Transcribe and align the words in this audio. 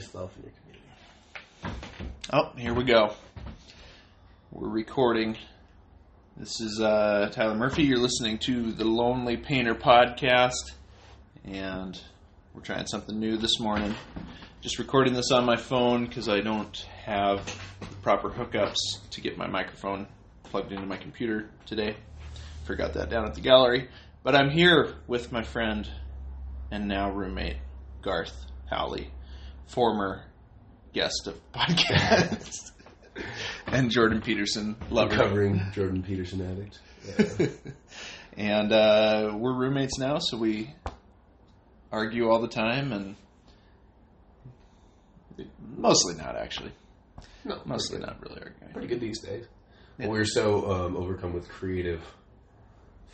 yourself 0.00 0.34
and 0.36 0.44
your 0.44 0.52
community. 1.62 1.82
Oh, 2.32 2.52
here 2.56 2.72
we 2.72 2.84
go. 2.84 3.12
We're 4.50 4.70
recording. 4.70 5.36
This 6.38 6.58
is 6.58 6.80
uh, 6.80 7.28
Tyler 7.30 7.54
Murphy. 7.54 7.82
You're 7.82 7.98
listening 7.98 8.38
to 8.46 8.72
the 8.72 8.86
Lonely 8.86 9.36
Painter 9.36 9.74
podcast, 9.74 10.72
and 11.44 12.00
we're 12.54 12.62
trying 12.62 12.86
something 12.86 13.20
new 13.20 13.36
this 13.36 13.60
morning. 13.60 13.94
Just 14.62 14.78
recording 14.78 15.12
this 15.12 15.30
on 15.32 15.44
my 15.44 15.56
phone 15.56 16.06
because 16.06 16.30
I 16.30 16.40
don't 16.40 16.78
have 17.04 17.54
proper 18.00 18.30
hookups 18.30 18.78
to 19.10 19.20
get 19.20 19.36
my 19.36 19.48
microphone 19.48 20.06
plugged 20.44 20.72
into 20.72 20.86
my 20.86 20.96
computer 20.96 21.50
today. 21.66 21.94
Forgot 22.64 22.94
that 22.94 23.10
down 23.10 23.26
at 23.26 23.34
the 23.34 23.42
gallery. 23.42 23.90
But 24.22 24.34
I'm 24.34 24.48
here 24.48 24.94
with 25.06 25.30
my 25.30 25.42
friend 25.42 25.86
and 26.70 26.88
now 26.88 27.10
roommate, 27.10 27.58
Garth 28.00 28.46
Howley, 28.70 29.10
former 29.70 30.24
guest 30.92 31.26
of 31.26 31.34
podcast, 31.52 32.72
and 33.66 33.90
Jordan 33.90 34.20
Peterson, 34.20 34.76
lover. 34.90 35.14
Covering 35.16 35.60
Jordan 35.72 36.02
Peterson 36.02 36.40
addict. 36.40 36.80
Yeah. 37.38 37.46
and 38.36 38.72
uh, 38.72 39.32
we're 39.36 39.54
roommates 39.56 39.98
now, 39.98 40.18
so 40.18 40.36
we 40.36 40.74
argue 41.92 42.28
all 42.28 42.40
the 42.40 42.48
time, 42.48 42.92
and 42.92 43.16
mostly 45.76 46.14
not 46.16 46.36
actually. 46.36 46.72
no, 47.44 47.60
Mostly 47.64 47.98
not 47.98 48.20
really 48.22 48.40
arguing. 48.40 48.58
good. 48.60 48.72
Pretty 48.72 48.88
good 48.88 49.00
these 49.00 49.20
days. 49.20 49.46
Yeah. 49.98 50.08
We're 50.08 50.24
so 50.24 50.70
um, 50.70 50.96
overcome 50.96 51.32
with 51.32 51.48
creative 51.48 52.02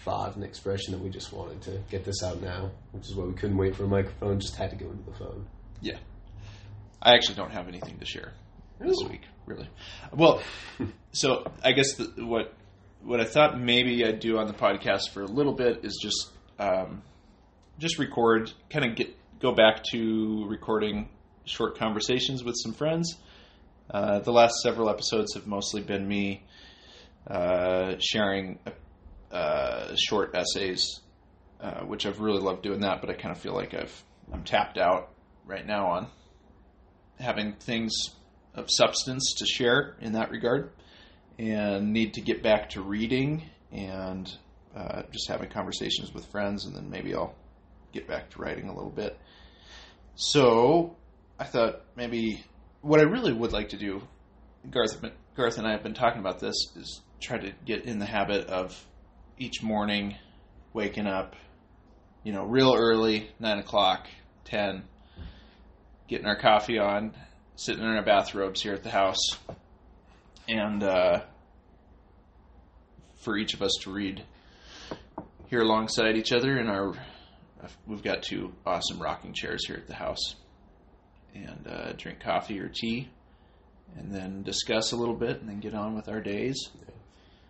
thought 0.05 0.37
and 0.37 0.45
expression 0.45 0.93
that 0.93 1.01
we 1.01 1.11
just 1.11 1.33
wanted 1.33 1.61
to 1.63 1.83
get 1.91 2.05
this 2.05 2.23
out 2.23 2.41
now, 2.41 2.71
which 2.93 3.05
is 3.09 3.15
why 3.17 3.25
we 3.25 3.35
couldn't 3.35 3.57
wait 3.57 3.75
for 3.75 3.85
a 3.85 3.89
microphone. 3.89 4.39
Just 4.41 4.57
had 4.57 4.71
to 4.71 4.77
go 4.77 4.87
into 4.91 5.03
the 5.11 5.17
phone. 5.17 5.47
Yeah. 5.81 5.99
I 7.07 7.15
actually 7.15 7.37
don't 7.37 7.53
have 7.53 7.69
anything 7.69 8.01
to 8.01 8.05
share 8.05 8.33
this 8.81 9.01
Ooh. 9.01 9.09
week, 9.09 9.23
really. 9.47 9.69
Well, 10.13 10.43
so 11.13 11.47
I 11.63 11.71
guess 11.71 11.95
the, 11.95 12.27
what 12.27 12.53
what 13.01 13.21
I 13.21 13.25
thought 13.25 13.61
maybe 13.61 14.05
I'd 14.05 14.19
do 14.19 14.39
on 14.39 14.49
the 14.49 14.53
podcast 14.53 15.11
for 15.15 15.23
a 15.23 15.27
little 15.27 15.53
bit 15.53 15.85
is 15.85 15.97
just 16.03 16.33
um, 16.59 17.03
just 17.79 18.01
record, 18.01 18.53
kind 18.71 18.85
of 18.85 18.97
get 18.97 19.17
go 19.39 19.55
back 19.55 19.85
to 19.93 20.47
recording 20.49 21.09
short 21.45 21.79
conversations 21.79 22.43
with 22.43 22.57
some 22.59 22.73
friends. 22.73 23.17
Uh, 23.89 24.19
the 24.19 24.33
last 24.33 24.57
several 24.61 24.91
episodes 24.91 25.35
have 25.35 25.47
mostly 25.47 25.83
been 25.83 26.09
me 26.09 26.43
uh, 27.29 27.95
sharing 28.01 28.59
uh, 29.31 29.95
short 29.95 30.35
essays, 30.35 31.03
uh, 31.61 31.83
which 31.83 32.05
I've 32.05 32.19
really 32.19 32.41
loved 32.41 32.63
doing 32.63 32.81
that. 32.81 33.01
But 33.01 33.11
I 33.11 33.13
kind 33.13 33.31
of 33.31 33.41
feel 33.41 33.55
like 33.55 33.75
I've 33.75 34.03
I'm 34.33 34.43
tapped 34.43 34.77
out 34.77 35.11
right 35.47 35.65
now 35.65 35.87
on 35.87 36.09
having 37.19 37.55
things 37.55 37.93
of 38.55 38.67
substance 38.69 39.35
to 39.39 39.47
share 39.47 39.97
in 40.01 40.13
that 40.13 40.31
regard, 40.31 40.71
and 41.39 41.93
need 41.93 42.15
to 42.15 42.21
get 42.21 42.43
back 42.43 42.71
to 42.71 42.81
reading 42.81 43.43
and 43.71 44.31
uh, 44.75 45.03
just 45.11 45.29
having 45.29 45.49
conversations 45.49 46.13
with 46.13 46.27
friends, 46.27 46.67
and 46.67 46.75
then 46.75 46.91
maybe 46.91 47.15
I'll 47.15 47.35
get 47.93 48.07
back 48.07 48.31
to 48.31 48.41
writing 48.41 48.69
a 48.69 48.75
little 48.75 48.91
bit. 48.91 49.19
So 50.15 50.97
I 51.39 51.45
thought 51.45 51.83
maybe 51.97 52.45
what 52.81 53.01
I 53.01 53.05
really 53.05 53.33
would 53.33 53.53
like 53.53 53.71
to 53.71 53.77
do, 53.77 54.03
Garth, 54.71 55.03
Garth 55.35 55.59
and 55.59 55.67
I 55.67 55.73
have 55.73 55.83
been 55.83 55.95
talking 55.95 56.21
about 56.21 56.41
this, 56.41 56.55
is 56.77 57.03
try 57.21 57.39
to 57.39 57.53
get 57.65 57.85
in 57.85 57.99
the 57.99 58.07
habit 58.07 58.49
of 58.49 58.83
each 59.39 59.63
morning 59.63 60.17
waking 60.73 61.07
up, 61.07 61.37
you 62.23 62.33
know, 62.33 62.45
real 62.45 62.75
early, 62.75 63.31
nine 63.39 63.59
o'clock, 63.59 64.09
ten, 64.45 64.85
getting 66.09 66.27
our 66.27 66.37
coffee 66.39 66.79
on, 66.79 67.15
sitting 67.57 67.83
in 67.83 67.89
our 67.91 68.03
bathrobes 68.05 68.63
here 68.63 68.75
at 68.75 68.83
the 68.83 68.91
house, 68.91 69.19
and 70.49 70.83
uh, 70.83 71.21
for 73.23 73.37
each 73.37 73.55
of 73.55 73.63
us 73.63 73.73
to 73.83 73.93
read 73.93 74.23
here 75.49 75.63
alongside 75.63 76.17
each 76.17 76.33
other 76.33 76.59
in 76.59 76.69
our. 76.69 76.95
We've 77.87 78.03
got 78.03 78.23
two 78.23 78.53
awesome 78.65 79.01
rocking 79.01 79.33
chairs 79.33 79.67
here 79.67 79.77
at 79.77 79.89
the 79.89 79.95
house, 79.95 80.37
and 81.35 81.67
uh, 81.69 81.93
drink 81.95 82.21
coffee 82.21 82.61
or 82.61 82.69
tea, 82.69 83.09
and 83.97 84.15
then 84.15 84.43
discuss 84.43 84.93
a 84.93 84.97
little 84.97 85.15
bit, 85.17 85.41
and 85.41 85.49
then 85.49 85.59
get 85.61 85.75
on 85.75 85.95
with 85.97 86.09
our 86.09 86.21
days. 86.21 86.57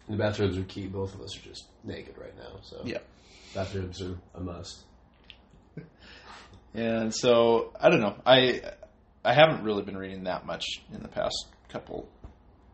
And 0.09 0.17
the 0.19 0.23
bathrobes 0.23 0.57
are 0.57 0.63
key. 0.63 0.87
Both 0.87 1.15
of 1.15 1.21
us 1.21 1.37
are 1.37 1.43
just 1.43 1.65
naked 1.85 2.17
right 2.17 2.35
now, 2.39 2.61
so 2.63 2.81
Yeah. 2.85 2.99
bathrobes 3.55 4.01
are 4.01 4.17
a 4.35 4.41
must. 4.41 4.85
And 6.77 7.15
so 7.15 7.73
I 7.81 7.89
don't 7.89 8.01
know. 8.01 8.17
I 8.27 8.61
I 9.25 9.33
haven't 9.33 9.65
really 9.65 9.83
been 9.83 9.97
reading 9.97 10.25
that 10.25 10.45
much 10.45 10.67
in 10.93 11.01
the 11.03 11.09
past 11.09 11.47
couple 11.71 12.07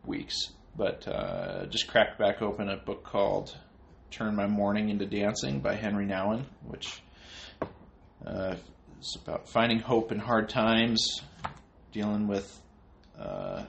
weeks, 0.03 0.35
but 0.75 1.07
uh, 1.07 1.67
just 1.67 1.87
cracked 1.87 2.19
back 2.19 2.41
open 2.41 2.67
a 2.67 2.75
book 2.75 3.05
called 3.05 3.57
"Turn 4.11 4.35
My 4.35 4.45
Mourning 4.45 4.89
into 4.89 5.05
Dancing" 5.05 5.61
by 5.61 5.75
Henry 5.75 6.05
Nouwen, 6.05 6.43
which 6.67 7.01
uh, 8.27 8.55
is 8.99 9.17
about 9.23 9.47
finding 9.47 9.79
hope 9.79 10.11
in 10.11 10.19
hard 10.19 10.49
times, 10.49 11.21
dealing 11.93 12.27
with 12.27 12.61
uh, 13.17 13.63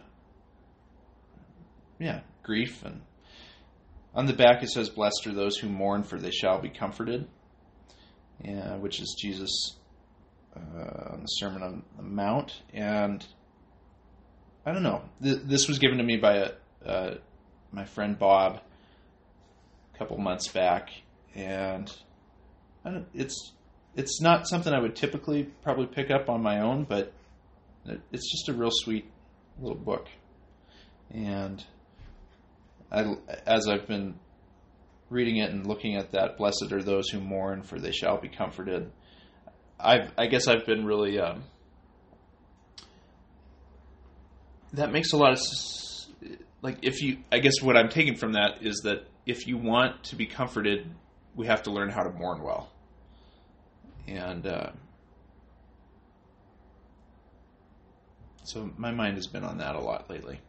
yeah 2.00 2.22
grief, 2.42 2.84
and 2.84 3.02
on 4.16 4.26
the 4.26 4.32
back 4.32 4.64
it 4.64 4.70
says, 4.70 4.90
"Blessed 4.90 5.28
are 5.28 5.32
those 5.32 5.58
who 5.58 5.68
mourn, 5.68 6.02
for 6.02 6.18
they 6.18 6.32
shall 6.32 6.60
be 6.60 6.70
comforted." 6.70 7.28
Yeah, 8.42 8.78
which 8.78 9.00
is 9.00 9.16
Jesus 9.16 9.76
uh, 10.56 11.12
on 11.12 11.20
the 11.22 11.26
Sermon 11.26 11.62
on 11.62 11.82
the 11.96 12.02
Mount, 12.02 12.62
and 12.72 13.24
I 14.66 14.72
don't 14.72 14.82
know. 14.82 15.02
Th- 15.22 15.40
this 15.44 15.68
was 15.68 15.78
given 15.78 15.98
to 15.98 16.04
me 16.04 16.16
by 16.16 16.36
a, 16.36 16.50
uh, 16.86 17.14
my 17.72 17.84
friend 17.84 18.18
Bob 18.18 18.60
a 19.94 19.98
couple 19.98 20.16
months 20.18 20.48
back, 20.48 20.90
and 21.34 21.92
it's 23.14 23.52
it's 23.96 24.20
not 24.20 24.48
something 24.48 24.72
I 24.72 24.80
would 24.80 24.96
typically 24.96 25.44
probably 25.62 25.86
pick 25.86 26.10
up 26.10 26.28
on 26.28 26.42
my 26.42 26.60
own, 26.60 26.84
but 26.84 27.12
it, 27.86 28.00
it's 28.12 28.30
just 28.30 28.48
a 28.48 28.52
real 28.52 28.72
sweet 28.72 29.10
little 29.60 29.78
book, 29.78 30.08
and 31.10 31.64
I 32.90 33.16
as 33.46 33.68
I've 33.68 33.86
been 33.86 34.14
reading 35.10 35.36
it 35.36 35.50
and 35.50 35.66
looking 35.66 35.96
at 35.96 36.12
that, 36.12 36.36
blessed 36.36 36.72
are 36.72 36.82
those 36.82 37.08
who 37.08 37.20
mourn, 37.20 37.62
for 37.62 37.78
they 37.78 37.92
shall 37.92 38.20
be 38.20 38.28
comforted. 38.28 38.90
I've, 39.78 40.12
I 40.16 40.26
guess 40.26 40.46
I've 40.48 40.66
been 40.66 40.84
really. 40.84 41.18
Um, 41.18 41.44
that 44.72 44.90
makes 44.92 45.12
a 45.12 45.16
lot 45.16 45.32
of 45.32 45.38
like 46.62 46.78
if 46.82 47.00
you. 47.02 47.18
I 47.30 47.38
guess 47.38 47.60
what 47.62 47.76
I'm 47.76 47.88
taking 47.88 48.16
from 48.16 48.32
that 48.32 48.62
is 48.62 48.80
that 48.84 49.06
if 49.26 49.46
you 49.46 49.56
want 49.56 50.04
to 50.04 50.16
be 50.16 50.26
comforted, 50.26 50.90
we 51.34 51.46
have 51.46 51.62
to 51.64 51.70
learn 51.70 51.90
how 51.90 52.02
to 52.02 52.10
mourn 52.10 52.42
well. 52.42 52.70
And 54.06 54.46
uh, 54.46 54.70
so 58.44 58.70
my 58.76 58.90
mind 58.90 59.16
has 59.16 59.26
been 59.26 59.44
on 59.44 59.58
that 59.58 59.74
a 59.76 59.80
lot 59.80 60.10
lately. 60.10 60.40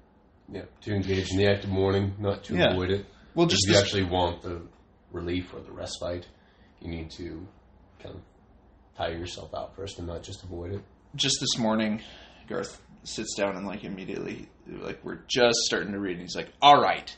Yeah, 0.52 0.64
to 0.82 0.94
engage 0.94 1.32
in 1.32 1.38
the 1.38 1.48
act 1.48 1.64
of 1.64 1.70
mourning, 1.72 2.14
not 2.20 2.44
to 2.46 2.56
Yeah. 2.56 2.72
avoid 2.72 2.92
it. 2.92 3.06
Well, 3.34 3.48
just 3.48 3.68
if 3.68 3.74
you 3.74 3.80
actually 3.80 4.04
want 4.04 4.42
the 4.44 4.62
relief 5.12 5.54
or 5.54 5.60
the 5.62 5.72
respite, 5.72 6.28
you 6.82 6.90
need 6.90 7.10
to 7.12 7.48
kind 8.00 8.16
of 8.16 8.22
tire 8.98 9.18
yourself 9.18 9.54
out 9.54 9.76
first 9.76 10.00
and 10.00 10.08
not 10.08 10.24
just 10.24 10.44
avoid 10.44 10.74
it. 10.74 10.82
just 11.16 11.38
this 11.40 11.58
morning, 11.58 12.02
Garth 12.48 12.82
sits 13.04 13.36
down 13.36 13.56
and 13.56 13.66
like 13.68 13.84
immediately, 13.84 14.48
like 14.68 15.00
we're 15.04 15.20
just 15.28 15.58
starting 15.66 15.92
to 15.94 16.00
read, 16.00 16.14
and 16.14 16.22
he's 16.22 16.36
like, 16.36 16.50
"All 16.62 16.82
right, 16.82 17.16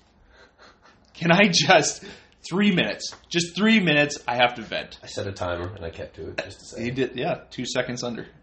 can 1.14 1.32
I 1.32 1.50
just 1.52 2.04
three 2.50 2.72
minutes? 2.74 3.14
Just 3.30 3.56
three 3.56 3.80
minutes. 3.80 4.20
I 4.28 4.36
have 4.36 4.56
to 4.56 4.62
vent." 4.62 5.00
I 5.04 5.08
set 5.08 5.28
a 5.28 5.32
timer 5.32 5.74
and 5.76 5.86
I 5.86 5.90
kept 5.90 6.16
to 6.16 6.30
it 6.30 6.38
just 6.44 6.60
to 6.60 6.66
say 6.66 6.84
He 6.84 6.92
did, 6.92 7.16
yeah, 7.16 7.42
two 7.52 7.66
seconds 7.66 8.04
under. 8.04 8.28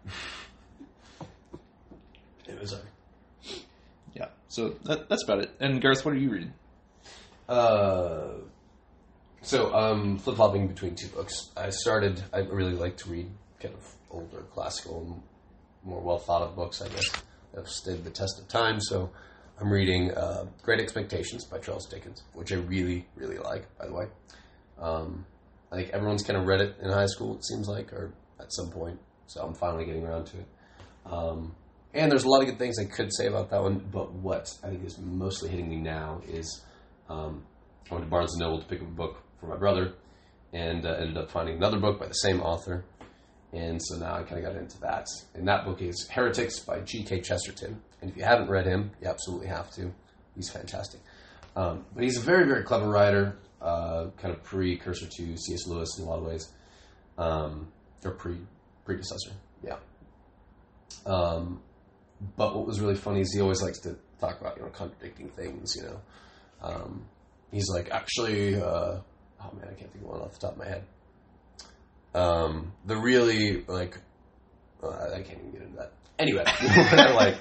it 2.47 2.59
was. 2.59 2.73
Uh, 2.73 2.81
Yeah, 4.13 4.27
so 4.47 4.75
that, 4.85 5.09
that's 5.09 5.23
about 5.23 5.39
it. 5.39 5.51
And 5.59 5.81
Garth, 5.81 6.05
what 6.05 6.13
are 6.13 6.17
you 6.17 6.29
reading? 6.31 6.53
Uh, 7.49 8.29
so 9.45 9.73
I'm 9.73 10.17
flip 10.17 10.37
flopping 10.37 10.67
between 10.67 10.95
two 10.95 11.07
books. 11.07 11.51
I 11.55 11.69
started. 11.69 12.23
I 12.33 12.39
really 12.39 12.73
like 12.73 12.97
to 12.97 13.09
read 13.09 13.29
kind 13.59 13.75
of 13.75 13.95
older, 14.09 14.41
classical, 14.51 15.01
and 15.01 15.21
more 15.83 16.01
well 16.01 16.17
thought 16.17 16.41
of 16.41 16.55
books. 16.55 16.81
I 16.81 16.87
guess 16.87 17.09
that 17.53 17.61
have 17.61 17.69
stood 17.69 18.03
the 18.03 18.09
test 18.09 18.39
of 18.39 18.47
time. 18.47 18.79
So 18.81 19.11
I'm 19.59 19.71
reading 19.71 20.11
uh, 20.11 20.45
Great 20.63 20.79
Expectations 20.79 21.45
by 21.45 21.59
Charles 21.59 21.87
Dickens, 21.87 22.23
which 22.33 22.51
I 22.51 22.55
really, 22.55 23.05
really 23.15 23.37
like. 23.37 23.65
By 23.77 23.85
the 23.85 23.93
way, 23.93 24.05
um, 24.79 25.25
I 25.71 25.75
think 25.75 25.89
everyone's 25.89 26.23
kind 26.23 26.39
of 26.39 26.47
read 26.47 26.61
it 26.61 26.75
in 26.81 26.89
high 26.89 27.05
school. 27.05 27.35
It 27.35 27.45
seems 27.45 27.67
like, 27.67 27.93
or 27.93 28.13
at 28.39 28.51
some 28.51 28.71
point. 28.71 28.99
So 29.27 29.41
I'm 29.41 29.53
finally 29.53 29.85
getting 29.85 30.05
around 30.05 30.25
to 30.27 30.37
it. 30.37 30.47
Um, 31.05 31.55
and 31.93 32.11
there's 32.11 32.25
a 32.25 32.29
lot 32.29 32.41
of 32.41 32.47
good 32.47 32.59
things 32.59 32.77
I 32.79 32.85
could 32.85 33.13
say 33.13 33.27
about 33.27 33.51
that 33.51 33.61
one, 33.61 33.87
but 33.91 34.11
what 34.11 34.49
I 34.63 34.69
think 34.69 34.85
is 34.85 34.97
mostly 34.99 35.49
hitting 35.49 35.69
me 35.69 35.77
now 35.77 36.21
is 36.27 36.61
um, 37.09 37.43
I 37.89 37.93
went 37.93 38.05
to 38.05 38.09
Barnes 38.09 38.35
& 38.37 38.39
Noble 38.39 38.59
to 38.59 38.65
pick 38.65 38.81
up 38.81 38.87
a 38.87 38.91
book 38.91 39.24
for 39.45 39.51
my 39.51 39.57
brother 39.57 39.93
and 40.53 40.85
uh, 40.85 40.93
ended 40.93 41.17
up 41.17 41.29
finding 41.31 41.57
another 41.57 41.79
book 41.79 41.99
by 41.99 42.07
the 42.07 42.13
same 42.13 42.41
author. 42.41 42.83
and 43.53 43.81
so 43.81 43.97
now 43.97 44.15
I 44.15 44.23
kind 44.23 44.43
of 44.43 44.51
got 44.51 44.59
into 44.59 44.79
that. 44.81 45.07
And 45.33 45.47
that 45.47 45.65
book 45.65 45.81
is 45.81 46.07
Heretics 46.09 46.59
by 46.59 46.79
G.K. 46.81 47.21
Chesterton. 47.21 47.81
And 48.01 48.09
if 48.09 48.17
you 48.17 48.23
haven't 48.23 48.49
read 48.49 48.65
him, 48.65 48.91
you 49.01 49.07
absolutely 49.07 49.47
have 49.47 49.71
to. 49.71 49.93
He's 50.35 50.49
fantastic. 50.49 50.99
Um, 51.55 51.85
but 51.93 52.03
he's 52.03 52.17
a 52.17 52.21
very, 52.21 52.45
very 52.45 52.63
clever 52.63 52.89
writer, 52.89 53.37
uh, 53.61 54.07
kind 54.17 54.33
of 54.33 54.43
precursor 54.43 55.07
to 55.07 55.37
C.S. 55.37 55.67
Lewis 55.67 55.97
in 55.97 56.05
a 56.05 56.07
lot 56.09 56.19
of 56.19 56.25
ways, 56.25 56.51
um, 57.17 57.71
or 58.03 58.11
pre 58.11 58.37
predecessor. 58.83 59.31
Yeah. 59.63 59.77
Um, 61.05 61.61
but 62.35 62.55
what 62.55 62.67
was 62.67 62.81
really 62.81 62.95
funny 62.95 63.21
is 63.21 63.33
he 63.33 63.41
always 63.41 63.61
likes 63.61 63.79
to 63.81 63.95
talk 64.19 64.41
about 64.41 64.57
you 64.57 64.63
know 64.63 64.69
contradicting 64.69 65.29
things. 65.29 65.75
You 65.75 65.83
know, 65.83 66.01
um, 66.61 67.05
he's 67.51 67.69
like 67.69 67.89
actually, 67.91 68.61
uh, 68.61 68.97
oh 69.45 69.55
man, 69.55 69.67
I 69.69 69.73
can't 69.73 69.91
think 69.91 70.03
of 70.03 70.09
one 70.09 70.21
off 70.21 70.33
the 70.33 70.39
top 70.39 70.53
of 70.53 70.57
my 70.57 70.65
head. 70.65 70.83
Um, 72.13 72.71
the 72.85 72.95
really 72.97 73.63
like, 73.67 73.97
uh, 74.81 75.11
I 75.13 75.21
can't 75.21 75.39
even 75.39 75.51
get 75.51 75.61
into 75.61 75.77
that. 75.77 75.91
Anyway, 76.17 76.43
like 77.13 77.37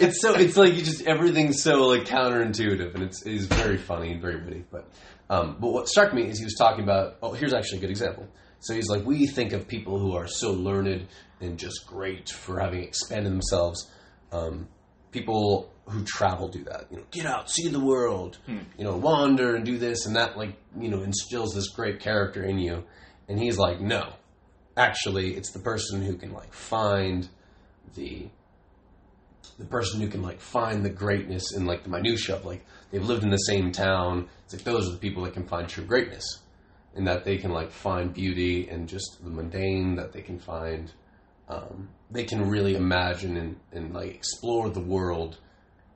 it's 0.00 0.20
so 0.20 0.34
it's 0.34 0.56
like 0.56 0.74
you 0.74 0.82
just 0.82 1.02
everything's 1.02 1.62
so 1.62 1.86
like 1.86 2.04
counterintuitive 2.04 2.94
and 2.94 3.02
it's 3.02 3.26
it's 3.26 3.46
very 3.46 3.76
funny 3.76 4.12
and 4.12 4.22
very 4.22 4.42
witty. 4.42 4.64
But 4.70 4.88
um, 5.28 5.56
but 5.58 5.72
what 5.72 5.88
struck 5.88 6.14
me 6.14 6.28
is 6.28 6.38
he 6.38 6.44
was 6.44 6.54
talking 6.54 6.84
about. 6.84 7.16
Oh, 7.22 7.32
here's 7.32 7.52
actually 7.52 7.78
a 7.78 7.80
good 7.80 7.90
example. 7.90 8.28
So 8.60 8.72
he's 8.72 8.88
like, 8.88 9.04
we 9.04 9.26
think 9.26 9.52
of 9.52 9.68
people 9.68 9.98
who 9.98 10.14
are 10.14 10.26
so 10.26 10.52
learned 10.52 11.08
and 11.40 11.58
just 11.58 11.86
great 11.86 12.30
for 12.30 12.60
having 12.60 12.82
expanded 12.82 13.30
themselves. 13.30 13.90
Um, 14.32 14.68
people 15.10 15.73
who 15.86 16.04
travel 16.04 16.48
do 16.48 16.64
that. 16.64 16.86
You 16.90 16.98
know, 16.98 17.04
get 17.10 17.26
out, 17.26 17.50
see 17.50 17.68
the 17.68 17.80
world. 17.80 18.38
You 18.78 18.84
know, 18.84 18.96
wander 18.96 19.54
and 19.54 19.64
do 19.64 19.78
this 19.78 20.06
and 20.06 20.16
that. 20.16 20.36
Like 20.36 20.56
you 20.78 20.88
know, 20.88 21.02
instills 21.02 21.54
this 21.54 21.68
great 21.68 22.00
character 22.00 22.42
in 22.42 22.58
you. 22.58 22.84
And 23.28 23.38
he's 23.38 23.56
like, 23.58 23.80
no, 23.80 24.12
actually, 24.76 25.34
it's 25.34 25.52
the 25.52 25.58
person 25.60 26.02
who 26.02 26.16
can 26.16 26.32
like 26.32 26.52
find 26.52 27.28
the 27.94 28.28
the 29.58 29.64
person 29.64 30.00
who 30.00 30.08
can 30.08 30.22
like 30.22 30.40
find 30.40 30.84
the 30.84 30.90
greatness 30.90 31.54
in 31.54 31.64
like 31.64 31.84
the 31.84 31.90
minutia 31.90 32.36
of 32.36 32.44
like 32.44 32.64
they've 32.90 33.04
lived 33.04 33.22
in 33.22 33.30
the 33.30 33.36
same 33.36 33.70
town. 33.70 34.28
It's 34.44 34.54
like 34.54 34.64
those 34.64 34.88
are 34.88 34.92
the 34.92 34.98
people 34.98 35.22
that 35.24 35.34
can 35.34 35.46
find 35.46 35.68
true 35.68 35.84
greatness, 35.84 36.24
and 36.94 37.06
that 37.06 37.24
they 37.24 37.36
can 37.36 37.52
like 37.52 37.70
find 37.70 38.12
beauty 38.12 38.68
and 38.68 38.88
just 38.88 39.18
the 39.22 39.30
mundane. 39.30 39.96
That 39.96 40.12
they 40.12 40.22
can 40.22 40.38
find, 40.38 40.90
um, 41.48 41.88
they 42.10 42.24
can 42.24 42.48
really 42.48 42.74
imagine 42.74 43.36
and, 43.36 43.56
and 43.72 43.94
like 43.94 44.14
explore 44.14 44.70
the 44.70 44.80
world 44.80 45.38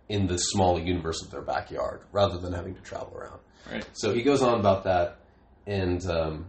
in 0.08 0.26
the 0.26 0.38
small 0.38 0.80
universe 0.80 1.22
of 1.22 1.30
their 1.30 1.42
backyard 1.42 2.00
rather 2.12 2.38
than 2.38 2.52
having 2.52 2.74
to 2.74 2.80
travel 2.80 3.12
around. 3.14 3.40
Right. 3.70 3.86
So 3.92 4.14
he 4.14 4.22
goes 4.22 4.42
on 4.42 4.58
about 4.58 4.84
that, 4.84 5.18
and 5.66 6.04
um, 6.06 6.46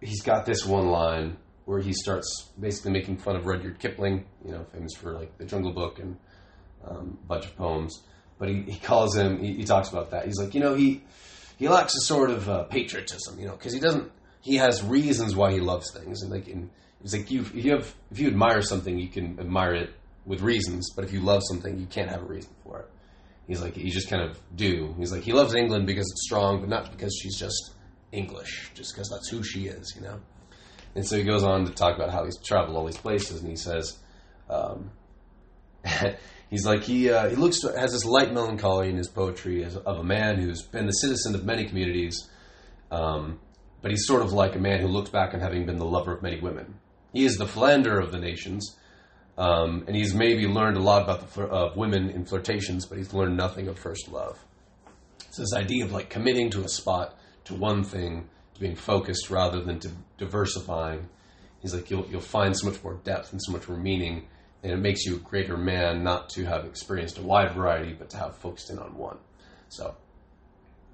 he's 0.00 0.22
got 0.22 0.44
this 0.44 0.66
one 0.66 0.88
line 0.88 1.38
where 1.64 1.80
he 1.80 1.92
starts 1.92 2.50
basically 2.58 2.92
making 2.92 3.16
fun 3.16 3.36
of 3.36 3.46
Rudyard 3.46 3.78
Kipling, 3.78 4.26
you 4.44 4.52
know, 4.52 4.64
famous 4.72 4.94
for 4.94 5.12
like 5.12 5.38
the 5.38 5.44
Jungle 5.44 5.72
Book 5.72 5.98
and 5.98 6.16
um, 6.86 7.18
a 7.22 7.26
bunch 7.26 7.46
of 7.46 7.56
poems. 7.56 8.02
But 8.38 8.48
he, 8.48 8.62
he 8.62 8.78
calls 8.78 9.16
him. 9.16 9.38
He, 9.38 9.54
he 9.54 9.64
talks 9.64 9.88
about 9.90 10.10
that. 10.10 10.26
He's 10.26 10.38
like, 10.38 10.54
you 10.54 10.60
know, 10.60 10.74
he 10.74 11.04
he 11.56 11.68
lacks 11.68 11.94
a 11.94 12.00
sort 12.00 12.30
of 12.30 12.48
uh, 12.48 12.64
patriotism, 12.64 13.38
you 13.38 13.46
know, 13.46 13.52
because 13.52 13.72
he 13.72 13.80
doesn't. 13.80 14.10
He 14.40 14.56
has 14.56 14.82
reasons 14.82 15.36
why 15.36 15.52
he 15.52 15.60
loves 15.60 15.92
things, 15.92 16.22
and 16.22 16.32
like, 16.32 16.48
and 16.48 16.68
he's 17.00 17.14
like, 17.14 17.30
you 17.30 17.42
if 17.42 17.54
you 17.54 17.72
have 17.72 17.94
if 18.10 18.18
you 18.18 18.26
admire 18.26 18.60
something, 18.62 18.98
you 18.98 19.08
can 19.08 19.38
admire 19.38 19.74
it 19.74 19.90
with 20.24 20.40
reasons, 20.40 20.90
but 20.94 21.04
if 21.04 21.12
you 21.12 21.20
love 21.20 21.42
something, 21.48 21.78
you 21.78 21.86
can't 21.86 22.10
have 22.10 22.22
a 22.22 22.26
reason 22.26 22.52
for 22.62 22.80
it. 22.80 22.90
He's 23.46 23.60
like, 23.60 23.76
you 23.76 23.90
just 23.90 24.08
kind 24.08 24.22
of 24.22 24.38
do. 24.54 24.94
He's 24.98 25.12
like, 25.12 25.22
he 25.22 25.32
loves 25.32 25.54
England 25.54 25.86
because 25.86 26.08
it's 26.10 26.24
strong, 26.24 26.60
but 26.60 26.68
not 26.68 26.92
because 26.92 27.18
she's 27.20 27.36
just 27.36 27.72
English, 28.12 28.70
just 28.74 28.94
because 28.94 29.08
that's 29.08 29.28
who 29.28 29.42
she 29.42 29.66
is, 29.66 29.94
you 29.96 30.02
know. 30.02 30.20
And 30.94 31.06
so 31.06 31.16
he 31.16 31.24
goes 31.24 31.42
on 31.42 31.64
to 31.64 31.72
talk 31.72 31.96
about 31.96 32.10
how 32.10 32.24
he's 32.24 32.38
traveled 32.38 32.76
all 32.76 32.86
these 32.86 32.98
places, 32.98 33.40
and 33.40 33.48
he 33.48 33.56
says, 33.56 33.98
um, 34.48 34.90
he's 36.50 36.64
like 36.64 36.82
he 36.84 37.10
uh, 37.10 37.28
he 37.28 37.36
looks 37.36 37.62
has 37.62 37.92
this 37.92 38.04
light 38.04 38.32
melancholy 38.32 38.90
in 38.90 38.96
his 38.96 39.08
poetry 39.08 39.64
as, 39.64 39.76
of 39.76 39.98
a 39.98 40.04
man 40.04 40.38
who's 40.38 40.62
been 40.62 40.86
the 40.86 40.92
citizen 40.92 41.34
of 41.34 41.44
many 41.44 41.64
communities, 41.64 42.28
um, 42.90 43.40
but 43.80 43.90
he's 43.90 44.06
sort 44.06 44.22
of 44.22 44.32
like 44.32 44.54
a 44.54 44.60
man 44.60 44.80
who 44.80 44.86
looks 44.86 45.10
back 45.10 45.34
on 45.34 45.40
having 45.40 45.66
been 45.66 45.78
the 45.78 45.84
lover 45.84 46.12
of 46.12 46.22
many 46.22 46.40
women. 46.40 46.74
He 47.12 47.24
is 47.24 47.36
the 47.36 47.46
philanderer 47.46 48.00
of 48.00 48.12
the 48.12 48.20
nations, 48.20 48.76
um, 49.42 49.82
and 49.88 49.96
he's 49.96 50.14
maybe 50.14 50.46
learned 50.46 50.76
a 50.76 50.80
lot 50.80 51.02
about 51.02 51.34
the 51.34 51.42
of 51.42 51.76
women 51.76 52.10
in 52.10 52.24
flirtations, 52.24 52.86
but 52.86 52.96
he's 52.96 53.12
learned 53.12 53.36
nothing 53.36 53.66
of 53.66 53.76
first 53.76 54.08
love. 54.08 54.38
It's 55.26 55.38
this 55.38 55.52
idea 55.52 55.84
of 55.84 55.90
like 55.90 56.08
committing 56.08 56.48
to 56.50 56.62
a 56.62 56.68
spot, 56.68 57.18
to 57.46 57.54
one 57.54 57.82
thing, 57.82 58.28
to 58.54 58.60
being 58.60 58.76
focused 58.76 59.30
rather 59.30 59.60
than 59.60 59.80
to 59.80 59.90
diversifying. 60.16 61.08
He's 61.60 61.74
like 61.74 61.90
you'll 61.90 62.06
you'll 62.06 62.20
find 62.20 62.56
so 62.56 62.70
much 62.70 62.84
more 62.84 62.94
depth 63.02 63.32
and 63.32 63.42
so 63.42 63.50
much 63.50 63.68
more 63.68 63.76
meaning, 63.76 64.28
and 64.62 64.70
it 64.70 64.76
makes 64.76 65.04
you 65.04 65.16
a 65.16 65.18
greater 65.18 65.56
man 65.56 66.04
not 66.04 66.28
to 66.30 66.44
have 66.44 66.64
experienced 66.64 67.18
a 67.18 67.22
wide 67.22 67.52
variety, 67.52 67.94
but 67.94 68.10
to 68.10 68.18
have 68.18 68.36
focused 68.36 68.70
in 68.70 68.78
on 68.78 68.96
one. 68.96 69.18
So, 69.70 69.96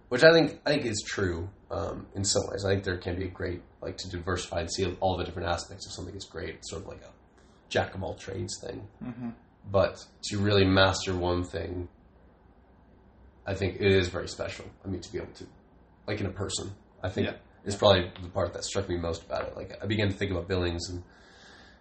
which 0.09 0.25
I 0.25 0.33
think 0.33 0.59
I 0.65 0.71
think 0.71 0.87
is 0.87 1.05
true 1.06 1.51
um, 1.71 2.06
in 2.15 2.25
some 2.25 2.44
ways. 2.51 2.65
I 2.65 2.71
think 2.71 2.85
there 2.85 2.97
can 2.97 3.17
be 3.17 3.25
a 3.25 3.29
great 3.29 3.61
like 3.83 3.99
to 3.99 4.09
diversify 4.09 4.61
and 4.61 4.73
see 4.73 4.91
all 5.01 5.19
the 5.19 5.25
different 5.25 5.51
aspects 5.51 5.85
of 5.85 5.93
something 5.93 6.15
is 6.15 6.25
great. 6.25 6.55
It's 6.55 6.71
sort 6.71 6.81
of 6.81 6.89
like 6.89 7.03
a 7.03 7.18
jack 7.69 7.94
of 7.94 8.03
all 8.03 8.15
trades 8.15 8.59
thing. 8.61 8.87
Mm-hmm. 9.03 9.31
But 9.70 9.99
to 10.25 10.38
really 10.38 10.65
master 10.65 11.15
one 11.15 11.44
thing, 11.44 11.88
I 13.47 13.55
think 13.55 13.76
it 13.76 13.93
is 13.93 14.09
very 14.09 14.29
special. 14.29 14.65
I 14.85 14.88
mean, 14.88 15.00
to 15.00 15.12
be 15.12 15.19
able 15.19 15.32
to, 15.35 15.47
like 16.06 16.20
in 16.20 16.26
a 16.26 16.31
person, 16.31 16.70
I 17.03 17.09
think 17.09 17.26
Yeah. 17.29 17.35
is 17.65 17.76
probably 17.76 18.11
the 18.23 18.29
part 18.29 18.53
that 18.55 18.65
struck 18.65 18.88
me 18.88 18.97
most 18.97 19.23
about 19.25 19.43
it. 19.49 19.56
Like 19.56 19.79
I 19.82 19.87
began 19.87 20.09
to 20.09 20.15
think 20.15 20.31
about 20.31 20.49
Billings 20.49 20.88
and 20.91 21.03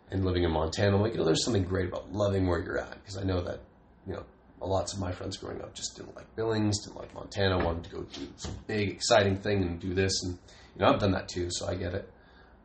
and 0.09 0.23
living 0.23 0.43
in 0.43 0.51
Montana. 0.51 0.95
I'm 0.95 1.01
like, 1.01 1.11
you 1.11 1.17
know, 1.17 1.25
there's 1.25 1.43
something 1.43 1.65
great 1.65 1.89
about 1.89 2.13
loving 2.13 2.47
where 2.47 2.63
you're 2.63 2.77
at 2.79 2.91
because 2.93 3.17
I 3.17 3.23
know 3.23 3.41
that 3.41 3.59
you 4.05 4.13
know 4.13 4.23
a 4.61 4.65
lots 4.65 4.93
of 4.93 4.99
my 4.99 5.11
friends 5.11 5.35
growing 5.37 5.61
up 5.61 5.73
just 5.75 5.97
didn't 5.97 6.15
like 6.15 6.33
Billings, 6.35 6.85
didn't 6.85 6.97
like 6.97 7.13
Montana, 7.13 7.57
wanted 7.63 7.83
to 7.85 7.89
go 7.89 8.01
do 8.03 8.27
some 8.37 8.55
big 8.67 8.89
exciting 8.89 9.37
thing 9.37 9.61
and 9.63 9.79
do 9.79 9.93
this, 9.93 10.13
and 10.23 10.37
you 10.75 10.81
know 10.81 10.93
I've 10.93 10.99
done 10.99 11.11
that 11.11 11.27
too, 11.27 11.47
so 11.51 11.67
I 11.67 11.75
get 11.75 11.93
it. 11.93 12.09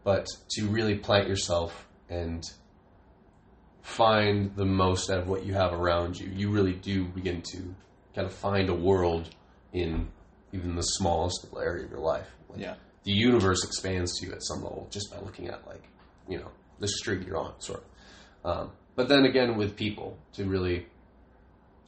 But 0.05 0.27
to 0.53 0.67
really 0.67 0.97
plant 0.97 1.29
yourself 1.29 1.87
and 2.09 2.43
find 3.83 4.55
the 4.57 4.65
most 4.65 5.11
out 5.11 5.19
of 5.19 5.29
what 5.29 5.45
you 5.45 5.55
have 5.55 5.73
around 5.73 6.19
you, 6.19 6.31
you 6.35 6.51
really 6.51 6.73
do 6.73 7.05
begin 7.05 7.43
to 7.43 7.75
kind 8.15 8.27
of 8.27 8.33
find 8.33 8.69
a 8.69 8.75
world 8.75 9.29
in 9.73 10.09
even 10.53 10.77
the 10.77 10.83
smallest 10.83 11.45
little 11.45 11.61
area 11.61 11.85
of 11.85 11.91
your 11.91 12.01
life. 12.01 12.29
Like, 12.49 12.61
Yeah. 12.61 12.75
The 13.05 13.13
universe 13.13 13.65
expands 13.65 14.17
to 14.19 14.27
you 14.27 14.33
at 14.33 14.45
some 14.45 14.63
level 14.63 14.87
just 14.91 15.11
by 15.11 15.19
looking 15.19 15.49
at 15.49 15.67
like, 15.67 15.83
you 16.29 16.39
know, 16.39 16.49
the 16.79 16.87
street 16.87 17.27
you're 17.27 17.37
on, 17.37 17.61
sort 17.61 17.85
of. 18.45 18.59
Um, 18.59 18.71
but 18.95 19.09
then 19.09 19.25
again, 19.25 19.57
with 19.57 19.77
people, 19.77 20.19
to 20.35 20.45
really, 20.45 20.87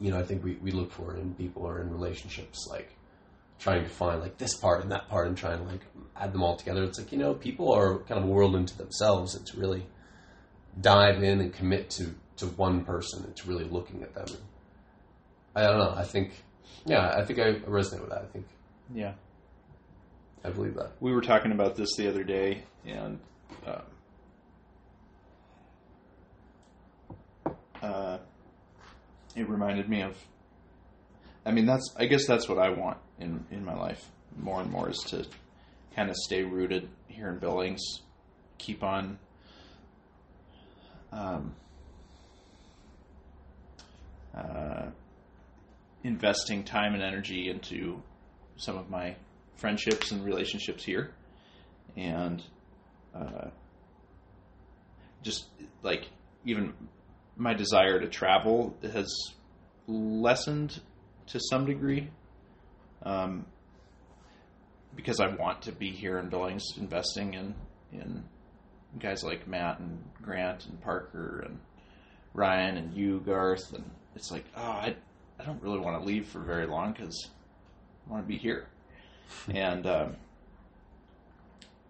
you 0.00 0.10
know, 0.10 0.18
I 0.18 0.24
think 0.24 0.42
we, 0.42 0.54
we 0.54 0.72
look 0.72 0.90
for 0.90 1.16
in 1.16 1.34
people 1.34 1.62
or 1.62 1.80
in 1.80 1.90
relationships, 1.90 2.66
like 2.68 2.96
trying 3.60 3.84
to 3.84 3.88
find 3.88 4.20
like 4.20 4.38
this 4.38 4.54
part 4.54 4.82
and 4.82 4.90
that 4.90 5.08
part 5.08 5.28
and 5.28 5.36
trying 5.36 5.58
to 5.58 5.64
like 5.64 5.82
add 6.16 6.32
them 6.32 6.42
all 6.42 6.56
together. 6.56 6.82
It's 6.82 6.98
like, 6.98 7.12
you 7.12 7.18
know, 7.18 7.34
people 7.34 7.72
are 7.72 7.98
kind 8.00 8.18
of 8.20 8.24
a 8.24 8.32
world 8.32 8.56
into 8.56 8.76
themselves 8.76 9.36
It's 9.36 9.54
really 9.54 9.86
dive 10.80 11.22
in 11.22 11.40
and 11.40 11.52
commit 11.52 11.90
to, 11.90 12.14
to 12.36 12.46
one 12.46 12.84
person 12.84 13.24
and 13.24 13.36
to 13.36 13.48
really 13.48 13.64
looking 13.64 14.02
at 14.02 14.14
them. 14.14 14.26
I 15.54 15.62
don't 15.62 15.78
know. 15.78 15.94
I 15.96 16.04
think, 16.04 16.42
yeah, 16.84 17.14
I 17.16 17.24
think 17.24 17.38
I 17.38 17.54
resonate 17.54 18.00
with 18.00 18.10
that. 18.10 18.22
I 18.22 18.26
think 18.26 18.46
Yeah. 18.92 19.12
I 20.44 20.50
believe 20.50 20.74
that. 20.74 20.92
We 21.00 21.12
were 21.12 21.22
talking 21.22 21.52
about 21.52 21.74
this 21.74 21.88
the 21.96 22.06
other 22.08 22.22
day, 22.22 22.64
and 22.84 23.18
um, 23.66 23.82
uh, 27.82 28.18
it 29.34 29.48
reminded 29.48 29.88
me 29.88 30.02
of. 30.02 30.16
I 31.46 31.50
mean, 31.50 31.64
that's. 31.64 31.94
I 31.96 32.04
guess 32.04 32.26
that's 32.26 32.46
what 32.46 32.58
I 32.58 32.68
want 32.70 32.98
in 33.18 33.46
in 33.50 33.64
my 33.64 33.74
life 33.74 34.10
more 34.36 34.60
and 34.60 34.70
more 34.70 34.90
is 34.90 34.98
to 35.08 35.24
kind 35.94 36.10
of 36.10 36.16
stay 36.16 36.42
rooted 36.42 36.88
here 37.08 37.28
in 37.28 37.38
Billings, 37.38 37.80
keep 38.58 38.82
on. 38.82 39.18
Um, 41.14 41.54
uh, 44.36 44.86
investing 46.02 46.64
time 46.64 46.94
and 46.94 47.02
energy 47.04 47.48
into 47.48 48.02
some 48.56 48.76
of 48.76 48.90
my 48.90 49.14
friendships 49.54 50.10
and 50.10 50.24
relationships 50.24 50.84
here, 50.84 51.12
and 51.96 52.42
uh, 53.14 53.48
just 55.22 55.46
like 55.84 56.08
even 56.44 56.74
my 57.36 57.54
desire 57.54 58.00
to 58.00 58.08
travel 58.08 58.76
has 58.82 59.08
lessened 59.86 60.80
to 61.28 61.38
some 61.38 61.64
degree, 61.64 62.10
um, 63.04 63.46
because 64.96 65.20
I 65.20 65.28
want 65.28 65.62
to 65.62 65.72
be 65.72 65.90
here 65.90 66.18
in 66.18 66.28
Billings, 66.28 66.64
investing 66.76 67.34
in 67.34 67.54
in 67.92 68.24
guys 68.98 69.22
like 69.22 69.46
Matt 69.46 69.78
and 69.80 69.98
Grant 70.22 70.66
and 70.66 70.80
Parker 70.80 71.44
and 71.46 71.58
Ryan 72.32 72.76
and 72.76 72.94
you, 72.94 73.20
Garth, 73.20 73.72
and 73.72 73.88
it's 74.14 74.30
like, 74.30 74.44
oh, 74.56 74.62
I 74.62 74.96
I 75.38 75.44
don't 75.44 75.62
really 75.62 75.78
want 75.78 76.00
to 76.00 76.06
leave 76.06 76.28
for 76.28 76.40
very 76.40 76.66
long 76.66 76.92
because 76.92 77.30
I 78.06 78.12
want 78.12 78.24
to 78.24 78.28
be 78.28 78.38
here. 78.38 78.68
And 79.48 79.86
um, 79.86 80.16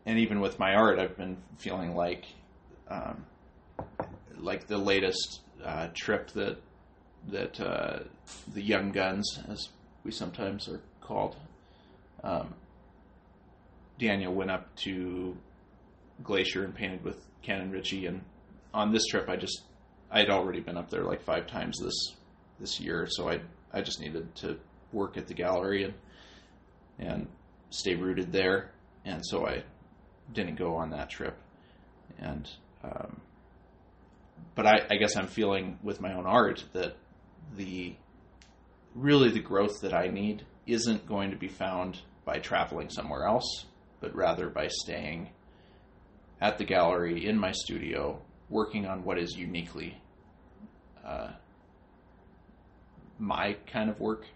and 0.06 0.18
even 0.18 0.40
with 0.40 0.58
my 0.58 0.75
art, 0.75 0.99
I've 0.99 1.16
been 1.16 1.37
feeling 1.58 1.96
like, 1.96 2.26
um, 2.88 3.25
like 4.38 4.66
the 4.66 4.78
latest 4.78 5.40
uh, 5.64 5.88
trip 5.94 6.30
that 6.30 6.58
that 7.28 7.61
uh, 7.61 8.00
the 8.52 8.62
young 8.62 8.92
guns, 8.92 9.40
as 9.49 9.68
we 10.04 10.11
sometimes 10.11 10.68
are 10.68 10.80
called, 11.00 11.37
um, 12.23 12.54
Daniel 13.99 14.32
went 14.32 14.50
up 14.50 14.75
to 14.76 15.37
Glacier 16.23 16.64
and 16.64 16.75
painted 16.75 17.02
with 17.04 17.25
Canon 17.42 17.64
and 17.64 17.73
Richie, 17.73 18.06
and 18.06 18.23
on 18.73 18.92
this 18.92 19.06
trip, 19.06 19.28
I 19.28 19.37
just 19.37 19.62
I 20.11 20.21
had 20.21 20.30
already 20.30 20.61
been 20.61 20.76
up 20.76 20.90
there 20.90 21.04
like 21.04 21.23
five 21.23 21.47
times 21.47 21.78
this 21.78 22.14
this 22.61 22.80
year, 22.80 23.06
so 23.11 23.28
I 23.28 23.40
I 23.73 23.80
just 23.83 24.00
needed 24.00 24.35
to 24.37 24.59
work 24.92 25.16
at 25.16 25.26
the 25.26 25.35
gallery 25.35 25.85
and 25.85 25.94
and 26.99 27.28
stay 27.71 27.94
rooted 27.94 28.33
there, 28.33 28.71
and 29.04 29.25
so 29.25 29.47
I 29.47 29.64
didn't 30.33 30.56
go 30.56 30.76
on 30.76 30.90
that 30.90 31.11
trip, 31.11 31.37
and 32.18 32.49
um, 32.83 33.21
but 34.54 34.66
I, 34.66 34.87
I 34.90 34.97
guess 34.97 35.16
I'm 35.16 35.26
feeling 35.26 35.78
with 35.83 36.00
my 36.00 36.14
own 36.14 36.26
art 36.26 36.64
that 36.73 36.97
the 37.56 37.94
really 38.94 39.30
the 39.30 39.40
growth 39.40 39.80
that 39.80 39.92
I 39.92 40.06
need 40.06 40.44
isn't 40.66 41.06
going 41.06 41.30
to 41.30 41.37
be 41.37 41.49
found 41.49 42.00
by 42.25 42.38
traveling 42.38 42.88
somewhere 42.88 43.26
else, 43.26 43.66
but 44.00 44.14
rather 44.14 44.49
by 44.49 44.68
staying 44.68 45.30
at 46.44 46.58
the 46.58 46.64
gallery 46.64 47.26
in 47.26 47.38
my 47.38 47.52
studio, 47.52 48.20
working 48.50 48.84
on 48.84 49.02
what 49.02 49.18
is 49.18 49.34
uniquely 49.34 49.96
uh, 51.02 51.30
my 53.18 53.56
kind 53.72 53.88
of 53.88 53.98
work. 53.98 54.26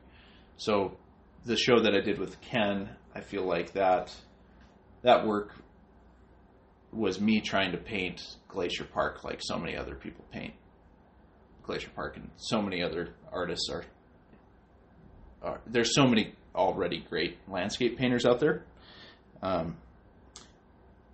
So 0.56 0.96
the 1.44 1.54
show 1.54 1.80
that 1.80 1.94
I 1.94 2.00
did 2.00 2.18
with 2.18 2.40
Ken, 2.40 2.88
I 3.14 3.20
feel 3.20 3.44
like 3.44 3.74
that 3.74 4.14
that 5.02 5.26
work 5.26 5.52
was 6.92 7.20
me 7.20 7.42
trying 7.42 7.72
to 7.72 7.78
paint 7.78 8.22
Glacier 8.48 8.84
Park 8.84 9.22
like 9.22 9.40
so 9.42 9.58
many 9.58 9.76
other 9.76 9.94
people 9.94 10.24
paint 10.32 10.54
Glacier 11.62 11.90
Park, 11.94 12.16
and 12.16 12.30
so 12.36 12.62
many 12.62 12.82
other 12.82 13.10
artists 13.30 13.68
are. 13.70 13.84
are 15.42 15.60
there's 15.66 15.94
so 15.94 16.06
many 16.06 16.32
already 16.54 17.04
great 17.10 17.36
landscape 17.46 17.98
painters 17.98 18.24
out 18.24 18.40
there, 18.40 18.64
um, 19.42 19.76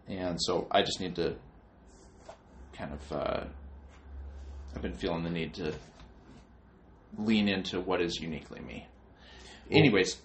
and 0.09 0.39
so 0.41 0.67
I 0.71 0.83
just 0.83 1.01
need 1.01 1.17
to 1.17 1.37
kind 2.77 2.93
of. 2.93 3.13
Uh, 3.13 3.45
I've 4.75 4.83
been 4.83 4.95
feeling 4.95 5.23
the 5.23 5.31
need 5.31 5.55
to 5.55 5.73
lean 7.17 7.49
into 7.49 7.81
what 7.81 8.01
is 8.01 8.19
uniquely 8.21 8.61
me. 8.61 8.87
Anyways, 9.71 10.21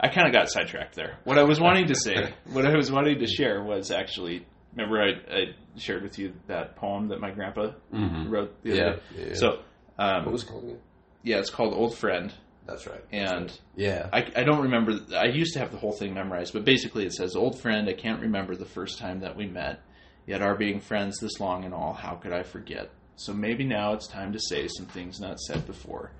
I 0.00 0.08
kind 0.08 0.26
of 0.26 0.32
got 0.32 0.50
sidetracked 0.50 0.94
there. 0.94 1.18
What 1.24 1.38
I 1.38 1.42
was 1.44 1.60
wanting 1.60 1.88
to 1.88 1.94
say, 1.94 2.32
what 2.52 2.66
I 2.66 2.74
was 2.76 2.90
wanting 2.90 3.18
to 3.18 3.26
share 3.26 3.62
was 3.62 3.90
actually 3.90 4.46
remember 4.74 5.00
I, 5.02 5.10
I 5.32 5.44
shared 5.76 6.02
with 6.02 6.18
you 6.18 6.32
that 6.48 6.76
poem 6.76 7.08
that 7.08 7.20
my 7.20 7.30
grandpa 7.30 7.72
Mhm. 7.92 8.30
wrote 8.30 8.60
the 8.62 8.70
Yeah, 8.70 8.82
other 8.82 8.92
day. 8.96 9.00
yeah, 9.16 9.26
yeah. 9.28 9.34
So 9.34 9.48
What 9.96 10.26
um, 10.26 10.32
was 10.32 10.42
it 10.42 10.46
called 10.48 10.64
again? 10.64 10.78
yeah, 11.22 11.38
it's 11.38 11.50
called 11.50 11.74
Old 11.74 11.96
Friend, 11.96 12.32
That's 12.66 12.86
right. 12.86 13.04
and 13.12 13.52
Yeah. 13.76 14.08
I, 14.12 14.26
I 14.36 14.42
don't 14.44 14.62
remember. 14.62 14.98
I 15.14 15.26
used 15.26 15.52
to 15.54 15.58
have 15.58 15.70
the 15.70 15.76
whole 15.76 15.92
thing 15.92 16.14
memorized, 16.14 16.52
but 16.52 16.64
basically 16.64 17.04
it 17.04 17.12
says, 17.12 17.36
"Old 17.36 17.58
friend, 17.58 17.88
I 17.88 17.92
can't 17.92 18.20
remember 18.22 18.56
the 18.56 18.64
first 18.64 18.98
time 18.98 19.20
that 19.20 19.36
we 19.36 19.46
met. 19.46 19.80
Yet 20.26 20.40
our 20.40 20.54
being 20.54 20.80
friends 20.80 21.18
this 21.18 21.38
long 21.38 21.64
and 21.64 21.74
all, 21.74 21.92
how 21.92 22.14
could 22.14 22.32
I 22.32 22.42
forget? 22.42 22.90
So 23.16 23.34
maybe 23.34 23.64
now 23.64 23.92
it's 23.92 24.06
time 24.06 24.32
to 24.32 24.40
say 24.40 24.66
some 24.68 24.86
things 24.86 25.20
not 25.20 25.38
said 25.38 25.66
before. 25.66 26.12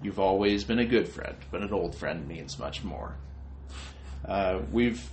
You've 0.00 0.20
always 0.20 0.62
been 0.62 0.78
a 0.78 0.86
good 0.86 1.08
friend, 1.08 1.36
but 1.50 1.62
an 1.62 1.72
old 1.72 1.96
friend 1.96 2.28
means 2.28 2.58
much 2.58 2.84
more. 2.84 3.16
Uh, 4.24 4.60
we've 4.70 5.04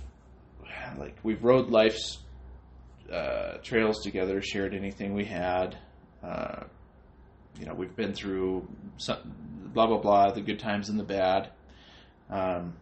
like 0.96 1.16
we've 1.24 1.42
rode 1.42 1.70
life's 1.70 2.18
uh, 3.12 3.58
trails 3.62 4.02
together, 4.02 4.40
shared 4.40 4.74
anything 4.74 5.14
we 5.14 5.24
had. 5.24 5.76
Uh, 6.22 6.64
you 7.58 7.66
know, 7.66 7.74
we've 7.74 7.96
been 7.96 8.12
through 8.12 8.66
some, 8.96 9.18
blah 9.76 9.86
blah 9.86 9.98
blah, 9.98 10.32
the 10.32 10.40
good 10.40 10.58
times 10.58 10.88
and 10.88 10.98
the 10.98 11.04
bad. 11.04 11.50
Um, 12.30 12.72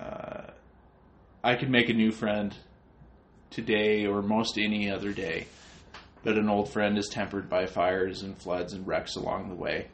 uh, 0.00 0.50
I 1.44 1.54
could 1.54 1.70
make 1.70 1.90
a 1.90 1.92
new 1.92 2.10
friend 2.10 2.56
today 3.50 4.06
or 4.06 4.22
most 4.22 4.58
any 4.58 4.90
other 4.90 5.12
day, 5.12 5.46
but 6.24 6.38
an 6.38 6.48
old 6.48 6.72
friend 6.72 6.96
is 6.96 7.08
tempered 7.08 7.48
by 7.48 7.66
fires 7.66 8.22
and 8.22 8.36
floods 8.38 8.72
and 8.72 8.86
wrecks 8.86 9.16
along 9.16 9.50
the 9.50 9.54
way. 9.54 9.88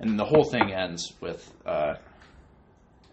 And 0.00 0.18
the 0.18 0.24
whole 0.24 0.44
thing 0.44 0.72
ends 0.72 1.12
with 1.20 1.50
uh, 1.64 1.94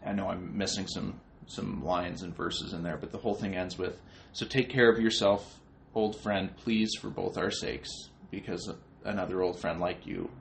I 0.04 0.14
know 0.14 0.30
I'm 0.30 0.58
missing 0.58 0.88
some 0.88 1.22
some 1.46 1.86
lines 1.86 2.24
and 2.24 2.36
verses 2.36 2.74
in 2.74 2.82
there, 2.82 2.98
but 2.98 3.12
the 3.12 3.20
whole 3.20 3.36
thing 3.36 3.56
ends 3.56 3.78
with 3.78 4.02
so 4.34 4.48
take 4.48 4.70
care 4.70 4.90
of 4.90 5.00
yourself, 5.00 5.60
old 5.94 6.20
friend, 6.20 6.50
please, 6.58 6.96
for 7.00 7.10
both 7.10 7.38
our 7.38 7.52
sakes, 7.52 7.92
because 8.32 8.74
another 9.06 9.44
old 9.44 9.60
friend 9.60 9.80
like 9.80 10.08
you, 10.08 10.32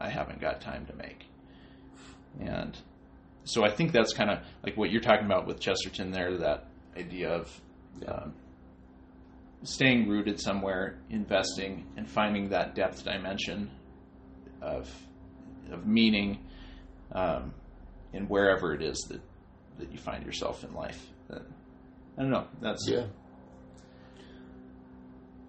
I 0.00 0.08
haven't 0.08 0.40
got 0.40 0.60
time 0.60 0.86
to 0.86 0.94
make. 0.94 1.26
And 2.40 2.76
so 3.44 3.64
I 3.64 3.70
think 3.70 3.92
that's 3.92 4.12
kind 4.12 4.30
of 4.30 4.38
like 4.64 4.76
what 4.76 4.90
you're 4.90 5.00
talking 5.00 5.26
about 5.26 5.46
with 5.46 5.60
Chesterton 5.60 6.10
there, 6.10 6.36
that 6.38 6.66
idea 6.96 7.30
of 7.30 7.60
um, 8.06 8.34
staying 9.62 10.08
rooted 10.08 10.40
somewhere, 10.40 10.98
investing, 11.10 11.86
and 11.96 12.08
finding 12.08 12.48
that 12.50 12.74
depth 12.74 13.04
dimension 13.04 13.70
of 14.62 14.90
of 15.70 15.86
meaning 15.86 16.38
um, 17.12 17.54
in 18.12 18.26
wherever 18.26 18.74
it 18.74 18.82
is 18.82 18.98
that 19.10 19.20
that 19.78 19.92
you 19.92 19.98
find 19.98 20.24
yourself 20.24 20.64
in 20.64 20.74
life. 20.74 21.06
That, 21.28 21.42
I 22.18 22.22
don't 22.22 22.30
know. 22.30 22.46
That's 22.60 22.86
Yeah. 22.88 23.06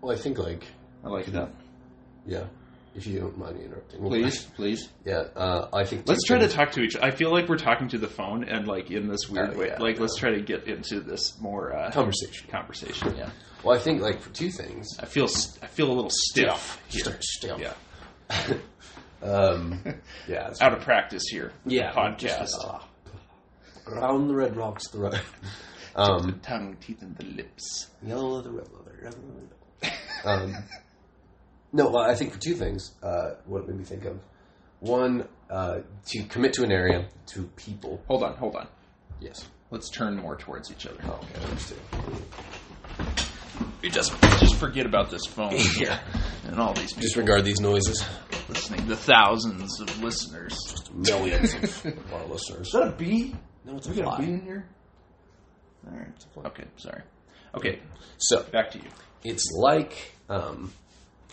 Well, 0.01 0.15
I 0.15 0.17
think 0.17 0.37
like 0.37 0.65
I 1.03 1.09
like 1.09 1.27
that. 1.27 1.51
yeah. 2.25 2.45
If 2.93 3.07
you 3.07 3.19
don't 3.19 3.37
mind 3.37 3.57
me 3.57 3.65
interrupting, 3.65 4.01
Please, 4.01 4.43
please. 4.55 4.89
Yeah. 5.05 5.23
Uh, 5.35 5.69
I 5.71 5.85
think 5.85 6.07
Let's 6.07 6.25
try 6.25 6.39
to 6.39 6.49
talk 6.49 6.71
to 6.73 6.81
each. 6.81 6.97
I 6.97 7.11
feel 7.11 7.31
like 7.31 7.47
we're 7.47 7.57
talking 7.57 7.87
to 7.89 7.97
the 7.97 8.07
phone 8.09 8.43
and 8.43 8.67
like 8.67 8.91
in 8.91 9.07
this 9.07 9.29
weird 9.29 9.53
Oh, 9.55 9.59
way. 9.59 9.67
yeah, 9.67 9.79
like 9.79 9.99
let's 9.99 10.17
try 10.17 10.31
to 10.31 10.41
get 10.41 10.67
into 10.67 10.99
this 10.99 11.39
more 11.39 11.73
uh, 11.73 11.91
conversation. 11.91 12.49
conversation. 12.49 13.15
Yeah. 13.15 13.29
Well, 13.63 13.77
I 13.77 13.79
think 13.79 14.01
like 14.01 14.19
for 14.19 14.29
two 14.31 14.51
things. 14.51 14.89
I 14.99 15.05
feel 15.05 15.27
I 15.61 15.67
feel 15.67 15.89
a 15.89 15.93
little 15.93 16.11
stiff 16.11 16.81
here. 16.89 17.01
Stiff, 17.05 17.23
stiff. 17.23 17.59
Yeah. 17.59 17.73
Um, 19.23 19.83
yeah. 20.27 20.51
Out 20.61 20.73
of 20.73 20.81
practice 20.81 21.23
here. 21.29 21.53
yeah. 21.65 21.91
Podcast. 21.93 22.17
just, 22.39 22.57
ah. 22.59 22.87
Around 23.87 24.27
the 24.29 24.33
red 24.35 24.55
rocks, 24.57 24.87
the 24.89 24.97
road. 24.99 25.19
Um, 25.95 26.39
Tongue, 26.41 26.75
teeth, 26.81 27.01
and 27.03 27.15
the 27.17 27.25
lips. 27.25 27.87
Yellow 28.01 28.41
red 28.43 28.67
red 29.03 29.13
leather. 29.13 29.51
Um, 30.23 30.55
no, 31.73 31.89
well, 31.89 32.03
I 32.09 32.15
think 32.15 32.33
for 32.33 32.39
two 32.39 32.55
things, 32.55 32.91
uh, 33.03 33.31
what 33.45 33.63
it 33.63 33.67
made 33.67 33.77
me 33.77 33.83
think 33.85 34.05
of. 34.05 34.19
One, 34.79 35.27
uh, 35.49 35.79
to 36.07 36.23
commit 36.23 36.53
to 36.53 36.63
an 36.63 36.71
area, 36.71 37.07
to 37.33 37.43
people. 37.55 38.01
Hold 38.07 38.23
on, 38.23 38.35
hold 38.35 38.55
on. 38.55 38.67
Yes. 39.19 39.47
Let's 39.69 39.89
turn 39.89 40.17
more 40.17 40.35
towards 40.35 40.71
each 40.71 40.85
other. 40.87 40.97
Oh, 41.05 41.19
okay, 41.23 41.45
understood. 41.45 41.77
You 43.83 43.89
just 43.89 44.11
just 44.39 44.55
forget 44.55 44.85
about 44.85 45.09
this 45.11 45.25
phone 45.25 45.53
Yeah. 45.77 45.99
and 46.47 46.59
all 46.59 46.73
these 46.73 46.89
people 46.93 47.01
Disregard 47.03 47.45
these 47.45 47.59
noises. 47.59 48.03
listening. 48.49 48.87
The 48.87 48.95
thousands 48.95 49.79
of 49.81 50.01
listeners. 50.03 50.57
Millions 50.93 51.53
of 51.85 52.13
our 52.13 52.25
listeners. 52.27 52.67
Is 52.67 52.73
that 52.73 52.87
a 52.87 52.91
bee? 52.91 53.35
No, 53.65 53.77
it's 53.77 53.87
a 53.87 53.91
We 53.91 53.95
got 53.97 54.13
a 54.13 54.15
fly. 54.17 54.25
bee 54.25 54.31
in 54.33 54.41
here. 54.41 54.65
All 55.87 55.97
right. 55.97 56.45
Okay. 56.47 56.65
Sorry. 56.77 57.01
Okay. 57.55 57.79
So, 58.17 58.43
Back 58.51 58.71
to 58.71 58.77
you. 58.79 58.89
it's 59.23 59.49
like, 59.57 60.15
um, 60.29 60.71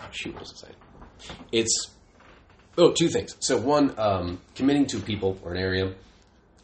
oh, 0.00 0.30
what 0.30 0.40
was 0.40 0.60
saying? 0.60 0.74
It's, 1.52 1.90
oh, 2.76 2.92
two 2.92 3.08
things. 3.08 3.36
So, 3.40 3.58
one, 3.58 3.94
um, 3.98 4.40
committing 4.54 4.86
to 4.86 5.00
people 5.00 5.38
or 5.42 5.52
an 5.52 5.60
area. 5.60 5.94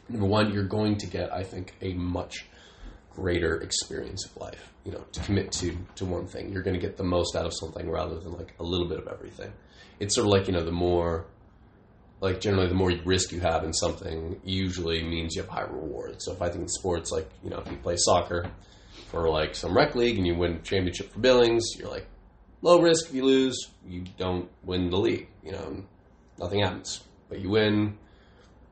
Number 0.09 0.27
one, 0.27 0.53
you're 0.53 0.67
going 0.67 0.99
to 0.99 1.07
get, 1.07 1.33
I 1.33 1.43
think, 1.43 1.75
a 1.81 1.95
much 1.95 2.47
greater 3.15 3.61
experience 3.61 4.27
of 4.27 4.37
life. 4.37 4.73
You 4.85 4.93
know, 4.93 5.05
to 5.13 5.21
commit 5.21 5.53
to 5.53 5.77
to 5.97 6.05
one 6.05 6.27
thing, 6.27 6.53
you're 6.53 6.63
going 6.63 6.79
to 6.79 6.81
get 6.81 6.97
the 6.97 7.05
most 7.05 7.37
out 7.37 7.47
of 7.47 7.53
something 7.55 7.91
rather 7.91 8.19
than 8.19 8.33
like 8.33 8.55
a 8.61 8.63
little 8.63 8.87
bit 8.87 8.99
of 8.99 9.09
everything. 9.09 9.53
It's 9.99 10.15
sort 10.15 10.27
of 10.27 10.33
like 10.33 10.47
you 10.47 10.53
know, 10.53 10.65
the 10.65 10.73
more, 10.73 11.27
like 12.21 12.41
generally, 12.41 12.69
the 12.69 12.75
more 12.75 12.93
risk 13.05 13.33
you 13.33 13.41
have 13.41 13.65
in 13.65 13.73
something, 13.73 14.41
usually 14.45 15.03
means 15.03 15.35
you 15.35 15.43
have 15.43 15.51
high 15.51 15.63
reward. 15.63 16.17
So 16.21 16.33
if 16.33 16.43
I 16.43 16.51
think 16.51 16.63
in 16.63 16.69
sports, 16.69 17.11
like 17.11 17.31
you 17.43 17.49
know, 17.49 17.59
if 17.59 17.71
you 17.71 17.79
play 17.79 17.97
soccer 17.97 18.51
for 19.11 19.29
like 19.31 19.55
some 19.55 19.75
rec 19.75 19.95
league 19.95 20.19
and 20.19 20.27
you 20.27 20.35
win 20.35 20.61
championship 20.63 21.13
for 21.13 21.21
Billings, 21.21 21.65
you're 21.79 21.91
like 21.91 22.07
low 22.65 22.81
risk. 22.81 23.07
If 23.09 23.15
you 23.15 23.25
lose, 23.25 23.71
you 23.87 24.05
don't 24.19 24.49
win 24.65 24.91
the 24.91 24.97
league. 24.97 25.29
You 25.45 25.53
know, 25.53 25.85
nothing 26.39 26.61
happens. 26.61 27.03
But 27.29 27.41
you 27.41 27.51
win, 27.51 27.97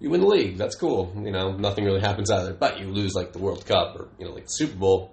you 0.01 0.11
win 0.11 0.21
the 0.23 0.27
league. 0.27 0.57
That's 0.57 0.75
cool. 0.75 1.13
You 1.17 1.31
know, 1.31 1.53
nothing 1.57 1.85
really 1.85 2.01
happens 2.01 2.31
either. 2.31 2.53
But 2.55 2.81
you 2.81 2.87
lose 2.89 3.15
like 3.15 3.33
the 3.33 3.39
World 3.39 3.65
Cup 3.67 3.95
or 3.95 4.09
you 4.19 4.25
know, 4.27 4.33
like 4.33 4.45
the 4.45 4.49
Super 4.51 4.77
Bowl. 4.77 5.13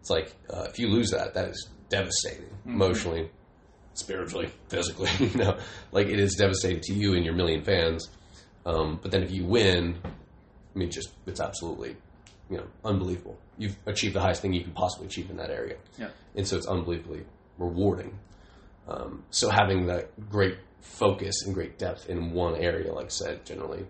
It's 0.00 0.10
like 0.10 0.34
uh, 0.52 0.66
if 0.68 0.78
you 0.78 0.88
lose 0.88 1.10
that, 1.10 1.34
that 1.34 1.48
is 1.50 1.68
devastating 1.88 2.50
emotionally, 2.66 3.30
spiritually, 3.94 4.50
physically. 4.68 5.10
You 5.20 5.38
know, 5.38 5.58
like 5.92 6.08
it 6.08 6.18
is 6.18 6.34
devastating 6.34 6.80
to 6.84 6.94
you 6.94 7.14
and 7.14 7.24
your 7.24 7.34
million 7.34 7.62
fans. 7.62 8.08
Um, 8.66 8.98
but 9.02 9.10
then 9.10 9.22
if 9.22 9.30
you 9.30 9.44
win, 9.44 9.98
I 10.04 10.78
mean, 10.78 10.90
just 10.90 11.10
it's 11.26 11.40
absolutely 11.40 11.96
you 12.50 12.56
know 12.58 12.66
unbelievable. 12.84 13.38
You've 13.56 13.76
achieved 13.86 14.14
the 14.14 14.20
highest 14.20 14.42
thing 14.42 14.52
you 14.52 14.62
can 14.62 14.72
possibly 14.72 15.06
achieve 15.06 15.30
in 15.30 15.36
that 15.36 15.50
area, 15.50 15.76
Yeah. 15.98 16.08
and 16.34 16.46
so 16.46 16.56
it's 16.56 16.66
unbelievably 16.66 17.24
rewarding. 17.58 18.18
Um, 18.88 19.24
so 19.30 19.48
having 19.50 19.86
that 19.86 20.28
great 20.30 20.58
focus 20.80 21.42
and 21.46 21.54
great 21.54 21.78
depth 21.78 22.08
in 22.08 22.32
one 22.32 22.54
area, 22.56 22.92
like 22.92 23.06
I 23.06 23.08
said, 23.08 23.46
generally, 23.46 23.86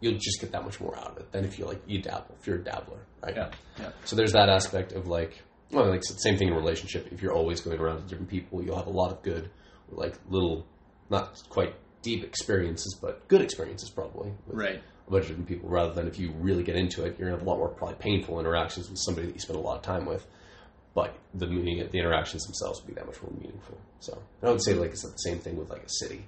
you'll 0.00 0.18
just 0.18 0.40
get 0.40 0.50
that 0.52 0.64
much 0.64 0.80
more 0.80 0.96
out 0.98 1.12
of 1.12 1.16
it 1.18 1.30
than 1.32 1.44
if 1.44 1.58
you 1.58 1.64
like 1.64 1.80
you 1.86 2.02
dabble. 2.02 2.34
If 2.40 2.46
you're 2.46 2.56
a 2.56 2.64
dabbler, 2.64 2.98
right? 3.22 3.36
Yeah. 3.36 3.50
Yeah. 3.78 3.90
So 4.04 4.16
there's 4.16 4.32
that 4.32 4.48
aspect 4.48 4.92
of 4.92 5.06
like, 5.06 5.42
well, 5.70 5.88
like 5.88 6.02
same 6.04 6.36
thing 6.36 6.48
in 6.48 6.54
relationship. 6.54 7.08
If 7.12 7.22
you're 7.22 7.32
always 7.32 7.60
going 7.60 7.78
around 7.78 8.02
to 8.02 8.08
different 8.08 8.28
people, 8.28 8.62
you'll 8.62 8.76
have 8.76 8.88
a 8.88 8.90
lot 8.90 9.12
of 9.12 9.22
good, 9.22 9.50
like 9.90 10.14
little, 10.28 10.66
not 11.08 11.40
quite 11.48 11.74
deep 12.02 12.24
experiences, 12.24 12.98
but 13.00 13.26
good 13.28 13.40
experiences 13.40 13.90
probably. 13.90 14.32
With 14.46 14.56
Right. 14.56 14.82
A 15.06 15.10
bunch 15.10 15.24
of 15.24 15.28
different 15.30 15.48
people, 15.48 15.68
rather 15.68 15.92
than 15.92 16.08
if 16.08 16.18
you 16.18 16.32
really 16.32 16.62
get 16.64 16.76
into 16.76 17.04
it, 17.04 17.16
you're 17.18 17.28
gonna 17.28 17.38
have 17.38 17.46
a 17.46 17.48
lot 17.48 17.58
more 17.58 17.68
probably 17.68 17.96
painful 17.96 18.40
interactions 18.40 18.88
with 18.88 18.98
somebody 18.98 19.28
that 19.28 19.34
you 19.34 19.40
spend 19.40 19.58
a 19.58 19.62
lot 19.62 19.76
of 19.76 19.82
time 19.82 20.04
with. 20.04 20.26
But 20.94 21.16
the 21.32 21.46
meaning, 21.46 21.78
the 21.90 21.98
interactions 21.98 22.44
themselves 22.44 22.80
would 22.80 22.88
be 22.88 22.94
that 22.94 23.06
much 23.06 23.22
more 23.22 23.32
meaningful. 23.32 23.78
So 24.00 24.22
I 24.42 24.50
would 24.50 24.62
say 24.62 24.74
like 24.74 24.90
it's 24.90 25.02
the 25.02 25.10
same 25.16 25.38
thing 25.38 25.56
with 25.56 25.70
like 25.70 25.82
a 25.82 25.88
city. 25.88 26.24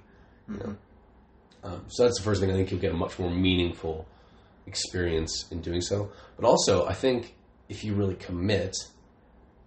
You 0.49 0.57
know? 0.57 0.75
Um, 1.63 1.85
so 1.87 2.03
that's 2.03 2.17
the 2.17 2.23
first 2.23 2.41
thing. 2.41 2.51
I 2.51 2.53
think 2.53 2.71
you'll 2.71 2.79
get 2.79 2.91
a 2.91 2.95
much 2.95 3.17
more 3.19 3.29
meaningful 3.29 4.07
experience 4.67 5.45
in 5.51 5.61
doing 5.61 5.81
so. 5.81 6.11
But 6.35 6.45
also, 6.45 6.85
I 6.85 6.93
think 6.93 7.35
if 7.69 7.83
you 7.83 7.93
really 7.93 8.15
commit, 8.15 8.75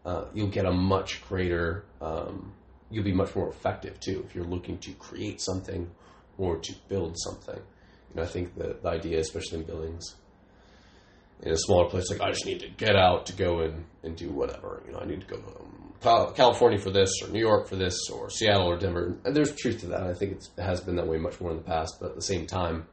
uh, 0.04 0.24
you'll 0.34 0.48
get 0.48 0.64
a 0.64 0.72
much 0.72 1.26
greater. 1.28 1.84
Um, 2.00 2.52
you'll 2.90 3.04
be 3.04 3.12
much 3.12 3.34
more 3.36 3.48
effective 3.48 4.00
too 4.00 4.24
if 4.26 4.34
you're 4.34 4.44
looking 4.44 4.78
to 4.78 4.92
create 4.92 5.40
something 5.40 5.90
or 6.38 6.56
to 6.56 6.74
build 6.88 7.16
something. 7.18 7.60
You 8.10 8.16
know, 8.16 8.22
I 8.22 8.26
think 8.26 8.56
the, 8.56 8.76
the 8.82 8.88
idea, 8.88 9.18
especially 9.18 9.58
in 9.58 9.64
buildings, 9.64 10.14
in 11.42 11.52
a 11.52 11.56
smaller 11.56 11.88
place, 11.88 12.10
like 12.10 12.20
I 12.20 12.30
just 12.30 12.46
need 12.46 12.60
to 12.60 12.68
get 12.68 12.96
out 12.96 13.26
to 13.26 13.32
go 13.32 13.60
and, 13.60 13.84
and 14.02 14.16
do 14.16 14.30
whatever. 14.30 14.82
You 14.86 14.92
know, 14.92 14.98
I 14.98 15.04
need 15.04 15.20
to 15.20 15.26
go 15.26 15.36
to 15.36 16.08
um, 16.08 16.34
California 16.34 16.78
for 16.78 16.90
this, 16.90 17.12
or 17.22 17.28
New 17.28 17.40
York 17.40 17.68
for 17.68 17.76
this, 17.76 17.96
or 18.10 18.30
Seattle 18.30 18.66
or 18.66 18.76
Denver. 18.76 19.16
And 19.24 19.34
there's 19.34 19.54
truth 19.54 19.80
to 19.80 19.86
that. 19.88 20.02
I 20.02 20.14
think 20.14 20.32
it 20.32 20.62
has 20.62 20.80
been 20.80 20.96
that 20.96 21.06
way 21.06 21.18
much 21.18 21.40
more 21.40 21.50
in 21.50 21.56
the 21.56 21.62
past, 21.62 21.98
but 22.00 22.10
at 22.10 22.16
the 22.16 22.22
same 22.22 22.46
time, 22.46 22.86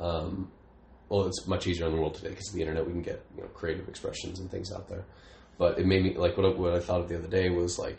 um, 0.00 0.50
well, 1.08 1.26
it's 1.26 1.46
much 1.46 1.66
easier 1.66 1.86
in 1.86 1.94
the 1.94 2.00
world 2.00 2.14
today 2.14 2.30
because 2.30 2.48
of 2.48 2.54
the 2.54 2.60
internet. 2.60 2.86
We 2.86 2.92
can 2.92 3.02
get 3.02 3.24
you 3.36 3.42
know 3.42 3.48
creative 3.48 3.88
expressions 3.88 4.40
and 4.40 4.50
things 4.50 4.72
out 4.72 4.88
there. 4.88 5.04
But 5.56 5.78
it 5.78 5.86
made 5.86 6.04
me 6.04 6.14
like 6.16 6.36
what 6.36 6.46
I, 6.46 6.50
what 6.50 6.74
I 6.74 6.80
thought 6.80 7.00
of 7.00 7.08
the 7.08 7.18
other 7.18 7.28
day 7.28 7.50
was 7.50 7.78
like, 7.78 7.98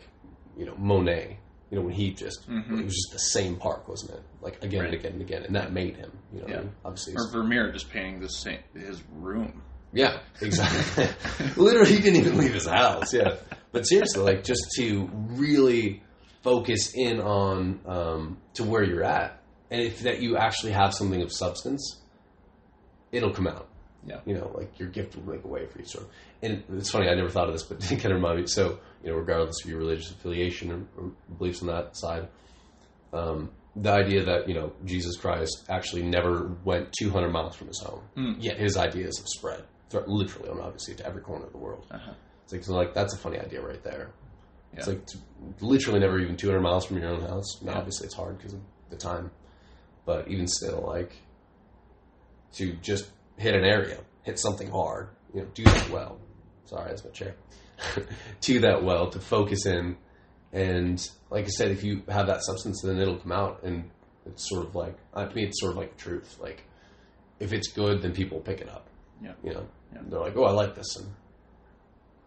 you 0.57 0.65
know, 0.65 0.75
Monet. 0.77 1.39
You 1.71 1.77
know, 1.77 1.83
when 1.85 1.93
he 1.93 2.11
just 2.11 2.47
it 2.49 2.83
was 2.83 2.95
just 2.95 3.11
the 3.11 3.19
same 3.19 3.55
park, 3.55 3.87
wasn't 3.87 4.11
it? 4.15 4.23
Like 4.41 4.63
again 4.63 4.85
and 4.85 4.93
again 4.95 5.13
and 5.13 5.21
again, 5.21 5.43
and 5.43 5.55
that 5.55 5.71
made 5.71 5.97
him. 5.97 6.11
You 6.33 6.41
know, 6.41 6.47
Yeah. 6.47 6.61
obviously. 6.83 7.13
Or 7.15 7.31
Vermeer 7.31 7.71
just 7.71 7.89
painting 7.91 8.19
the 8.21 8.27
same 8.29 8.59
his 8.73 9.01
room. 9.13 9.61
Yeah, 9.93 10.19
exactly. 10.41 11.07
Literally, 11.57 11.93
he 11.95 12.01
didn't 12.01 12.17
even 12.17 12.37
leave 12.37 12.53
his 12.53 12.65
house. 12.67 13.13
Yeah, 13.13 13.35
but 13.71 13.83
seriously, 13.83 14.21
like 14.23 14.43
just 14.43 14.61
to 14.77 15.09
really 15.13 16.01
focus 16.43 16.93
in 16.95 17.19
on 17.19 17.79
um, 17.85 18.37
to 18.55 18.63
where 18.63 18.83
you're 18.83 19.03
at, 19.03 19.41
and 19.71 19.81
if 19.81 20.01
that 20.01 20.21
you 20.21 20.37
actually 20.37 20.71
have 20.73 20.93
something 20.93 21.21
of 21.21 21.31
substance, 21.31 22.01
it'll 23.11 23.31
come 23.33 23.47
out. 23.47 23.67
Yeah. 24.05 24.19
You 24.25 24.35
know, 24.35 24.51
like 24.55 24.79
your 24.79 24.89
gift 24.89 25.15
will 25.15 25.23
make 25.33 25.43
a 25.43 25.47
way 25.47 25.65
for 25.65 25.79
you. 25.79 25.85
Sort 25.85 26.05
of. 26.05 26.11
And 26.41 26.63
it's 26.77 26.89
funny, 26.89 27.09
I 27.09 27.15
never 27.15 27.29
thought 27.29 27.47
of 27.47 27.53
this, 27.53 27.63
but 27.63 27.77
it 27.91 27.95
kind 27.97 28.05
of 28.13 28.21
remind 28.21 28.39
me. 28.39 28.47
So, 28.47 28.79
you 29.03 29.11
know, 29.11 29.17
regardless 29.17 29.55
of 29.63 29.69
your 29.69 29.79
religious 29.79 30.09
affiliation 30.11 30.71
or, 30.71 31.03
or 31.03 31.11
beliefs 31.37 31.61
on 31.61 31.67
that 31.67 31.97
side, 31.97 32.27
um, 33.13 33.51
the 33.75 33.91
idea 33.91 34.23
that 34.25 34.47
you 34.47 34.55
know 34.55 34.73
Jesus 34.85 35.15
Christ 35.17 35.65
actually 35.69 36.03
never 36.03 36.51
went 36.63 36.91
200 36.99 37.29
miles 37.29 37.55
from 37.55 37.67
his 37.67 37.79
home, 37.79 38.37
yet 38.39 38.57
his 38.57 38.77
ideas 38.77 39.17
have 39.17 39.27
spread 39.27 39.63
literally 40.07 40.49
and 40.49 40.59
obviously 40.59 40.93
to 40.95 41.05
every 41.05 41.21
corner 41.21 41.45
of 41.45 41.51
the 41.51 41.57
world. 41.57 41.85
Uh-huh. 41.91 42.11
It's 42.43 42.53
like, 42.53 42.63
so 42.63 42.73
like 42.75 42.93
that's 42.93 43.13
a 43.13 43.17
funny 43.17 43.39
idea 43.39 43.61
right 43.61 43.83
there. 43.83 44.09
It's 44.73 44.87
like 44.87 45.05
to, 45.07 45.17
literally 45.61 45.99
never 45.99 46.19
even 46.19 46.37
200 46.37 46.61
miles 46.61 46.85
from 46.85 46.97
your 46.99 47.09
own 47.09 47.21
house. 47.21 47.61
Now, 47.61 47.71
Yeah. 47.73 47.77
obviously, 47.79 48.05
it's 48.05 48.15
hard 48.15 48.37
because 48.37 48.53
of 48.53 48.59
the 48.91 48.97
time, 48.97 49.31
but 50.05 50.27
even 50.27 50.47
still, 50.47 50.83
like 50.87 51.11
to 52.53 52.73
just 52.81 53.09
hit 53.39 53.55
an 53.55 53.63
area, 53.63 53.97
hit 54.23 54.37
something 54.39 54.69
hard, 54.69 55.09
you 55.33 55.41
know, 55.41 55.47
do 55.53 55.63
that 55.63 55.89
well. 55.89 56.19
Sorry, 56.65 56.89
that's 56.89 57.03
my 57.03 57.11
chair. 57.11 57.35
do 58.41 58.59
that 58.59 58.83
well 58.83 59.09
to 59.09 59.19
focus 59.19 59.65
in, 59.65 59.97
and 60.53 61.01
like 61.29 61.45
I 61.45 61.49
said, 61.49 61.71
if 61.71 61.83
you 61.83 62.03
have 62.09 62.27
that 62.27 62.43
substance, 62.43 62.81
then 62.83 62.99
it'll 62.99 63.17
come 63.17 63.31
out, 63.31 63.63
and 63.63 63.89
it's 64.25 64.47
sort 64.49 64.65
of 64.67 64.75
like 64.75 64.95
uh, 65.13 65.25
to 65.25 65.35
me, 65.35 65.43
it's 65.45 65.59
sort 65.59 65.71
of 65.71 65.77
like 65.77 65.97
truth. 65.97 66.37
Like 66.39 66.63
if 67.39 67.53
it's 67.53 67.69
good, 67.71 68.01
then 68.01 68.11
people 68.13 68.37
will 68.37 68.43
pick 68.45 68.59
it 68.61 68.69
up. 68.69 68.87
Yeah. 69.23 69.33
You 69.43 69.53
know, 69.53 69.67
Yeah. 69.93 70.01
they're 70.09 70.19
like, 70.19 70.35
oh, 70.35 70.43
I 70.43 70.51
like 70.51 70.75
this, 70.75 70.97
and 70.97 71.07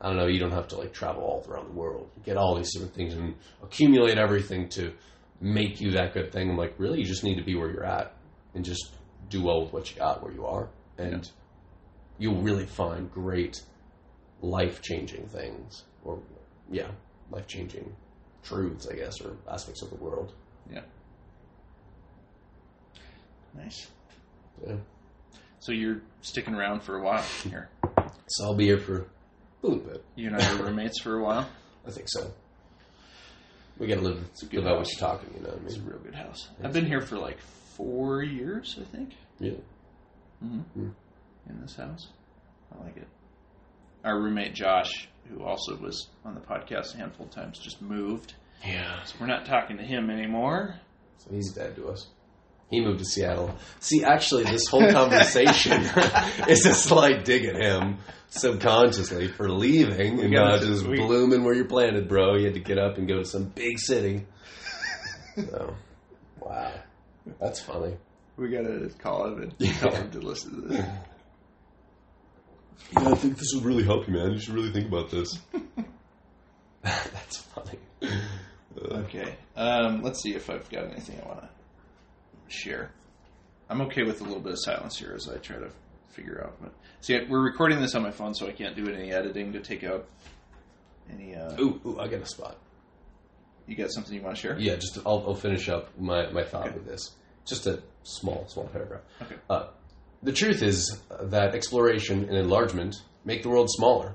I 0.01 0.09
don't 0.09 0.17
know. 0.17 0.27
You 0.27 0.41
don't 0.41 0.53
have 0.53 0.69
to 0.69 0.77
like 0.79 0.93
travel 0.93 1.23
all 1.23 1.45
around 1.49 1.69
the 1.69 1.75
world, 1.79 2.11
get 2.25 2.37
all 2.37 2.57
these 2.57 2.73
different 2.73 2.95
things, 2.95 3.15
and 3.15 3.35
accumulate 3.63 4.17
everything 4.19 4.69
to 4.71 4.93
make 5.41 5.81
you 5.81 5.91
that 5.93 6.15
good 6.15 6.33
thing. 6.33 6.51
I'm 6.51 6.57
like, 6.57 6.75
really, 6.79 7.01
you 7.01 7.05
just 7.05 7.25
need 7.25 7.37
to 7.37 7.45
be 7.45 7.55
where 7.55 7.71
you're 7.71 7.85
at 7.85 8.15
and 8.55 8.65
just 8.65 8.93
do 9.29 9.43
well 9.43 9.63
with 9.65 9.73
what 9.73 9.91
you 9.91 9.97
got 9.99 10.23
where 10.23 10.33
you 10.33 10.45
are, 10.47 10.69
and 10.99 11.31
you'll 12.19 12.41
really 12.43 12.67
find 12.67 13.11
great 13.13 13.63
life 14.41 14.83
changing 14.83 15.27
things, 15.29 15.85
or 16.05 16.21
yeah, 16.71 16.89
life 17.31 17.47
changing 17.47 17.95
truths, 18.43 18.87
I 18.91 18.95
guess, 18.97 19.21
or 19.21 19.37
aspects 19.51 19.83
of 19.83 19.91
the 19.91 19.97
world. 19.97 20.33
Yeah. 20.73 20.83
Nice. 23.55 23.87
Yeah. 24.67 24.77
So 25.61 25.73
you're 25.73 26.01
sticking 26.23 26.55
around 26.55 26.83
for 26.83 26.97
a 26.97 27.03
while 27.03 27.23
here. 27.45 27.69
So 28.27 28.45
I'll 28.45 28.55
be 28.55 28.65
here 28.67 28.79
for 28.79 29.01
a 29.01 29.05
little 29.67 29.79
bit. 29.79 30.05
You 30.17 30.29
and 30.29 30.37
I 30.37 30.53
are 30.53 30.63
roommates 30.63 31.01
for 31.01 31.19
a 31.19 31.23
while. 31.23 31.49
I 31.87 31.91
think 31.91 32.09
so. 32.09 32.33
We 33.79 33.87
gotta 33.87 34.01
live, 34.01 34.29
good 34.51 34.65
live 34.65 34.67
out 34.67 34.79
what 34.79 34.79
house. 34.79 34.93
you're 34.93 35.09
talking. 35.09 35.35
You 35.37 35.43
know 35.43 35.59
I 35.61 35.67
It's 35.67 35.77
a 35.77 35.81
real 35.81 35.99
good 35.99 36.15
house. 36.15 36.49
I've 36.63 36.73
been 36.73 36.87
here 36.87 37.01
for 37.01 37.17
like 37.19 37.39
four 37.77 38.23
years, 38.23 38.79
I 38.81 38.85
think, 38.85 39.15
Yeah. 39.41 39.53
Mm-hmm. 40.43 40.89
in 41.49 41.61
this 41.61 41.77
house. 41.77 42.09
I 42.75 42.83
like 42.85 42.97
it. 42.97 43.09
Our 44.05 44.21
roommate 44.21 44.55
Josh, 44.55 45.09
who 45.29 45.43
also 45.45 45.77
was 45.77 46.09
on 46.25 46.35
the 46.35 46.41
podcast 46.41 46.95
a 46.95 46.99
handful 46.99 47.27
of 47.27 47.33
times, 47.33 47.59
just 47.59 47.81
moved. 47.81 48.35
Yeah. 48.67 49.03
So 49.05 49.17
we're 49.21 49.27
not 49.27 49.47
talking 49.47 49.77
to 49.77 49.83
him 49.85 50.11
anymore. 50.11 50.77
So 51.19 51.31
he's 51.31 51.53
dead 51.53 51.77
to 51.77 51.89
us. 51.89 52.09
He 52.71 52.81
moved 52.81 53.01
to 53.01 53.05
Seattle. 53.05 53.55
See, 53.81 54.03
actually, 54.03 54.45
this 54.45 54.67
whole 54.67 54.91
conversation 54.91 55.83
is 56.49 56.65
a 56.65 56.73
slight 56.75 57.25
dig 57.25 57.45
at 57.45 57.55
him 57.57 57.99
subconsciously 58.31 59.29
for 59.29 59.51
leaving 59.51 60.21
and 60.21 60.31
not 60.33 60.61
just- 60.61 60.67
just 60.81 60.87
we- 60.87 60.97
blooming 60.97 61.45
where 61.45 61.55
you're 61.55 61.67
planted, 61.67 62.09
bro. 62.09 62.37
You 62.37 62.47
had 62.47 62.55
to 62.55 62.61
get 62.61 62.79
up 62.79 62.97
and 62.97 63.07
go 63.07 63.19
to 63.19 63.25
some 63.27 63.45
big 63.45 63.79
city. 63.79 64.27
So, 65.35 65.75
wow. 66.41 66.73
That's 67.41 67.59
funny. 67.61 67.97
We 68.37 68.49
gotta 68.49 68.91
call 68.99 69.27
him 69.29 69.43
and 69.43 69.59
tell 69.79 69.95
him 69.95 70.11
to 70.13 70.19
listen 70.21 70.63
to 70.63 70.69
this. 70.69 70.87
Yeah, 72.95 73.09
I 73.09 73.15
think 73.15 73.39
this 73.39 73.53
would 73.55 73.65
really 73.65 73.85
help 73.85 74.07
you, 74.09 74.15
man. 74.15 74.33
You 74.33 74.39
should 74.41 74.55
really 74.55 74.73
think 74.73 74.89
about 74.89 75.11
this. 75.11 75.39
That's 76.83 77.37
funny. 77.39 77.79
Uh, 78.03 78.09
Okay. 79.05 79.35
Um, 79.55 80.03
let's 80.03 80.23
see 80.23 80.35
if 80.35 80.49
I've 80.51 80.69
got 80.71 80.87
anything 80.91 81.21
I 81.23 81.29
want 81.29 81.41
to 81.43 81.49
share. 82.49 82.91
I'm 83.69 83.83
okay 83.83 84.03
with 84.03 84.21
a 84.23 84.25
little 84.25 84.41
bit 84.41 84.53
of 84.53 84.59
silence 84.61 84.99
here 84.99 85.13
as 85.15 85.29
I 85.29 85.37
try 85.37 85.57
to 85.59 85.71
figure 86.11 86.43
out. 86.45 86.57
But 86.61 86.73
see, 87.01 87.19
we're 87.29 87.43
recording 87.45 87.81
this 87.81 87.95
on 87.95 88.03
my 88.03 88.11
phone, 88.11 88.35
so 88.35 88.47
I 88.49 88.53
can't 88.53 88.75
do 88.75 88.89
any 88.91 89.13
editing 89.13 89.53
to 89.53 89.61
take 89.61 89.85
out 89.85 90.09
any. 91.13 91.35
Uh, 91.37 91.55
ooh, 91.61 91.81
ooh, 91.87 91.99
I 92.01 92.09
got 92.09 92.23
a 92.23 92.27
spot. 92.27 92.57
you 93.67 93.77
got 93.77 93.93
something 93.93 94.15
you 94.15 94.23
want 94.23 94.37
to 94.37 94.41
share? 94.43 94.59
Yeah, 94.59 94.75
just 94.77 94.99
I'll, 95.07 95.23
I'll 95.29 95.35
finish 95.35 95.69
up 95.69 95.91
my, 95.99 96.31
my 96.33 96.43
thought 96.43 96.69
Okay. 96.69 96.75
with 96.79 96.87
this. 96.87 97.11
Just 97.47 97.67
a 97.67 97.83
small, 98.05 98.47
small 98.49 98.69
paragraph. 98.69 99.03
Okay. 99.21 99.37
Uh, 99.51 99.67
the 100.23 100.33
truth 100.33 100.63
is 100.63 101.01
that 101.21 101.55
exploration 101.55 102.25
and 102.25 102.37
enlargement 102.37 102.97
make 103.25 103.43
the 103.43 103.49
world 103.49 103.69
smaller. 103.71 104.15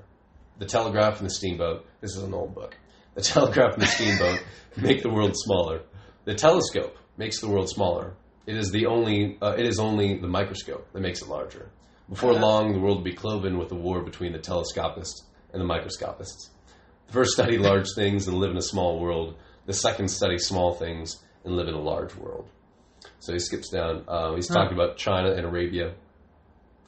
The 0.60 0.66
telegraph 0.66 1.20
and 1.20 1.30
the 1.30 1.34
steamboat. 1.34 1.86
This 2.02 2.16
is 2.16 2.24
an 2.24 2.34
old 2.34 2.56
book. 2.56 2.78
The 3.16 3.22
telegraph 3.34 3.74
and 3.74 3.82
the 3.82 3.88
steamboat 3.88 4.44
make 4.78 5.04
the 5.04 5.10
world 5.10 5.36
smaller. 5.36 5.82
The 6.26 6.36
telescope 6.36 6.98
makes 7.18 7.40
the 7.42 7.50
world 7.50 7.70
smaller. 7.70 8.16
It 8.46 8.56
is 8.56 8.72
the 8.72 8.86
only. 8.86 9.38
Uh, 9.42 9.56
it 9.58 9.66
is 9.66 9.80
only 9.80 10.18
the 10.18 10.28
microscope 10.28 10.92
that 10.94 11.02
makes 11.02 11.22
it 11.22 11.28
larger. 11.28 11.70
Before 12.10 12.34
long, 12.34 12.72
the 12.72 12.80
world 12.80 12.98
will 12.98 13.04
be 13.04 13.14
cloven 13.14 13.58
with 13.58 13.72
a 13.74 13.76
war 13.76 14.02
between 14.02 14.32
the 14.32 14.40
telescopists 14.40 15.26
and 15.52 15.62
the 15.62 15.66
microscopists. 15.66 16.52
The 17.08 17.14
first 17.14 17.32
study 17.32 17.58
large 17.70 17.88
things 17.96 18.28
and 18.28 18.38
live 18.38 18.52
in 18.52 18.58
a 18.58 18.62
small 18.62 19.00
world. 19.00 19.36
The 19.66 19.74
second 19.74 20.08
study 20.10 20.38
small 20.38 20.76
things 20.76 21.22
and 21.44 21.58
live 21.58 21.68
in 21.68 21.74
a 21.74 21.82
large 21.82 22.16
world. 22.16 22.48
So 23.20 23.34
he 23.34 23.40
skips 23.40 23.70
down. 23.70 24.04
Uh, 24.08 24.36
he's 24.36 24.48
talking 24.48 24.74
about 24.74 24.98
China 24.98 25.32
and 25.32 25.46
Arabia. 25.46 25.94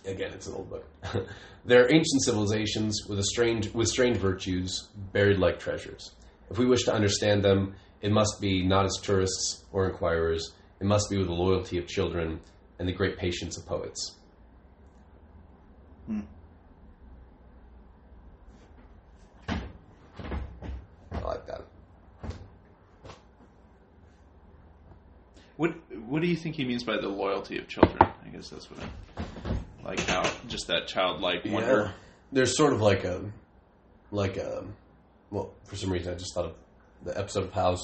Again, 0.06 0.32
it's 0.34 0.48
an 0.48 0.54
old 0.54 0.70
book. 0.70 0.86
They're 1.66 1.92
ancient 1.94 2.24
civilizations 2.24 3.06
with 3.08 3.20
a 3.20 3.24
strange 3.24 3.74
with 3.74 3.88
strange 3.88 4.18
virtues, 4.18 4.88
buried 4.96 5.40
like 5.40 5.60
treasures. 5.60 6.12
If 6.50 6.58
we 6.58 6.66
wish 6.66 6.84
to 6.86 6.94
understand 6.94 7.44
them, 7.44 7.76
it 8.02 8.12
must 8.12 8.40
be 8.40 8.66
not 8.66 8.86
as 8.86 8.98
tourists 9.04 9.66
or 9.72 9.90
inquirers. 9.90 10.54
It 10.80 10.86
must 10.86 11.10
be 11.10 11.18
with 11.18 11.28
the 11.28 11.34
loyalty 11.34 11.78
of 11.78 11.88
children 11.88 12.40
and 12.80 12.88
the 12.88 12.94
great 12.94 13.18
patience 13.18 13.58
of 13.58 13.66
poets. 13.66 14.16
Hmm. 16.08 16.22
I 21.12 21.20
like 21.22 21.46
that. 21.48 21.66
What 26.10 26.24
do 26.24 26.28
you 26.28 26.36
think 26.36 26.56
he 26.56 26.66
means 26.66 26.84
by 26.84 26.98
the 26.98 27.08
loyalty 27.08 27.60
of 27.60 27.68
children? 27.68 27.98
I 28.02 28.30
guess 28.30 28.50
that's 28.50 28.68
what 28.72 28.80
I 28.82 29.88
like. 29.88 30.00
How 30.02 30.28
just 30.48 30.66
that 30.66 30.88
childlike 30.88 31.46
wonder. 31.46 31.94
There's 32.32 32.58
sort 32.58 32.74
of 32.74 32.82
like 32.82 33.04
a, 33.04 33.22
like 34.10 34.38
a, 34.38 34.64
well, 35.30 35.54
for 35.66 35.76
some 35.76 35.92
reason 35.92 36.12
I 36.12 36.18
just 36.18 36.34
thought 36.34 36.46
of 36.46 36.56
the 37.04 37.16
episode 37.16 37.44
of 37.44 37.54
House. 37.54 37.84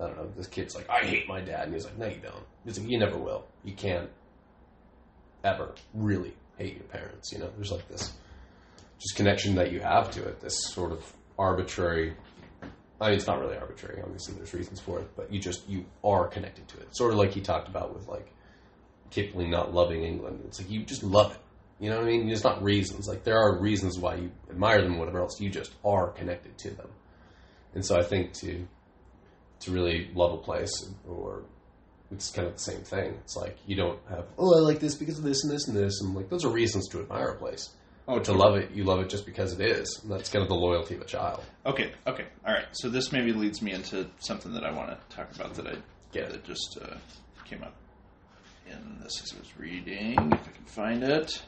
I 0.00 0.06
don't 0.08 0.16
know. 0.16 0.32
This 0.36 0.48
kid's 0.48 0.74
like, 0.74 0.90
I 0.90 1.04
hate 1.04 1.28
my 1.28 1.40
dad, 1.40 1.66
and 1.66 1.74
he's 1.74 1.84
like, 1.84 1.96
No, 1.96 2.06
you 2.06 2.18
don't. 2.20 2.44
He's 2.64 2.76
like, 2.76 2.90
You 2.90 2.98
never 2.98 3.16
will. 3.16 3.46
You 3.62 3.74
can't 3.74 4.10
ever 5.44 5.74
really 5.94 6.34
hate 6.58 6.74
your 6.74 6.84
parents. 6.84 7.30
You 7.30 7.38
know, 7.38 7.50
there's 7.54 7.70
like 7.70 7.86
this 7.88 8.12
just 8.98 9.14
connection 9.14 9.54
that 9.54 9.70
you 9.70 9.78
have 9.78 10.10
to 10.12 10.24
it. 10.24 10.40
This 10.40 10.56
sort 10.72 10.90
of 10.90 11.04
arbitrary. 11.38 12.14
I 13.04 13.08
mean, 13.08 13.18
it's 13.18 13.26
not 13.26 13.38
really 13.38 13.58
arbitrary. 13.58 14.00
Obviously, 14.02 14.34
there's 14.34 14.54
reasons 14.54 14.80
for 14.80 14.98
it, 14.98 15.10
but 15.14 15.30
you 15.30 15.38
just 15.38 15.68
you 15.68 15.84
are 16.02 16.26
connected 16.26 16.66
to 16.68 16.78
it. 16.78 16.96
Sort 16.96 17.12
of 17.12 17.18
like 17.18 17.32
he 17.32 17.42
talked 17.42 17.68
about 17.68 17.94
with 17.94 18.08
like 18.08 18.32
Kipling 19.10 19.50
not 19.50 19.74
loving 19.74 20.04
England. 20.04 20.40
It's 20.46 20.58
like 20.58 20.70
you 20.70 20.84
just 20.84 21.02
love 21.02 21.32
it. 21.32 21.38
You 21.80 21.90
know 21.90 21.96
what 21.96 22.06
I 22.06 22.08
mean? 22.08 22.30
It's 22.30 22.44
not 22.44 22.62
reasons. 22.62 23.06
Like 23.06 23.22
there 23.22 23.36
are 23.36 23.60
reasons 23.60 23.98
why 23.98 24.14
you 24.14 24.30
admire 24.48 24.80
them, 24.80 24.98
whatever 24.98 25.20
else. 25.20 25.38
You 25.38 25.50
just 25.50 25.74
are 25.84 26.12
connected 26.12 26.56
to 26.56 26.70
them, 26.70 26.88
and 27.74 27.84
so 27.84 27.98
I 27.98 28.02
think 28.02 28.32
to 28.40 28.66
to 29.60 29.70
really 29.70 30.10
love 30.14 30.32
a 30.32 30.38
place 30.38 30.72
or 31.06 31.42
it's 32.10 32.30
kind 32.30 32.48
of 32.48 32.54
the 32.54 32.60
same 32.60 32.80
thing. 32.84 33.18
It's 33.22 33.36
like 33.36 33.58
you 33.66 33.76
don't 33.76 33.98
have 34.08 34.24
oh 34.38 34.56
I 34.56 34.60
like 34.60 34.80
this 34.80 34.94
because 34.94 35.18
of 35.18 35.24
this 35.24 35.44
and 35.44 35.52
this 35.52 35.68
and 35.68 35.76
this 35.76 36.00
and 36.00 36.14
like 36.14 36.30
those 36.30 36.46
are 36.46 36.50
reasons 36.50 36.88
to 36.88 37.00
admire 37.00 37.28
a 37.28 37.36
place. 37.36 37.68
Oh, 38.06 38.18
to 38.18 38.32
love 38.32 38.56
it, 38.56 38.70
you 38.72 38.84
love 38.84 39.00
it 39.00 39.08
just 39.08 39.24
because 39.24 39.58
it 39.58 39.60
is. 39.62 40.00
And 40.02 40.12
that's 40.12 40.28
kind 40.28 40.42
of 40.42 40.48
the 40.48 40.54
loyalty 40.54 40.94
of 40.94 41.00
a 41.00 41.06
child. 41.06 41.42
Okay, 41.64 41.92
okay, 42.06 42.26
all 42.46 42.52
right. 42.52 42.66
So 42.72 42.90
this 42.90 43.12
maybe 43.12 43.32
leads 43.32 43.62
me 43.62 43.72
into 43.72 44.06
something 44.18 44.52
that 44.52 44.64
I 44.64 44.72
want 44.72 44.90
to 44.90 45.16
talk 45.16 45.34
about 45.34 45.54
that 45.54 45.66
I 45.66 45.76
Yeah. 46.12 46.28
that 46.28 46.44
just 46.44 46.78
uh, 46.82 46.96
came 47.46 47.62
up 47.62 47.74
in 48.66 48.98
this 49.02 49.22
as 49.22 49.32
I 49.34 49.38
was 49.40 49.58
reading. 49.58 50.12
If 50.32 50.48
I 50.48 50.50
can 50.52 50.64
find 50.66 51.02
it, 51.02 51.42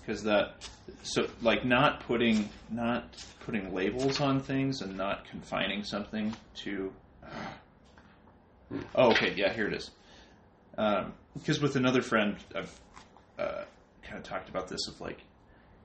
because 0.00 0.22
that 0.22 0.66
so 1.02 1.26
like 1.42 1.64
not 1.64 2.00
putting 2.06 2.48
not 2.70 3.04
putting 3.40 3.74
labels 3.74 4.20
on 4.20 4.40
things 4.40 4.80
and 4.80 4.96
not 4.96 5.28
confining 5.28 5.84
something 5.84 6.34
to. 6.64 6.90
Uh, 7.22 7.28
oh, 8.94 9.10
okay, 9.10 9.34
yeah, 9.36 9.52
here 9.52 9.66
it 9.68 9.74
is. 9.74 9.90
Because 11.34 11.60
with 11.60 11.76
another 11.76 12.00
friend, 12.00 12.36
I've 12.54 12.80
uh, 13.38 13.64
kind 14.06 14.18
of 14.18 14.24
talked 14.24 14.48
about 14.48 14.68
this 14.68 14.88
of 14.88 15.00
like 15.00 15.22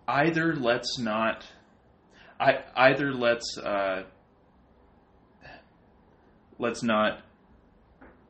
either 0.07 0.55
let's 0.55 0.97
not 0.97 1.45
I 2.41 2.63
either 2.75 3.13
let's 3.13 3.55
uh, 3.57 4.03
let's 6.57 6.81
not 6.81 7.21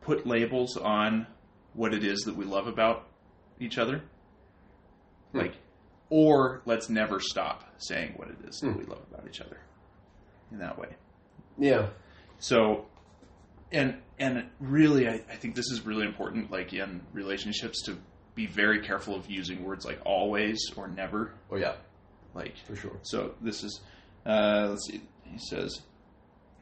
put 0.01 0.27
labels 0.27 0.75
on 0.75 1.27
what 1.73 1.93
it 1.93 2.03
is 2.03 2.21
that 2.21 2.35
we 2.35 2.43
love 2.43 2.67
about 2.67 3.07
each 3.59 3.77
other, 3.77 4.01
like, 5.31 5.53
or 6.09 6.61
let's 6.65 6.89
never 6.89 7.21
stop 7.21 7.63
saying 7.77 8.13
what 8.17 8.27
it 8.27 8.37
is 8.49 8.59
that 8.59 8.77
we 8.77 8.83
love 8.83 9.01
about 9.09 9.25
each 9.29 9.39
other 9.39 9.59
in 10.51 10.57
that 10.57 10.77
way. 10.77 10.89
Yeah. 11.57 11.87
So, 12.39 12.87
and 13.71 14.01
and 14.19 14.49
really, 14.59 15.07
I, 15.07 15.21
I 15.31 15.35
think 15.37 15.55
this 15.55 15.71
is 15.71 15.85
really 15.85 16.05
important, 16.05 16.51
like 16.51 16.73
in 16.73 17.01
relationships, 17.13 17.81
to 17.83 17.97
be 18.35 18.45
very 18.47 18.81
careful 18.81 19.15
of 19.15 19.29
using 19.29 19.63
words 19.63 19.85
like 19.85 19.99
always 20.05 20.59
or 20.75 20.87
never. 20.87 21.33
Oh 21.51 21.57
yeah, 21.57 21.75
Like 22.33 22.55
for 22.65 22.75
sure. 22.75 22.97
so 23.03 23.33
this 23.41 23.63
is, 23.63 23.81
uh, 24.25 24.67
let's 24.69 24.85
see, 24.87 25.01
he 25.25 25.37
says, 25.37 25.81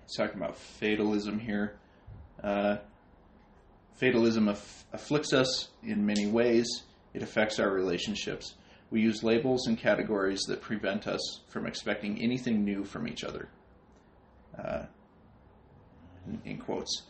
he's 0.08 0.16
talking 0.18 0.38
about 0.38 0.58
fatalism 0.58 1.40
here. 1.40 1.78
Uh, 2.44 2.78
fatalism 4.00 4.48
aff- 4.50 4.86
afflicts 4.94 5.34
us 5.34 5.70
in 5.84 6.06
many 6.06 6.26
ways, 6.28 6.68
it 7.14 7.22
affects 7.22 7.60
our 7.60 7.70
relationships. 7.70 8.56
We 8.92 9.02
use 9.02 9.24
labels 9.24 9.68
and 9.68 9.78
categories 9.78 10.42
that 10.48 10.62
prevent 10.62 11.08
us 11.08 11.42
from 11.50 11.68
expecting 11.68 12.20
anything 12.20 12.64
new 12.66 12.84
from 12.86 13.08
each 13.08 13.24
other. 13.24 13.50
Uh, 14.58 14.86
in, 16.28 16.42
in 16.52 16.58
quotes. 16.58 17.04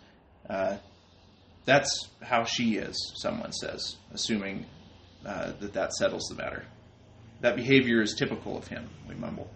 Uh, 0.50 0.76
that's 1.66 2.10
how 2.22 2.44
she 2.44 2.78
is, 2.78 3.14
someone 3.18 3.52
says, 3.52 3.98
assuming 4.12 4.66
uh, 5.26 5.52
that 5.60 5.74
that 5.74 5.94
settles 5.94 6.26
the 6.30 6.36
matter. 6.36 6.66
That 7.42 7.56
behavior 7.56 8.02
is 8.02 8.16
typical 8.16 8.58
of 8.58 8.68
him, 8.68 8.90
we 9.08 9.16
mumble. 9.16 9.50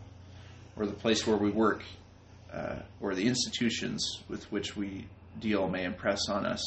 Or 0.75 0.85
the 0.85 0.93
place 0.93 1.25
where 1.27 1.37
we 1.37 1.49
work, 1.49 1.83
uh, 2.51 2.77
or 3.01 3.15
the 3.15 3.27
institutions 3.27 4.23
with 4.29 4.51
which 4.51 4.75
we 4.75 5.07
deal 5.39 5.67
may 5.67 5.83
impress 5.83 6.29
on 6.29 6.45
us 6.45 6.61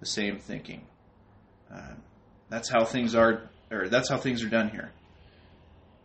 the 0.00 0.06
same 0.06 0.38
thinking. 0.38 0.82
Uh, 1.72 1.94
that's 2.48 2.70
how 2.70 2.84
things 2.84 3.14
are, 3.14 3.50
or 3.70 3.88
that's 3.88 4.08
how 4.10 4.16
things 4.16 4.42
are 4.42 4.48
done 4.48 4.70
here. 4.70 4.92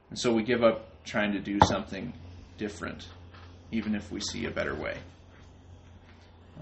And 0.09 0.17
so 0.17 0.33
we 0.33 0.43
give 0.43 0.63
up 0.63 1.03
trying 1.03 1.33
to 1.33 1.39
do 1.39 1.59
something 1.65 2.13
different, 2.57 3.07
even 3.71 3.95
if 3.95 4.11
we 4.11 4.19
see 4.19 4.45
a 4.45 4.51
better 4.51 4.75
way. 4.75 4.97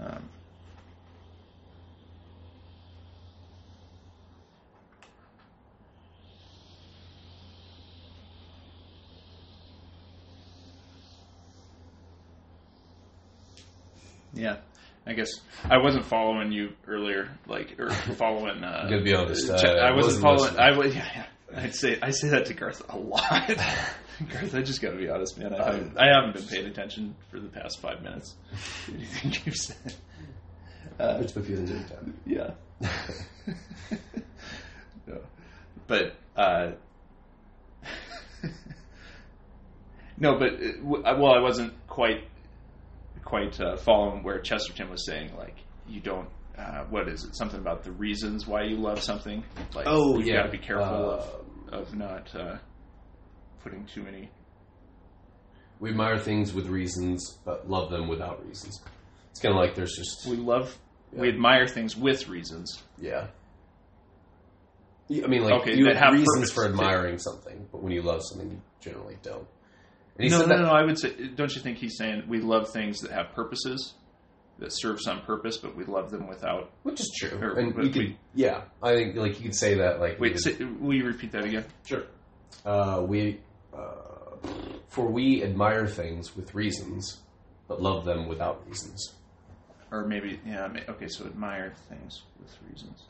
Um, 0.00 0.28
Yeah, 14.38 14.56
I 15.06 15.12
guess 15.14 15.30
I 15.68 15.78
wasn't 15.78 16.04
following 16.04 16.52
you 16.52 16.70
earlier, 16.86 17.28
like 17.46 17.78
or 17.78 17.90
following. 18.16 18.62
Uh, 18.62 18.80
I'm 18.84 18.90
gonna 18.90 19.02
be 19.02 19.14
honest, 19.14 19.50
uh, 19.50 19.54
I 19.54 19.88
I 19.88 19.92
wasn't 19.92 19.96
wasn't 19.96 20.22
following. 20.22 20.40
listening. 20.42 20.60
I 20.60 20.76
would. 20.78 20.94
Yeah, 20.94 21.08
yeah. 21.14 21.26
I'd 21.56 21.74
say 21.74 21.98
I 22.02 22.10
say 22.10 22.28
that 22.28 22.46
to 22.46 22.54
Garth 22.54 22.82
a 22.88 22.96
lot. 22.96 23.48
Garth, 23.48 24.54
I 24.54 24.62
just 24.62 24.80
got 24.82 24.90
to 24.90 24.96
be 24.96 25.08
honest, 25.08 25.38
man. 25.38 25.54
I 25.54 25.64
haven't, 25.64 25.98
I 25.98 26.06
haven't 26.08 26.34
been 26.34 26.44
paying 26.46 26.66
attention 26.66 27.14
for 27.30 27.38
the 27.40 27.48
past 27.48 27.80
five 27.80 28.02
minutes. 28.02 28.34
to 28.86 28.92
Anything 28.94 29.32
you've 29.44 29.56
said? 29.56 29.94
Uh, 30.98 31.18
It's 31.20 31.34
my 31.36 31.42
feelings 31.42 31.70
yeah. 32.26 32.50
no. 35.06 35.20
But 35.86 36.16
uh, 36.36 36.72
no, 40.18 40.38
but 40.38 40.52
uh, 40.54 40.72
well, 40.82 41.32
I 41.32 41.40
wasn't 41.40 41.72
quite 41.86 42.24
quite 43.28 43.60
uh, 43.60 43.76
following 43.76 44.22
where 44.22 44.40
Chesterton 44.40 44.88
was 44.90 45.04
saying 45.04 45.36
like 45.36 45.56
you 45.86 46.00
don't. 46.00 46.28
Uh, 46.56 46.84
what 46.90 47.06
is 47.08 47.22
it? 47.24 47.36
Something 47.36 47.60
about 47.60 47.84
the 47.84 47.92
reasons 47.92 48.46
why 48.46 48.62
you 48.64 48.76
love 48.76 49.00
something. 49.02 49.44
Like 49.74 49.86
Oh, 49.86 50.16
you've 50.18 50.26
yeah. 50.26 50.36
got 50.38 50.42
to 50.46 50.52
be 50.52 50.58
careful 50.58 51.10
of 51.10 51.44
of 51.70 51.94
not 51.94 52.34
uh, 52.34 52.56
putting 53.62 53.84
too 53.84 54.02
many. 54.02 54.30
We 55.78 55.90
admire 55.90 56.18
things 56.18 56.52
with 56.54 56.66
reasons, 56.66 57.38
but 57.44 57.68
love 57.68 57.90
them 57.90 58.08
without 58.08 58.44
reasons. 58.44 58.80
It's 59.30 59.40
kind 59.40 59.54
of 59.54 59.60
like 59.60 59.74
there's 59.76 59.94
just 59.94 60.26
We 60.26 60.36
love. 60.36 60.76
We 61.12 61.28
admire 61.28 61.66
things 61.66 61.96
with 61.96 62.28
reasons. 62.28 62.82
yeah. 62.98 63.26
Yeah, 65.10 65.24
I 65.24 65.28
mean, 65.28 65.42
like 65.42 65.62
Okay, 65.62 65.74
you 65.74 65.86
have 65.86 66.12
reasons 66.12 66.50
for 66.52 66.66
admiring 66.66 67.18
something, 67.18 67.66
but 67.72 67.82
when 67.82 67.92
you 67.92 68.02
love 68.02 68.20
something, 68.28 68.50
you 68.50 68.60
generally 68.80 69.16
don't. 69.22 69.46
No, 70.18 70.40
no, 70.40 70.46
that, 70.46 70.60
no. 70.60 70.70
I 70.70 70.84
would 70.84 70.98
say, 70.98 71.12
don't 71.34 71.54
you 71.54 71.60
think 71.62 71.78
he's 71.78 71.96
saying 71.96 72.24
we 72.28 72.40
love 72.40 72.70
things 72.72 73.00
that 73.00 73.12
have 73.12 73.32
purposes, 73.34 73.94
that 74.58 74.70
serve 74.72 75.00
some 75.00 75.20
purpose, 75.22 75.56
but 75.58 75.76
we 75.76 75.84
love 75.84 76.10
them 76.10 76.26
without. 76.28 76.72
which 76.82 77.00
is 77.00 77.10
true. 77.16 77.38
Or- 77.40 77.58
and 77.58 77.68
you 77.84 77.90
could, 77.90 78.02
we- 78.02 78.18
yeah, 78.34 78.62
I 78.82 78.94
think 78.94 79.16
like 79.16 79.36
you 79.38 79.44
could 79.44 79.54
say 79.54 79.74
that 79.76 80.00
like 80.00 80.18
Wait, 80.18 80.38
say, 80.40 80.56
will 80.80 80.94
you 80.94 81.04
repeat 81.04 81.32
that 81.32 81.44
again? 81.44 81.64
Sure. 81.86 82.02
Uh, 82.64 83.04
we, 83.06 83.38
uh, 83.72 83.78
for 84.88 85.06
we 85.06 85.42
admire 85.44 85.86
things 85.86 86.34
with 86.34 86.54
reasons, 86.54 87.18
but 87.68 87.80
love 87.80 88.04
them 88.04 88.26
without 88.26 88.66
reasons. 88.66 89.14
Or 89.90 90.04
maybe, 90.04 90.40
yeah. 90.44 90.68
Okay, 90.88 91.06
so 91.08 91.24
admire 91.26 91.72
things 91.88 92.22
with 92.40 92.54
reasons. 92.68 93.04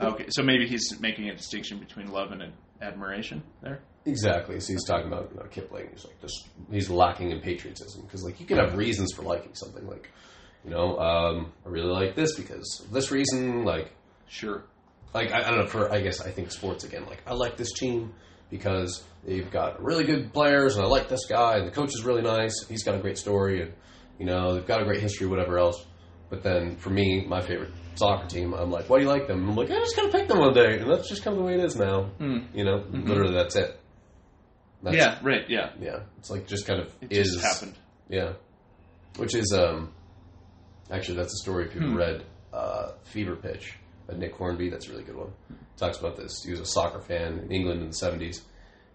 Okay, 0.00 0.26
so 0.30 0.42
maybe 0.42 0.66
he's 0.66 0.98
making 1.00 1.28
a 1.28 1.34
distinction 1.36 1.78
between 1.78 2.10
love 2.10 2.30
and 2.32 2.52
admiration 2.80 3.42
there. 3.62 3.80
Exactly. 4.08 4.58
So 4.60 4.72
he's 4.72 4.84
talking 4.84 5.06
about 5.06 5.30
you 5.32 5.38
know, 5.38 5.46
Kipling. 5.50 5.88
He's 5.92 6.04
like 6.04 6.20
just 6.20 6.48
he's 6.70 6.90
lacking 6.90 7.30
in 7.30 7.40
patriotism 7.40 8.02
because 8.02 8.24
like 8.24 8.40
you 8.40 8.46
can 8.46 8.58
have 8.58 8.76
reasons 8.76 9.12
for 9.14 9.22
liking 9.22 9.54
something. 9.54 9.86
Like 9.86 10.10
you 10.64 10.70
know, 10.70 10.98
um, 10.98 11.52
I 11.64 11.68
really 11.68 11.90
like 11.92 12.14
this 12.16 12.36
because 12.36 12.82
of 12.84 12.90
this 12.92 13.10
reason. 13.10 13.64
Like 13.64 13.92
Sure. 14.28 14.64
like 15.14 15.30
I, 15.32 15.46
I 15.46 15.50
don't 15.50 15.60
know. 15.60 15.66
For 15.66 15.92
I 15.92 16.00
guess 16.00 16.20
I 16.20 16.30
think 16.30 16.50
sports 16.50 16.84
again. 16.84 17.04
Like 17.06 17.22
I 17.26 17.34
like 17.34 17.56
this 17.56 17.72
team 17.72 18.12
because 18.50 19.02
they've 19.26 19.50
got 19.50 19.82
really 19.82 20.04
good 20.04 20.32
players, 20.32 20.76
and 20.76 20.84
I 20.84 20.88
like 20.88 21.08
this 21.08 21.26
guy, 21.26 21.58
and 21.58 21.66
the 21.66 21.70
coach 21.72 21.90
is 21.94 22.04
really 22.04 22.22
nice. 22.22 22.66
He's 22.68 22.82
got 22.84 22.94
a 22.94 22.98
great 22.98 23.18
story, 23.18 23.62
and 23.62 23.72
you 24.18 24.26
know 24.26 24.54
they've 24.54 24.66
got 24.66 24.80
a 24.82 24.84
great 24.84 25.00
history, 25.00 25.26
whatever 25.26 25.58
else. 25.58 25.84
But 26.30 26.42
then 26.42 26.76
for 26.76 26.90
me, 26.90 27.24
my 27.26 27.40
favorite 27.40 27.72
soccer 27.94 28.26
team, 28.28 28.52
I'm 28.52 28.70
like, 28.70 28.90
why 28.90 28.98
do 28.98 29.04
you 29.04 29.08
like 29.10 29.26
them? 29.26 29.40
And 29.40 29.50
I'm 29.50 29.56
like, 29.56 29.70
I 29.70 29.78
just 29.78 29.96
kind 29.96 30.08
of 30.08 30.12
picked 30.14 30.28
them 30.28 30.38
one 30.40 30.52
day, 30.52 30.78
and 30.78 30.90
that's 30.90 31.08
just 31.08 31.24
kind 31.24 31.34
of 31.34 31.42
the 31.42 31.46
way 31.46 31.54
it 31.54 31.64
is 31.64 31.74
now. 31.76 32.10
Mm. 32.20 32.54
You 32.54 32.64
know, 32.64 32.84
literally 32.90 33.34
that's 33.34 33.56
it. 33.56 33.80
That's, 34.82 34.96
yeah, 34.96 35.18
right. 35.22 35.44
Yeah, 35.48 35.70
yeah. 35.80 36.00
It's 36.18 36.30
like 36.30 36.46
just 36.46 36.66
kind 36.66 36.80
of 36.80 36.92
it 37.00 37.12
is 37.12 37.32
just 37.34 37.44
happened. 37.44 37.78
Yeah, 38.08 38.32
which 39.16 39.34
is 39.34 39.52
um, 39.52 39.92
actually 40.90 41.16
that's 41.16 41.32
a 41.34 41.42
story. 41.42 41.66
If 41.66 41.74
you've 41.74 41.94
read 41.94 42.24
uh, 42.52 42.92
Fever 43.04 43.36
Pitch 43.36 43.74
by 44.06 44.14
Nick 44.16 44.34
Hornby, 44.34 44.70
that's 44.70 44.86
a 44.86 44.90
really 44.90 45.04
good 45.04 45.16
one. 45.16 45.32
Talks 45.76 45.98
about 45.98 46.16
this. 46.16 46.42
He 46.44 46.50
was 46.50 46.60
a 46.60 46.66
soccer 46.66 47.00
fan 47.00 47.38
in 47.38 47.50
England 47.52 47.80
in 47.82 47.88
the 47.88 47.94
seventies, 47.94 48.42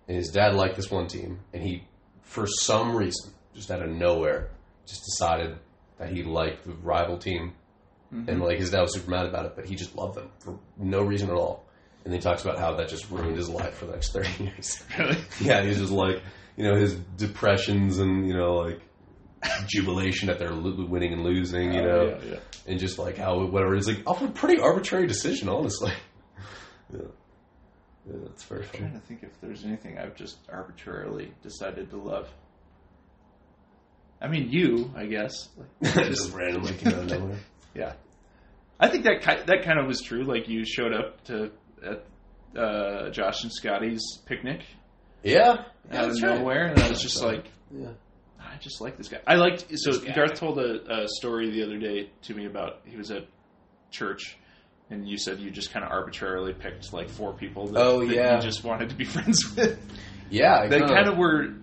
and 0.07 0.17
his 0.17 0.29
dad 0.29 0.53
liked 0.55 0.75
this 0.75 0.89
one 0.89 1.07
team, 1.07 1.39
and 1.53 1.61
he, 1.61 1.83
for 2.21 2.47
some 2.47 2.95
reason, 2.95 3.31
just 3.53 3.69
out 3.71 3.81
of 3.81 3.89
nowhere, 3.89 4.49
just 4.85 5.01
decided 5.05 5.57
that 5.97 6.09
he 6.09 6.23
liked 6.23 6.63
the 6.65 6.73
rival 6.73 7.17
team, 7.17 7.53
and 8.11 8.41
like 8.41 8.59
his 8.59 8.69
dad 8.71 8.81
was 8.81 8.93
super 8.93 9.09
mad 9.11 9.25
about 9.25 9.45
it, 9.45 9.53
but 9.55 9.65
he 9.65 9.75
just 9.75 9.95
loved 9.95 10.15
them 10.15 10.29
for 10.39 10.57
no 10.77 11.01
reason 11.01 11.29
at 11.29 11.35
all. 11.35 11.65
And 12.05 12.13
he 12.13 12.19
talks 12.19 12.43
about 12.43 12.59
how 12.59 12.75
that 12.75 12.89
just 12.89 13.09
ruined 13.09 13.37
his 13.37 13.49
life 13.49 13.75
for 13.75 13.85
the 13.85 13.93
next 13.93 14.11
thirty 14.11 14.43
years. 14.43 14.83
Really? 14.97 15.17
Yeah, 15.41 15.63
he's 15.63 15.77
just 15.77 15.91
like, 15.91 16.21
you 16.57 16.63
know, 16.65 16.75
his 16.75 16.95
depressions 17.17 17.99
and, 17.99 18.27
you 18.27 18.33
know, 18.33 18.55
like 18.55 18.81
jubilation 19.67 20.27
that 20.27 20.37
they're 20.39 20.53
winning 20.53 21.13
and 21.13 21.23
losing, 21.23 21.73
you 21.73 21.81
oh, 21.81 21.85
know, 21.85 21.99
Oh, 21.99 22.19
yeah, 22.25 22.31
yeah. 22.33 22.39
and 22.67 22.79
just 22.79 22.97
like 22.99 23.17
how, 23.17 23.45
whatever. 23.45 23.75
It's 23.75 23.87
like 23.87 24.03
often 24.05 24.27
a 24.27 24.31
pretty 24.31 24.61
arbitrary 24.61 25.07
decision, 25.07 25.49
honestly. 25.49 25.91
Yeah. 26.93 26.99
Yeah, 28.05 28.17
that's 28.23 28.43
very 28.43 28.63
I'm 28.63 28.67
funny. 28.67 28.79
trying 28.81 28.93
to 28.99 29.07
think 29.07 29.23
if 29.23 29.39
there's 29.41 29.63
anything 29.63 29.97
I've 29.97 30.15
just 30.15 30.37
arbitrarily 30.51 31.33
decided 31.41 31.89
to 31.91 31.97
love. 31.97 32.29
I 34.21 34.27
mean, 34.27 34.49
you, 34.51 34.91
I 34.95 35.05
guess. 35.05 35.33
Like, 35.81 36.07
just 36.09 36.33
randomly 36.33 36.73
came 36.73 36.93
out 36.93 36.99
of 37.03 37.09
nowhere. 37.19 37.37
yeah, 37.73 37.93
I 38.79 38.89
think 38.89 39.05
that 39.05 39.21
ki- 39.21 39.43
that 39.47 39.63
kind 39.63 39.79
of 39.79 39.87
was 39.87 40.01
true. 40.01 40.23
Like 40.23 40.47
you 40.49 40.65
showed 40.65 40.93
up 40.93 41.23
to 41.25 41.51
at 41.83 42.59
uh, 42.59 43.09
Josh 43.11 43.43
and 43.43 43.51
Scotty's 43.51 44.01
picnic 44.25 44.61
Yeah. 45.23 45.63
yeah 45.91 46.01
out 46.01 46.09
of 46.11 46.21
right. 46.21 46.39
nowhere, 46.39 46.67
and 46.67 46.79
I 46.79 46.89
was 46.89 47.01
just 47.01 47.21
like, 47.23 47.45
Yeah. 47.71 47.89
I 48.39 48.57
just 48.59 48.81
like 48.81 48.97
this 48.97 49.07
guy. 49.09 49.19
I 49.25 49.35
liked 49.35 49.65
so 49.75 49.99
Garth 49.99 50.35
told 50.35 50.59
a, 50.59 51.03
a 51.03 51.07
story 51.07 51.49
the 51.49 51.63
other 51.63 51.79
day 51.79 52.09
to 52.23 52.33
me 52.35 52.45
about 52.45 52.81
he 52.85 52.95
was 52.97 53.09
at 53.11 53.25
church. 53.91 54.37
And 54.89 55.07
you 55.07 55.17
said 55.17 55.39
you 55.39 55.49
just 55.49 55.71
kind 55.71 55.83
of 55.83 55.91
arbitrarily 55.91 56.53
picked 56.53 56.93
like 56.93 57.09
four 57.09 57.33
people 57.33 57.67
that, 57.67 57.79
Oh, 57.81 58.05
that 58.05 58.13
yeah. 58.13 58.35
you 58.35 58.41
just 58.41 58.63
wanted 58.63 58.89
to 58.89 58.95
be 58.95 59.05
friends 59.15 59.55
with. 59.55 59.79
Yeah. 60.29 60.67
They 60.67 60.79
kinda- 60.79 60.93
kind 60.93 61.07
of 61.09 61.17
were 61.17 61.55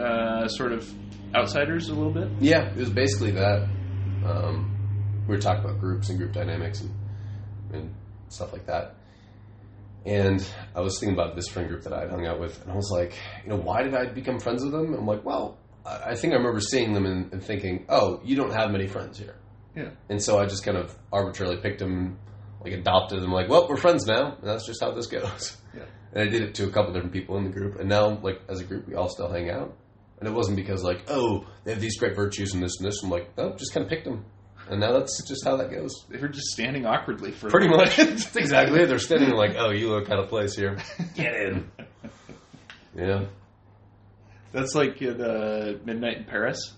uh, 0.00 0.48
sort 0.48 0.72
of 0.72 0.88
outsiders 1.34 1.88
a 1.88 1.94
little 1.94 2.12
bit. 2.12 2.28
Yeah, 2.40 2.70
it 2.70 2.76
was 2.76 2.90
basically 2.90 3.32
that. 3.32 3.68
Um, 4.24 5.24
we 5.28 5.34
were 5.34 5.40
talking 5.40 5.64
about 5.64 5.80
groups 5.80 6.08
and 6.08 6.18
group 6.18 6.32
dynamics 6.32 6.80
and, 6.80 6.94
and 7.72 7.94
stuff 8.28 8.52
like 8.52 8.66
that. 8.66 8.94
And 10.06 10.46
I 10.74 10.80
was 10.80 10.98
thinking 10.98 11.18
about 11.18 11.36
this 11.36 11.48
friend 11.48 11.68
group 11.68 11.82
that 11.82 11.92
I 11.92 12.00
had 12.00 12.10
hung 12.10 12.26
out 12.26 12.40
with, 12.40 12.62
and 12.62 12.72
I 12.72 12.74
was 12.74 12.90
like, 12.90 13.14
you 13.44 13.50
know, 13.50 13.56
why 13.56 13.82
did 13.82 13.94
I 13.94 14.06
become 14.06 14.38
friends 14.38 14.62
with 14.62 14.72
them? 14.72 14.94
I'm 14.94 15.06
like, 15.06 15.24
well, 15.24 15.58
I 15.84 16.10
I 16.10 16.14
think 16.14 16.32
I 16.32 16.36
remember 16.36 16.60
seeing 16.60 16.92
them 16.92 17.06
and, 17.06 17.32
and 17.32 17.42
thinking, 17.42 17.84
oh, 17.88 18.20
you 18.24 18.36
don't 18.36 18.52
have 18.52 18.70
many 18.70 18.86
friends 18.86 19.18
here. 19.18 19.36
Yeah. 19.76 19.90
And 20.08 20.22
so 20.22 20.38
I 20.38 20.46
just 20.46 20.64
kind 20.64 20.76
of 20.78 20.96
arbitrarily 21.12 21.58
picked 21.60 21.80
them, 21.80 22.18
like 22.62 22.72
adopted 22.72 23.22
them, 23.22 23.30
like, 23.32 23.48
well, 23.48 23.68
we're 23.68 23.76
friends 23.76 24.06
now, 24.06 24.36
and 24.36 24.48
that's 24.48 24.66
just 24.66 24.80
how 24.82 24.92
this 24.92 25.06
goes. 25.06 25.56
Yeah. 25.76 25.84
And 26.12 26.22
I 26.22 26.30
did 26.30 26.42
it 26.42 26.54
to 26.56 26.66
a 26.66 26.70
couple 26.70 26.92
different 26.92 27.12
people 27.12 27.36
in 27.36 27.44
the 27.44 27.50
group, 27.50 27.78
and 27.78 27.88
now, 27.88 28.18
like, 28.22 28.40
as 28.48 28.60
a 28.60 28.64
group, 28.64 28.88
we 28.88 28.94
all 28.94 29.08
still 29.08 29.30
hang 29.30 29.50
out. 29.50 29.76
And 30.18 30.28
it 30.28 30.32
wasn't 30.34 30.56
because, 30.56 30.82
like, 30.82 31.04
oh, 31.08 31.46
they 31.64 31.72
have 31.72 31.80
these 31.80 31.96
great 31.98 32.14
virtues 32.14 32.52
and 32.52 32.62
this 32.62 32.76
and 32.78 32.86
this. 32.86 33.02
I'm 33.02 33.08
like, 33.10 33.36
no, 33.38 33.54
just 33.56 33.72
kind 33.72 33.84
of 33.84 33.90
picked 33.90 34.04
them. 34.04 34.24
And 34.70 34.78
now 34.80 34.92
that's 34.92 35.22
just 35.26 35.44
how 35.44 35.56
that 35.56 35.72
goes. 35.72 35.92
They 36.08 36.18
were 36.18 36.28
just 36.28 36.46
standing 36.52 36.86
awkwardly 36.86 37.32
for 37.32 37.50
Pretty 37.50 37.68
much. 37.68 37.96
That's 37.96 38.36
exactly. 38.36 38.84
They're 38.86 39.00
standing 39.00 39.30
like, 39.30 39.56
oh, 39.58 39.70
you 39.70 39.90
look 39.90 40.08
out 40.10 40.20
of 40.20 40.28
place 40.28 40.54
here. 40.54 40.78
Get 41.14 41.34
in. 41.34 41.70
Yeah. 42.96 43.26
That's 44.50 44.74
like 44.74 45.00
in 45.00 45.20
uh, 45.20 45.74
Midnight 45.84 46.16
in 46.18 46.24
Paris. 46.24 46.74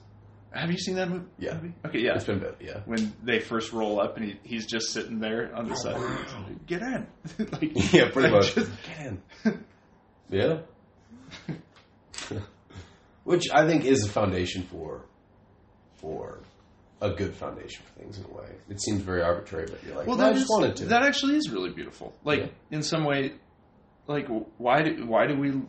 Have 0.53 0.71
you 0.71 0.77
seen 0.77 0.97
that 0.97 1.09
movie? 1.09 1.25
Yeah. 1.39 1.55
movie? 1.55 1.73
Okay, 1.87 2.01
yeah. 2.01 2.17
It's 2.17 2.25
been 2.25 2.39
bad, 2.39 2.57
yeah. 2.61 2.81
when 2.85 3.15
they 3.23 3.41
first 3.41 3.73
roll 3.73 3.99
up 3.99 4.19
and 4.19 4.27
he, 4.27 4.39
he's 4.43 4.67
just 4.67 4.91
sitting 4.91 5.21
there 5.21 5.51
on 5.57 5.69
the 5.69 5.75
side. 5.75 5.97
Get 6.67 6.83
in. 6.83 7.07
like, 7.51 7.93
Yeah, 7.95 8.11
pretty 8.11 8.29
much. 8.31 8.55
just- 8.55 8.71
Get 8.87 9.07
in. 9.07 9.23
Yeah. 10.29 10.59
Which 13.25 13.45
I 13.53 13.67
think 13.67 13.85
is 13.87 14.05
a 14.05 14.09
foundation 14.11 14.65
for 14.65 15.07
for 15.97 16.41
a 17.03 17.11
good 17.11 17.35
foundation 17.35 17.83
for 17.85 18.01
things 18.01 18.17
in 18.19 18.25
a 18.25 18.29
way. 18.29 18.47
It 18.71 18.81
seems 18.81 19.03
very 19.03 19.21
arbitrary, 19.23 19.67
but 19.71 19.83
you're 19.85 19.95
like, 19.97 20.07
well, 20.07 20.17
well, 20.17 20.27
I 20.27 20.31
that 20.31 20.35
just 20.39 20.45
is- 20.45 20.51
wanted 20.51 20.77
to. 20.77 20.85
That 20.87 21.03
actually 21.03 21.37
is 21.37 21.51
really 21.51 21.71
beautiful. 21.71 22.15
Like 22.25 22.41
Yeah. 22.41 22.47
in 22.71 22.83
some 22.83 23.05
way, 23.05 23.35
like 24.07 24.27
why 24.59 24.83
do 24.83 25.05
why 25.07 25.27
do 25.27 25.37
we 25.39 25.61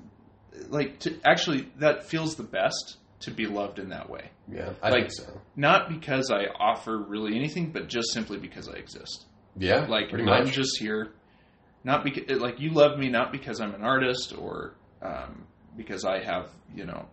like 0.69 0.99
to 0.99 1.19
actually 1.25 1.69
that 1.79 2.05
feels 2.05 2.35
the 2.35 2.43
best 2.43 2.97
to 3.21 3.31
be 3.31 3.45
loved 3.47 3.79
in 3.79 3.89
that 3.89 4.09
way. 4.09 4.29
yeah, 4.51 4.73
I 4.81 4.89
like- 4.89 5.09
think 5.09 5.11
so. 5.13 5.41
Not 5.55 5.89
because 5.89 6.29
I 6.31 6.45
offer 6.59 6.97
really 6.97 7.35
anything, 7.35 7.71
but 7.71 7.87
just 7.87 8.11
simply 8.13 8.37
because 8.37 8.67
I 8.69 8.73
exist. 8.73 9.25
Yeah, 9.57 9.85
Like 9.87 10.11
I'm 10.13 10.47
just 10.47 10.77
here, 10.79 11.11
not 11.83 12.03
because 12.03 12.39
like 12.41 12.59
you 12.59 12.71
love 12.71 12.97
me 12.99 13.09
not 13.09 13.31
because 13.31 13.59
I'm 13.61 13.73
an 13.73 13.83
artist 13.83 14.33
or 14.37 14.73
um, 15.01 15.45
because 15.77 16.05
I 16.05 16.19
have 16.23 16.49
you 16.75 16.85
know 16.85 17.07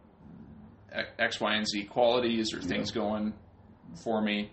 X, 1.18 1.40
Y, 1.40 1.54
and 1.54 1.66
Z 1.68 1.85
qualities 1.85 2.52
or 2.52 2.61
things 2.61 2.90
going 2.90 3.33
for 3.94 4.22
me, 4.22 4.50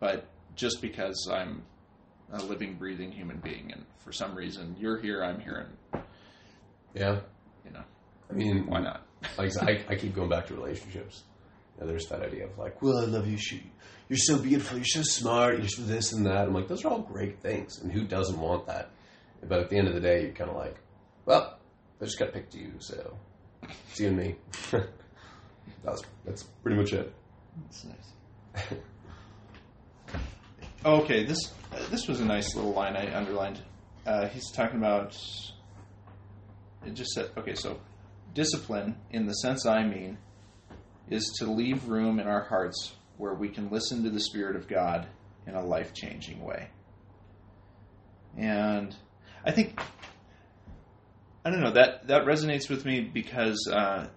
but 0.00 0.26
just 0.54 0.80
because 0.80 1.28
I'm 1.32 1.62
a 2.32 2.42
living, 2.42 2.74
breathing 2.74 3.12
human 3.12 3.38
being, 3.38 3.72
and 3.72 3.84
for 3.98 4.12
some 4.12 4.34
reason 4.34 4.76
you're 4.78 4.98
here, 5.00 5.22
I'm 5.22 5.40
here, 5.40 5.68
and 5.92 6.02
yeah, 6.94 7.20
you 7.64 7.72
know 7.72 7.84
I 8.32 8.34
mean, 8.34 8.66
why 8.66 8.80
not? 8.80 9.06
Like 9.38 9.56
I, 9.62 9.84
I 9.88 9.94
keep 9.94 10.16
going 10.16 10.28
back 10.28 10.48
to 10.48 10.54
relationships. 10.54 11.22
There's 11.78 12.06
that 12.08 12.22
idea 12.22 12.46
of 12.46 12.58
like, 12.58 12.82
well, 12.82 12.98
I 12.98 13.04
love 13.04 13.28
you. 13.28 13.38
She, 13.38 13.62
you're 14.08 14.16
so 14.16 14.36
beautiful. 14.36 14.78
You're 14.78 14.84
so 14.84 15.02
smart. 15.02 15.58
You're 15.58 15.68
so 15.68 15.82
this 15.82 16.12
and 16.12 16.26
that. 16.26 16.48
I'm 16.48 16.52
like, 16.52 16.66
those 16.66 16.84
are 16.84 16.88
all 16.88 16.98
great 16.98 17.40
things, 17.40 17.78
and 17.80 17.92
who 17.92 18.04
doesn't 18.04 18.38
want 18.38 18.66
that? 18.66 18.90
But 19.48 19.60
at 19.60 19.70
the 19.70 19.76
end 19.76 19.86
of 19.86 19.94
the 19.94 20.00
day, 20.00 20.22
you're 20.22 20.32
kind 20.32 20.50
of 20.50 20.56
like, 20.56 20.76
well, 21.24 21.56
I 22.00 22.04
just 22.04 22.18
got 22.18 22.32
picked 22.32 22.54
you, 22.54 22.72
so 22.80 23.16
it's 23.62 24.00
you 24.00 24.08
and 24.08 24.16
me. 24.16 24.34
that 24.72 24.88
was, 25.84 26.02
that's 26.24 26.42
pretty 26.42 26.76
much 26.76 26.92
it. 26.92 27.12
That's 27.62 27.84
nice. 27.84 28.12
Okay, 30.84 31.24
this 31.24 31.52
this 31.90 32.06
was 32.08 32.20
a 32.20 32.24
nice 32.24 32.54
little 32.54 32.72
line 32.72 32.96
I 32.96 33.14
underlined. 33.14 33.60
Uh, 34.06 34.28
he's 34.28 34.50
talking 34.50 34.78
about. 34.78 35.16
It 36.84 36.94
just 36.94 37.12
said 37.12 37.30
okay. 37.36 37.54
So, 37.54 37.80
discipline, 38.34 38.96
in 39.10 39.26
the 39.26 39.34
sense 39.34 39.66
I 39.66 39.84
mean, 39.84 40.18
is 41.08 41.24
to 41.38 41.46
leave 41.46 41.88
room 41.88 42.18
in 42.18 42.26
our 42.26 42.44
hearts 42.44 42.94
where 43.16 43.34
we 43.34 43.48
can 43.48 43.70
listen 43.70 44.02
to 44.04 44.10
the 44.10 44.20
Spirit 44.20 44.56
of 44.56 44.68
God 44.68 45.06
in 45.46 45.54
a 45.54 45.64
life 45.64 45.94
changing 45.94 46.42
way. 46.42 46.68
And 48.36 48.94
I 49.44 49.52
think 49.52 49.78
I 51.44 51.50
don't 51.50 51.60
know 51.60 51.72
that 51.72 52.08
that 52.08 52.24
resonates 52.24 52.68
with 52.68 52.84
me 52.84 53.00
because 53.00 53.68
uh, 53.72 54.08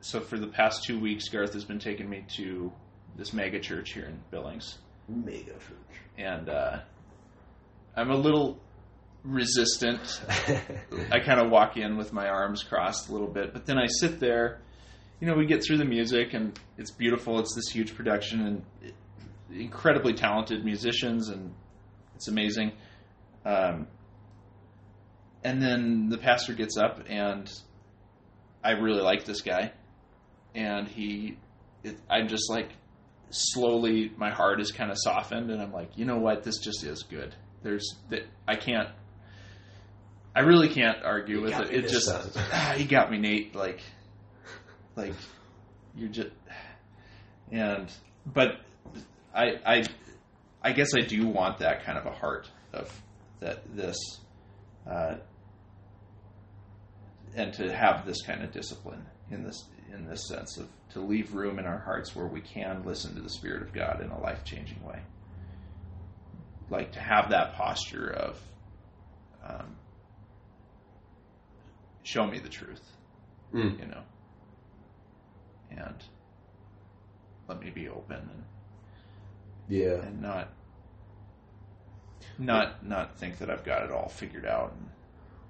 so 0.00 0.20
for 0.20 0.38
the 0.38 0.46
past 0.46 0.84
two 0.84 0.98
weeks, 0.98 1.28
Garth 1.28 1.54
has 1.54 1.64
been 1.64 1.78
taking 1.78 2.08
me 2.08 2.24
to 2.36 2.72
this 3.16 3.32
mega 3.32 3.60
church 3.60 3.92
here 3.92 4.06
in 4.06 4.20
Billings, 4.30 4.78
Mega 5.08 5.52
church. 5.52 6.00
and 6.18 6.48
uh, 6.48 6.80
I'm 7.96 8.10
a 8.10 8.16
little 8.16 8.58
resistant. 9.22 10.20
I 11.10 11.20
kind 11.20 11.40
of 11.40 11.50
walk 11.50 11.76
in 11.76 11.96
with 11.96 12.12
my 12.12 12.28
arms 12.28 12.62
crossed 12.62 13.08
a 13.08 13.12
little 13.12 13.28
bit, 13.28 13.52
but 13.52 13.66
then 13.66 13.78
I 13.78 13.86
sit 13.86 14.20
there. 14.20 14.60
You 15.20 15.28
know, 15.28 15.34
we 15.34 15.46
get 15.46 15.64
through 15.64 15.78
the 15.78 15.84
music, 15.84 16.34
and 16.34 16.58
it's 16.76 16.90
beautiful. 16.90 17.38
It's 17.38 17.54
this 17.54 17.68
huge 17.68 17.94
production, 17.94 18.46
and 18.46 18.64
it, 18.82 18.94
incredibly 19.52 20.12
talented 20.12 20.64
musicians, 20.64 21.28
and 21.28 21.54
it's 22.16 22.28
amazing. 22.28 22.72
Um, 23.44 23.86
and 25.42 25.62
then 25.62 26.08
the 26.08 26.18
pastor 26.18 26.54
gets 26.54 26.76
up, 26.76 27.04
and 27.08 27.50
I 28.62 28.72
really 28.72 29.02
like 29.02 29.24
this 29.24 29.42
guy, 29.42 29.72
and 30.54 30.88
he, 30.88 31.36
it, 31.82 31.96
I'm 32.10 32.28
just 32.28 32.50
like, 32.50 32.70
slowly, 33.34 34.12
my 34.16 34.30
heart 34.30 34.60
is 34.60 34.70
kind 34.70 34.90
of 34.90 34.96
softened, 34.98 35.50
and 35.50 35.60
I'm 35.60 35.72
like, 35.72 35.96
you 35.96 36.04
know 36.04 36.18
what, 36.18 36.42
this 36.42 36.58
just 36.58 36.84
is 36.84 37.02
good. 37.02 37.34
There's 37.62 37.96
that 38.10 38.22
I 38.46 38.56
can't, 38.56 38.88
I 40.34 40.40
really 40.40 40.68
can't 40.68 40.98
argue 41.04 41.36
You 41.36 41.42
with 41.42 41.58
it. 41.60 41.70
It 41.70 41.88
just, 41.88 42.08
ah, 42.36 42.74
you 42.74 42.86
got 42.86 43.10
me, 43.10 43.18
Nate. 43.18 43.54
Like, 43.54 43.80
like 44.96 45.14
you're 45.96 46.08
just, 46.08 46.30
and 47.50 47.90
but 48.26 48.60
I, 49.34 49.56
I, 49.66 49.84
I 50.62 50.72
guess 50.72 50.94
I 50.94 51.00
do 51.00 51.26
want 51.26 51.58
that 51.58 51.84
kind 51.84 51.98
of 51.98 52.06
a 52.06 52.12
heart 52.12 52.48
of 52.72 53.02
that 53.40 53.62
this, 53.74 53.96
uh, 54.90 55.16
and 57.34 57.52
to 57.54 57.74
have 57.74 58.06
this 58.06 58.22
kind 58.22 58.42
of 58.42 58.52
discipline 58.52 59.04
in 59.30 59.42
this 59.44 59.64
in 59.92 60.06
this 60.06 60.26
sense 60.28 60.56
of 60.56 60.68
to 60.90 61.00
leave 61.00 61.34
room 61.34 61.58
in 61.58 61.66
our 61.66 61.78
hearts 61.78 62.14
where 62.16 62.26
we 62.26 62.40
can 62.40 62.82
listen 62.84 63.14
to 63.14 63.20
the 63.20 63.28
Spirit 63.30 63.62
of 63.62 63.72
God 63.72 64.00
in 64.02 64.10
a 64.10 64.20
life 64.20 64.44
changing 64.44 64.82
way. 64.84 65.00
Like 66.70 66.92
to 66.92 67.00
have 67.00 67.30
that 67.30 67.54
posture 67.54 68.10
of 68.10 68.40
um, 69.46 69.76
show 72.02 72.26
me 72.26 72.38
the 72.38 72.48
truth, 72.48 72.82
Mm. 73.52 73.78
you 73.78 73.86
know, 73.86 74.02
and 75.70 75.94
let 77.48 77.60
me 77.60 77.70
be 77.70 77.88
open 77.88 78.16
and 78.16 78.44
Yeah. 79.68 80.00
and 80.02 80.20
not 80.20 80.48
not 82.38 82.84
not 82.84 83.16
think 83.16 83.38
that 83.38 83.48
I've 83.50 83.64
got 83.64 83.82
it 83.84 83.90
all 83.90 84.08
figured 84.08 84.44
out. 84.46 84.72
And, 84.72 84.88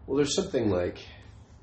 Well, 0.07 0.17
there's 0.19 0.35
something 0.35 0.69
like, 0.71 0.99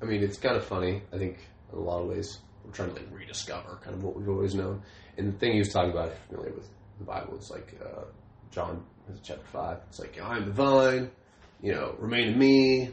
I 0.00 0.04
mean, 0.04 0.22
it's 0.22 0.36
kind 0.38 0.56
of 0.56 0.64
funny. 0.64 1.02
I 1.12 1.18
think 1.18 1.38
in 1.72 1.78
a 1.78 1.82
lot 1.82 2.00
of 2.00 2.08
ways 2.08 2.38
we're 2.64 2.72
trying 2.72 2.90
to 2.90 2.94
like 2.94 3.08
rediscover 3.12 3.80
kind 3.82 3.96
of 3.96 4.02
what 4.02 4.16
we've 4.16 4.28
always 4.28 4.54
known. 4.54 4.82
And 5.16 5.32
the 5.32 5.38
thing 5.38 5.52
he 5.52 5.58
was 5.58 5.72
talking 5.72 5.90
about, 5.90 6.08
if 6.08 6.14
you're 6.30 6.38
familiar 6.38 6.54
with 6.56 6.68
the 6.98 7.04
Bible, 7.04 7.34
it's 7.36 7.50
like 7.50 7.74
uh, 7.84 8.04
John 8.50 8.84
chapter 9.22 9.44
five. 9.52 9.78
It's 9.88 9.98
like 9.98 10.18
I'm 10.20 10.46
the 10.46 10.52
vine, 10.52 11.10
you 11.60 11.72
know, 11.72 11.94
remain 11.98 12.28
in 12.28 12.38
me, 12.38 12.90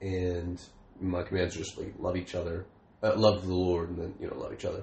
and 0.00 0.60
my 1.00 1.22
commands 1.22 1.56
are 1.56 1.60
just 1.60 1.78
like 1.78 1.94
love 1.98 2.16
each 2.16 2.34
other, 2.34 2.66
uh, 3.02 3.14
love 3.16 3.46
the 3.46 3.54
Lord, 3.54 3.90
and 3.90 3.98
then 3.98 4.14
you 4.20 4.28
know 4.28 4.36
love 4.36 4.52
each 4.52 4.64
other. 4.64 4.82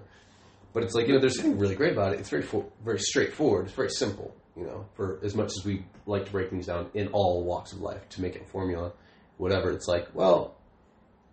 But 0.74 0.84
it's 0.84 0.94
like 0.94 1.08
you 1.08 1.14
know, 1.14 1.20
there's 1.20 1.36
something 1.36 1.58
really 1.58 1.76
great 1.76 1.94
about 1.94 2.14
it. 2.14 2.20
It's 2.20 2.30
very 2.30 2.44
fo- 2.44 2.72
very 2.84 3.00
straightforward. 3.00 3.66
It's 3.66 3.76
very 3.76 3.90
simple. 3.90 4.36
You 4.56 4.66
know, 4.66 4.86
for 4.94 5.20
as 5.24 5.36
much 5.36 5.52
as 5.58 5.66
we 5.66 5.86
like 6.06 6.26
to 6.26 6.32
break 6.32 6.50
things 6.50 6.66
down 6.66 6.90
in 6.94 7.08
all 7.10 7.44
walks 7.44 7.72
of 7.72 7.80
life 7.80 8.08
to 8.10 8.22
make 8.22 8.36
it 8.36 8.42
a 8.42 8.46
formula, 8.46 8.92
whatever. 9.38 9.72
It's 9.72 9.88
like, 9.88 10.10
well, 10.14 10.58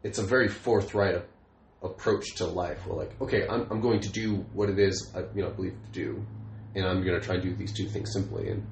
it's 0.05 0.19
a 0.19 0.23
very 0.23 0.49
forthright 0.49 1.17
approach 1.83 2.35
to 2.37 2.47
life. 2.47 2.87
We're 2.87 2.97
like, 2.97 3.21
okay, 3.21 3.47
I'm, 3.49 3.67
I'm 3.71 3.81
going 3.81 4.01
to 4.01 4.09
do 4.11 4.45
what 4.53 4.69
it 4.71 4.79
is 4.79 5.13
I 5.15 5.21
you 5.35 5.43
know 5.43 5.51
believe 5.51 5.75
to 5.85 5.93
do, 5.93 6.25
and 6.75 6.87
I'm 6.87 7.03
going 7.05 7.19
to 7.19 7.25
try 7.25 7.35
and 7.35 7.43
do 7.43 7.55
these 7.55 7.73
two 7.73 7.89
things 7.89 8.13
simply, 8.13 8.49
and 8.51 8.67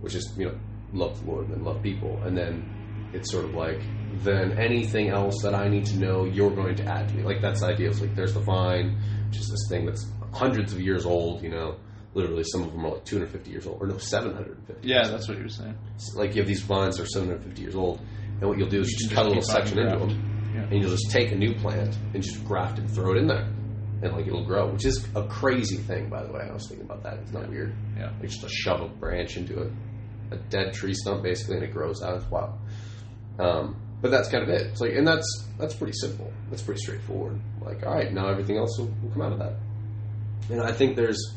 which 0.00 0.14
is 0.14 0.32
you 0.36 0.46
know 0.46 0.58
love 0.92 1.24
the 1.24 1.30
Lord 1.30 1.46
and 1.46 1.56
then 1.56 1.64
love 1.64 1.82
people, 1.82 2.20
and 2.24 2.36
then 2.36 3.10
it's 3.12 3.30
sort 3.30 3.44
of 3.44 3.54
like 3.54 3.80
then 4.22 4.58
anything 4.58 5.08
else 5.08 5.42
that 5.42 5.54
I 5.54 5.68
need 5.68 5.86
to 5.86 5.98
know, 5.98 6.24
you're 6.24 6.50
going 6.50 6.76
to 6.76 6.84
add 6.84 7.08
to 7.08 7.14
me. 7.14 7.22
Like 7.22 7.40
that's 7.40 7.60
the 7.60 7.66
idea. 7.66 7.88
It's 7.88 8.00
like 8.00 8.14
there's 8.14 8.34
the 8.34 8.40
vine, 8.40 8.98
which 9.28 9.38
is 9.38 9.48
this 9.48 9.66
thing 9.68 9.86
that's 9.86 10.06
hundreds 10.32 10.72
of 10.72 10.80
years 10.80 11.06
old. 11.06 11.42
You 11.42 11.50
know, 11.50 11.76
literally 12.14 12.44
some 12.44 12.62
of 12.62 12.72
them 12.72 12.84
are 12.86 12.94
like 12.94 13.04
250 13.04 13.50
years 13.50 13.66
old, 13.66 13.82
or 13.82 13.86
no, 13.86 13.98
750. 13.98 14.88
yeah, 14.88 15.06
that's 15.08 15.28
what 15.28 15.36
he 15.36 15.42
was 15.42 15.56
saying. 15.56 15.76
Like 16.14 16.34
you 16.34 16.42
have 16.42 16.48
these 16.48 16.62
vines 16.62 16.96
that 16.96 17.04
are 17.04 17.06
750 17.06 17.60
years 17.60 17.74
old, 17.76 18.00
and 18.40 18.48
what 18.48 18.58
you'll 18.58 18.68
do 18.68 18.80
is 18.80 18.90
you 18.90 18.98
just 18.98 19.10
just 19.10 19.14
cut 19.14 19.26
a 19.26 19.28
little 19.28 19.42
section 19.42 19.78
into 19.78 19.98
them, 19.98 20.25
Yeah. 20.56 20.62
and 20.70 20.80
you'll 20.80 20.90
just 20.90 21.10
take 21.10 21.32
a 21.32 21.36
new 21.36 21.54
plant 21.54 21.96
and 22.14 22.22
just 22.22 22.44
graft 22.44 22.78
it 22.78 22.82
and 22.82 22.90
throw 22.90 23.12
it 23.12 23.18
in 23.18 23.26
there, 23.26 23.48
and 24.02 24.12
like 24.12 24.26
it'll 24.26 24.44
grow, 24.44 24.70
which 24.72 24.84
is 24.86 25.06
a 25.14 25.26
crazy 25.26 25.76
thing, 25.76 26.08
by 26.08 26.22
the 26.24 26.32
way. 26.32 26.46
I 26.48 26.52
was 26.52 26.66
thinking 26.68 26.86
about 26.86 27.02
that. 27.02 27.18
It's 27.18 27.32
not 27.32 27.48
weird. 27.48 27.74
Yeah. 27.96 28.10
Like 28.20 28.28
just 28.30 28.40
to 28.42 28.48
shove 28.48 28.80
a 28.80 28.88
branch 28.88 29.36
into 29.36 29.60
a, 29.62 30.34
a 30.34 30.38
dead 30.48 30.72
tree 30.72 30.94
stump, 30.94 31.22
basically, 31.22 31.56
and 31.56 31.64
it 31.64 31.72
grows 31.72 32.02
out. 32.02 32.16
It's 32.16 32.30
wild. 32.30 32.58
Um, 33.38 33.76
but 34.00 34.10
that's 34.10 34.28
kind 34.28 34.42
of 34.42 34.48
it. 34.50 34.62
It's 34.68 34.80
like, 34.80 34.92
and 34.94 35.06
that's 35.06 35.46
that's 35.58 35.74
pretty 35.74 35.94
simple. 35.94 36.32
That's 36.50 36.62
pretty 36.62 36.80
straightforward. 36.80 37.40
Like, 37.60 37.84
all 37.84 37.94
right, 37.94 38.12
now 38.12 38.28
everything 38.28 38.56
else 38.56 38.78
will, 38.78 38.90
will 39.02 39.10
come 39.10 39.22
out 39.22 39.32
of 39.32 39.38
that. 39.38 39.54
And 40.50 40.60
I 40.60 40.72
think 40.72 40.96
there's 40.96 41.34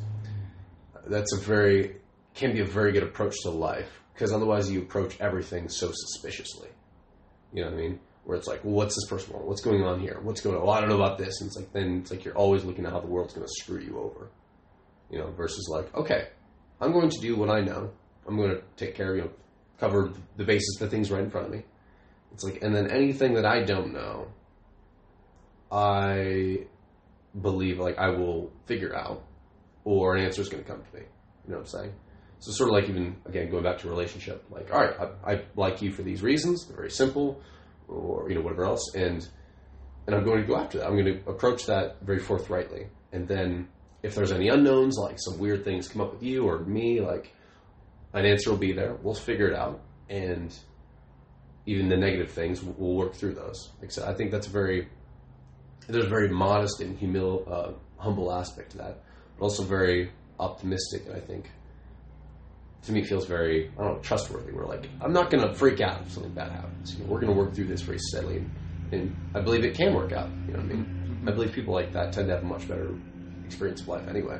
that's 1.07 1.33
a 1.33 1.39
very 1.39 1.95
can 2.35 2.53
be 2.53 2.61
a 2.61 2.65
very 2.65 2.91
good 2.91 3.03
approach 3.03 3.35
to 3.43 3.49
life 3.49 3.89
because 4.13 4.31
otherwise 4.31 4.69
you 4.69 4.81
approach 4.81 5.19
everything 5.19 5.67
so 5.69 5.91
suspiciously. 5.93 6.69
You 7.53 7.63
know 7.63 7.71
what 7.71 7.79
I 7.79 7.81
mean? 7.81 7.99
Where 8.29 8.37
it's 8.37 8.47
like, 8.47 8.63
well, 8.63 8.75
what's 8.75 8.93
this 8.93 9.07
person 9.09 9.33
want? 9.33 9.47
What's 9.47 9.61
going 9.61 9.83
on 9.83 9.99
here? 9.99 10.19
What's 10.21 10.41
going 10.41 10.55
on? 10.55 10.61
Well, 10.61 10.69
I 10.69 10.81
don't 10.81 10.89
know 10.89 10.97
about 10.97 11.17
this. 11.17 11.41
And 11.41 11.47
it's 11.47 11.57
like 11.57 11.73
then 11.73 12.01
it's 12.01 12.11
like 12.11 12.23
you're 12.23 12.37
always 12.37 12.63
looking 12.63 12.85
at 12.85 12.91
how 12.91 12.99
the 12.99 13.07
world's 13.07 13.33
going 13.33 13.47
to 13.47 13.51
screw 13.51 13.79
you 13.81 13.97
over. 13.97 14.29
You 15.09 15.17
know, 15.17 15.31
versus 15.31 15.67
like, 15.67 15.91
okay, 15.95 16.27
I'm 16.79 16.91
going 16.91 17.09
to 17.09 17.19
do 17.21 17.35
what 17.35 17.49
I 17.49 17.61
know. 17.61 17.89
I'm 18.27 18.37
going 18.37 18.51
to 18.51 18.61
take 18.77 18.93
care 18.93 19.13
of 19.13 19.17
you 19.17 19.31
cover 19.79 20.13
the 20.37 20.43
basis, 20.43 20.77
the 20.77 20.87
things 20.87 21.09
right 21.09 21.23
in 21.23 21.31
front 21.31 21.47
of 21.47 21.53
me. 21.53 21.63
It's 22.31 22.43
like, 22.43 22.61
and 22.61 22.75
then 22.75 22.91
anything 22.91 23.33
that 23.33 23.47
I 23.47 23.63
don't 23.63 23.93
know, 23.93 24.27
I 25.71 26.67
believe 27.41 27.79
like 27.79 27.97
I 27.97 28.09
will 28.09 28.51
figure 28.67 28.95
out, 28.95 29.23
or 29.85 30.15
an 30.15 30.23
answer 30.23 30.43
is 30.43 30.49
going 30.49 30.63
to 30.63 30.69
come 30.69 30.83
to 30.83 30.95
me. 30.95 31.01
You 31.47 31.53
know 31.53 31.57
what 31.57 31.73
I'm 31.73 31.79
saying? 31.79 31.93
So 32.41 32.51
sort 32.51 32.69
of 32.69 32.75
like 32.75 32.89
even 32.89 33.17
again 33.25 33.49
going 33.49 33.63
back 33.63 33.79
to 33.79 33.89
relationship, 33.89 34.45
like 34.51 34.71
all 34.71 34.81
right, 34.81 34.95
I, 35.25 35.31
I 35.31 35.41
like 35.55 35.81
you 35.81 35.91
for 35.91 36.03
these 36.03 36.21
reasons. 36.21 36.67
They're 36.67 36.77
very 36.77 36.91
simple, 36.91 37.41
or 37.89 38.29
you 38.29 38.35
know 38.35 38.41
whatever 38.41 38.65
else, 38.65 38.93
and 38.95 39.27
and 40.07 40.15
I'm 40.15 40.23
going 40.23 40.41
to 40.41 40.47
go 40.47 40.57
after 40.57 40.79
that. 40.79 40.87
I'm 40.87 40.97
going 40.97 41.05
to 41.05 41.29
approach 41.29 41.65
that 41.65 42.01
very 42.01 42.19
forthrightly, 42.19 42.87
and 43.11 43.27
then 43.27 43.67
if 44.03 44.15
there's 44.15 44.31
any 44.31 44.49
unknowns, 44.49 44.97
like 44.97 45.17
some 45.19 45.37
weird 45.37 45.63
things 45.63 45.87
come 45.87 46.01
up 46.01 46.13
with 46.13 46.23
you 46.23 46.47
or 46.47 46.59
me, 46.59 47.01
like 47.01 47.33
an 48.13 48.25
answer 48.25 48.51
will 48.51 48.57
be 48.57 48.73
there. 48.73 48.95
We'll 49.01 49.13
figure 49.13 49.47
it 49.47 49.55
out, 49.55 49.81
and 50.09 50.57
even 51.65 51.89
the 51.89 51.97
negative 51.97 52.31
things, 52.31 52.63
we'll 52.63 52.95
work 52.95 53.13
through 53.13 53.35
those. 53.35 53.69
I 54.03 54.13
think 54.13 54.31
that's 54.31 54.47
a 54.47 54.51
very 54.51 54.87
there's 55.87 56.05
a 56.05 56.09
very 56.09 56.29
modest 56.29 56.81
and 56.81 56.99
humil, 56.99 57.49
uh, 57.51 57.71
humble 57.97 58.31
aspect 58.31 58.71
to 58.71 58.77
that, 58.77 59.03
but 59.37 59.45
also 59.45 59.63
very 59.63 60.11
optimistic. 60.39 61.03
I 61.13 61.19
think 61.19 61.49
to 62.83 62.91
me 62.91 63.03
feels 63.03 63.25
very 63.25 63.71
I 63.77 63.83
don't 63.83 63.95
know 63.95 63.99
trustworthy. 64.01 64.51
We're 64.51 64.65
like 64.65 64.87
I'm 65.01 65.13
not 65.13 65.29
going 65.29 65.47
to 65.47 65.53
freak 65.53 65.81
out 65.81 66.01
if 66.01 66.11
something 66.11 66.33
bad 66.33 66.51
happens. 66.51 66.95
You 66.95 67.03
know, 67.03 67.11
we're 67.11 67.19
going 67.19 67.33
to 67.33 67.39
work 67.39 67.53
through 67.53 67.67
this 67.67 67.81
very 67.81 67.99
steadily, 67.99 68.37
and, 68.37 68.49
and 68.91 69.15
I 69.35 69.41
believe 69.41 69.63
it 69.63 69.75
can 69.75 69.93
work 69.93 70.11
out. 70.11 70.29
You 70.47 70.53
know 70.53 70.59
what 70.59 70.71
I 70.71 70.73
mean? 70.73 71.23
I 71.27 71.31
believe 71.31 71.51
people 71.51 71.73
like 71.73 71.91
that 71.93 72.13
tend 72.13 72.27
to 72.27 72.35
have 72.35 72.43
a 72.43 72.47
much 72.47 72.67
better 72.67 72.95
experience 73.45 73.81
of 73.81 73.87
life 73.89 74.07
anyway, 74.07 74.39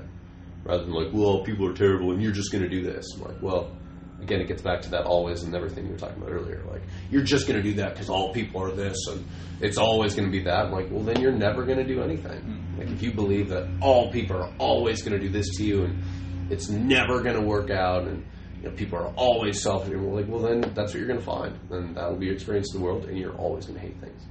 rather 0.64 0.84
than 0.84 0.94
like, 0.94 1.10
well, 1.14 1.44
people 1.44 1.68
are 1.68 1.74
terrible 1.74 2.12
and 2.12 2.22
you're 2.22 2.32
just 2.32 2.52
going 2.52 2.64
to 2.64 2.70
do 2.70 2.82
this. 2.82 3.06
I'm 3.16 3.24
like, 3.24 3.42
well, 3.42 3.76
again, 4.22 4.40
it 4.40 4.48
gets 4.48 4.62
back 4.62 4.82
to 4.82 4.90
that 4.92 5.06
always 5.06 5.44
and 5.44 5.56
everything 5.56 5.86
you 5.86 5.92
were 5.92 5.98
talking 5.98 6.22
about 6.22 6.32
earlier. 6.32 6.64
Like, 6.72 6.82
you're 7.12 7.24
just 7.24 7.48
going 7.48 7.62
to 7.62 7.64
do 7.64 7.76
that 7.76 7.94
because 7.94 8.10
all 8.10 8.34
people 8.34 8.62
are 8.62 8.72
this 8.72 8.98
and 9.10 9.26
it's 9.62 9.78
always 9.78 10.16
going 10.16 10.28
to 10.28 10.32
be 10.32 10.44
that. 10.44 10.66
I'm 10.66 10.72
like, 10.72 10.90
well, 10.90 11.04
then 11.04 11.20
you're 11.20 11.32
never 11.32 11.66
going 11.66 11.80
to 11.80 11.88
do 11.88 12.02
anything. 12.02 12.42
Mm-hmm. 12.42 12.80
Like, 12.80 12.90
if 12.90 13.02
you 13.02 13.14
believe 13.14 13.50
that 13.50 13.68
all 13.82 14.12
people 14.12 14.38
are 14.38 14.54
always 14.58 15.02
going 15.02 15.20
to 15.20 15.26
do 15.26 15.30
this 15.30 15.48
to 15.58 15.64
you 15.64 15.84
and 15.84 16.04
it's 16.50 16.70
never 16.70 17.22
going 17.22 17.36
to 17.36 17.42
work 17.46 17.70
out 17.70 18.04
and 18.08 18.26
you 18.62 18.70
know, 18.70 18.76
people 18.76 19.00
are 19.00 19.08
always 19.16 19.62
selfish, 19.62 19.94
and 19.94 20.06
we're 20.06 20.20
like, 20.20 20.28
well, 20.30 20.42
then 20.42 20.60
that's 20.76 20.92
what 20.94 20.96
you're 20.96 21.08
going 21.08 21.20
to 21.20 21.26
find. 21.26 21.58
And 21.72 21.96
that 21.96 22.10
will 22.10 22.18
be 22.18 22.26
your 22.26 22.36
experience 22.36 22.74
in 22.74 22.82
the 22.82 22.86
world 22.86 23.06
and 23.06 23.18
you're 23.18 23.36
always 23.38 23.66
going 23.66 23.80
to 23.80 23.86
hate 23.86 23.98
things. 24.02 24.22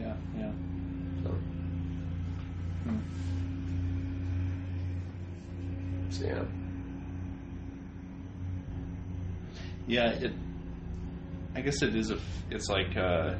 Yeah, 0.00 0.14
yeah. 0.38 0.50
So. 1.22 1.34
So, 6.10 6.24
yeah. 6.24 6.44
Yeah, 9.86 10.10
it. 10.12 10.32
I 11.54 11.60
guess 11.60 11.82
it 11.82 11.94
is 11.94 12.10
a. 12.10 12.18
It's 12.50 12.68
like 12.68 12.96
uh, 12.96 13.34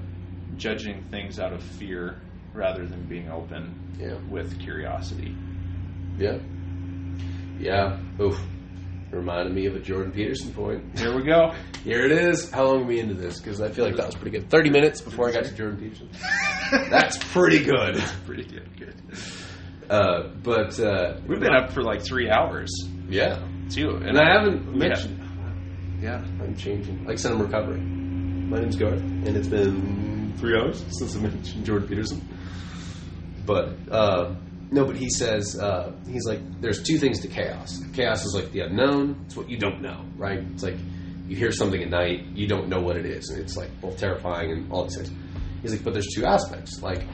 judging 0.57 1.05
things 1.11 1.38
out 1.38 1.53
of 1.53 1.62
fear 1.62 2.20
rather 2.53 2.87
than 2.87 3.07
being 3.07 3.31
open 3.31 3.75
Yeah. 3.99 4.16
with 4.29 4.59
curiosity. 4.61 5.35
Yeah. 6.18 6.38
Yeah. 7.59 7.99
Oof. 8.21 8.38
Reminded 9.11 9.55
me 9.55 9.67
of 9.67 9.77
a 9.77 9.81
Jordan 9.81 10.11
Peterson 10.11 10.53
point. 10.53 10.99
Here 10.99 11.14
we 11.14 11.23
go. 11.23 11.55
Here 11.85 12.05
it 12.05 12.11
is. 12.11 12.51
How 12.51 12.64
long 12.64 12.83
are 12.83 12.87
we 12.87 12.99
into 12.99 13.14
this? 13.14 13.38
Because 13.40 13.61
I 13.61 13.69
feel 13.71 13.85
like 13.85 13.95
that 13.97 14.07
was 14.07 14.17
pretty 14.17 14.37
good. 14.37 14.51
30 14.51 14.71
minutes 14.71 15.01
before 15.01 15.29
I 15.29 15.33
got 15.33 15.45
to 15.45 15.55
Jordan 15.55 15.79
Peterson. 15.79 16.09
That's 16.90 17.17
pretty 17.33 17.62
good. 17.64 18.03
Pretty 18.27 18.43
good. 18.43 18.69
Good. 18.77 18.95
Uh, 19.88 20.29
but, 20.43 20.81
uh, 20.81 21.21
We've 21.29 21.38
been 21.38 21.55
up 21.55 21.71
for 21.73 21.83
like 21.85 22.03
three 22.03 22.29
hours 22.29 22.71
Yeah. 23.09 23.47
too, 23.71 23.90
And 24.05 24.19
I 24.19 24.33
haven't 24.33 24.75
mentioned. 24.77 25.21
Yeah. 26.01 26.25
I'm 26.40 26.57
changing. 26.57 27.05
Like 27.05 27.12
I 27.12 27.17
said, 27.17 27.33
I'm 27.33 27.40
recovering. 27.43 28.51
My 28.51 28.59
name's 28.59 28.77
Garth, 28.77 29.01
and 29.01 29.29
it's 29.37 29.47
been 29.49 30.35
three 30.38 30.59
hours 30.59 30.85
since 30.90 31.14
I 31.17 31.21
mentioned 31.21 31.64
Jordan 31.64 31.87
Peterson. 31.88 32.29
But 33.47 33.75
uh, 33.90 34.35
no, 34.70 34.85
but 34.85 34.96
he 34.96 35.09
says 35.11 35.59
uh, 35.59 35.92
he's 36.09 36.24
like, 36.27 36.40
there's 36.61 36.83
two 36.83 36.98
things 36.98 37.20
to 37.20 37.29
chaos. 37.29 37.81
Chaos 37.92 38.24
is 38.24 38.35
like 38.35 38.50
the 38.53 38.61
unknown. 38.61 39.22
It's 39.27 39.37
what 39.37 39.48
you 39.48 39.59
don't 39.59 39.81
know, 39.81 40.05
right? 40.16 40.40
It's 40.53 40.62
like 40.62 40.77
you 41.29 41.37
hear 41.37 41.53
something 41.53 41.83
at 41.83 41.90
night, 41.90 42.27
you 42.35 42.46
don't 42.46 42.68
know 42.68 42.81
what 42.81 42.96
it 42.96 43.07
is, 43.07 43.31
and 43.31 43.40
it's 43.40 43.57
like 43.57 43.70
both 43.81 43.98
terrifying 43.98 44.50
and 44.50 44.72
all 44.72 44.85
these 44.85 44.96
things. 44.96 45.11
He's 45.62 45.72
like, 45.72 45.85
but 45.85 45.92
there's 45.92 46.09
two 46.14 46.24
aspects. 46.24 46.83
Like 46.83 47.07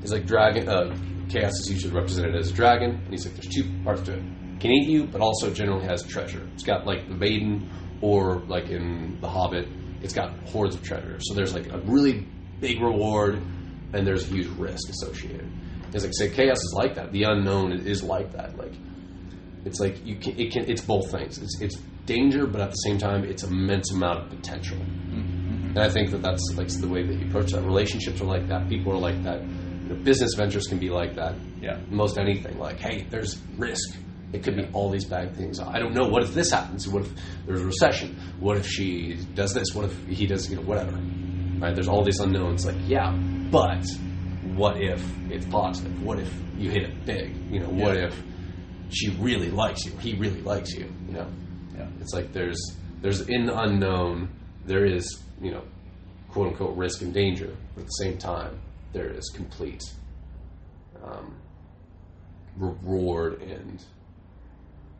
he's 0.00 0.12
like 0.12 0.26
dragon. 0.26 0.68
Uh, 0.68 0.96
chaos 1.28 1.52
is 1.60 1.70
usually 1.70 1.94
represented 1.94 2.34
as 2.34 2.50
a 2.50 2.54
dragon, 2.54 2.90
and 2.90 3.10
he's 3.10 3.24
like, 3.24 3.34
there's 3.34 3.54
two 3.54 3.64
parts 3.84 4.02
to 4.02 4.14
it. 4.14 4.22
Can 4.60 4.72
eat 4.72 4.88
you, 4.88 5.04
but 5.06 5.20
also 5.20 5.52
generally 5.52 5.84
has 5.86 6.02
treasure. 6.02 6.46
It's 6.54 6.64
got 6.64 6.86
like 6.86 7.08
the 7.08 7.14
maiden, 7.14 7.70
or 8.00 8.40
like 8.40 8.68
in 8.68 9.18
The 9.20 9.28
Hobbit, 9.28 9.68
it's 10.02 10.12
got 10.12 10.36
hordes 10.48 10.74
of 10.74 10.82
treasure. 10.82 11.18
So 11.20 11.34
there's 11.34 11.54
like 11.54 11.72
a 11.72 11.78
really 11.78 12.26
big 12.60 12.80
reward, 12.80 13.40
and 13.92 14.06
there's 14.06 14.24
a 14.24 14.34
huge 14.34 14.48
risk 14.58 14.88
associated. 14.90 15.50
It's 15.92 16.04
like 16.04 16.12
say 16.14 16.30
chaos 16.30 16.58
is 16.58 16.74
like 16.76 16.94
that. 16.94 17.12
The 17.12 17.24
unknown 17.24 17.72
is 17.72 18.02
like 18.02 18.32
that. 18.32 18.56
Like 18.56 18.72
it's 19.64 19.80
like 19.80 20.04
you 20.06 20.16
can 20.16 20.38
it 20.38 20.52
can 20.52 20.70
it's 20.70 20.80
both 20.82 21.10
things. 21.10 21.38
It's 21.38 21.60
it's 21.60 21.76
danger, 22.06 22.46
but 22.46 22.60
at 22.60 22.70
the 22.70 22.82
same 22.86 22.98
time, 22.98 23.24
it's 23.24 23.42
immense 23.42 23.92
amount 23.92 24.20
of 24.20 24.30
potential. 24.30 24.78
Mm-hmm, 24.78 25.20
mm-hmm. 25.20 25.66
And 25.68 25.78
I 25.78 25.88
think 25.88 26.10
that 26.10 26.22
that's 26.22 26.42
like 26.56 26.68
the 26.68 26.88
way 26.88 27.04
that 27.06 27.14
you 27.14 27.26
approach 27.26 27.52
that. 27.52 27.62
Relationships 27.62 28.20
are 28.20 28.24
like 28.24 28.48
that. 28.48 28.68
People 28.68 28.92
are 28.92 28.98
like 28.98 29.22
that. 29.24 29.42
You 29.42 29.88
know, 29.88 29.94
business 29.96 30.34
ventures 30.34 30.66
can 30.66 30.78
be 30.78 30.90
like 30.90 31.14
that. 31.16 31.34
Yeah. 31.60 31.78
Most 31.88 32.18
anything, 32.18 32.58
like, 32.58 32.80
hey, 32.80 33.06
there's 33.10 33.40
risk. 33.58 33.96
It 34.32 34.44
could 34.44 34.56
be 34.56 34.68
all 34.72 34.90
these 34.90 35.04
bad 35.04 35.36
things. 35.36 35.58
I 35.60 35.78
don't 35.78 35.92
know. 35.92 36.08
What 36.08 36.22
if 36.22 36.32
this 36.32 36.52
happens? 36.52 36.88
What 36.88 37.02
if 37.02 37.12
there's 37.46 37.60
a 37.60 37.66
recession? 37.66 38.16
What 38.38 38.56
if 38.56 38.66
she 38.66 39.18
does 39.34 39.52
this? 39.52 39.74
What 39.74 39.86
if 39.86 40.06
he 40.06 40.26
does, 40.26 40.48
you 40.48 40.56
know, 40.56 40.62
whatever. 40.62 40.92
Right? 41.58 41.74
There's 41.74 41.88
all 41.88 42.04
these 42.04 42.20
unknowns. 42.20 42.64
Like, 42.64 42.76
yeah, 42.86 43.12
but 43.50 43.84
what 44.54 44.80
if 44.80 45.02
it's 45.30 45.46
positive? 45.46 46.02
What 46.02 46.18
if 46.18 46.32
you 46.58 46.70
hit 46.70 46.82
it 46.84 47.04
big? 47.06 47.34
You 47.50 47.60
know, 47.60 47.68
what 47.68 47.96
Yeah. 47.96 48.06
if 48.06 48.22
she 48.90 49.10
really 49.20 49.50
likes 49.50 49.84
you? 49.84 49.92
He 49.98 50.14
really 50.16 50.40
likes 50.42 50.72
you. 50.72 50.92
You 51.06 51.12
know, 51.14 51.26
Yeah. 51.76 51.86
it's 52.00 52.12
like 52.14 52.32
there's 52.32 52.60
there's 53.02 53.22
in 53.28 53.46
the 53.46 53.58
unknown 53.58 54.28
there 54.66 54.84
is 54.84 55.22
you 55.40 55.50
know 55.50 55.62
quote 56.28 56.48
unquote 56.48 56.76
risk 56.76 57.02
and 57.02 57.12
danger, 57.14 57.54
but 57.74 57.82
at 57.82 57.86
the 57.86 58.04
same 58.04 58.18
time 58.18 58.58
there 58.92 59.10
is 59.10 59.30
complete 59.34 59.82
um, 61.04 61.34
reward 62.56 63.40
and 63.42 63.82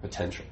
potential. 0.03 0.45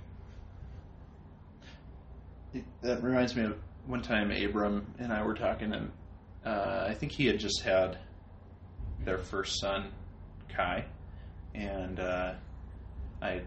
It, 2.55 2.64
that 2.82 3.03
reminds 3.03 3.36
me 3.36 3.45
of 3.45 3.59
one 3.86 4.03
time 4.03 4.30
Abram 4.30 4.86
and 4.99 5.12
I 5.12 5.22
were 5.22 5.34
talking, 5.34 5.72
and 5.72 5.91
uh, 6.45 6.86
I 6.89 6.95
think 6.95 7.12
he 7.12 7.26
had 7.26 7.39
just 7.39 7.62
had 7.62 7.99
their 9.09 9.19
first 9.19 9.59
son, 9.59 9.91
Kai, 10.51 10.85
and 11.55 11.99
uh, 11.99 12.35
I 13.23 13.41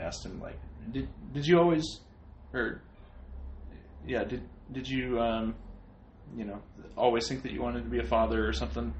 asked 0.00 0.26
him 0.26 0.40
like, 0.40 0.58
"Did 0.90 1.08
did 1.32 1.46
you 1.46 1.60
always, 1.60 2.00
or 2.52 2.82
yeah, 4.04 4.24
did 4.24 4.42
did 4.72 4.88
you 4.88 5.20
um, 5.20 5.54
you 6.36 6.44
know 6.44 6.60
always 6.96 7.28
think 7.28 7.44
that 7.44 7.52
you 7.52 7.62
wanted 7.62 7.84
to 7.84 7.88
be 7.88 8.00
a 8.00 8.04
father 8.04 8.48
or 8.48 8.52
something, 8.52 8.92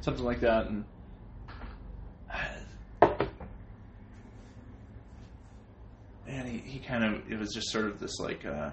something 0.00 0.24
like 0.24 0.38
that?" 0.42 0.66
And 0.66 0.84
and 6.28 6.48
he, 6.48 6.58
he 6.58 6.78
kind 6.78 7.02
of 7.02 7.28
it 7.32 7.36
was 7.36 7.52
just 7.52 7.70
sort 7.70 7.86
of 7.86 7.98
this 7.98 8.20
like 8.20 8.46
uh 8.46 8.70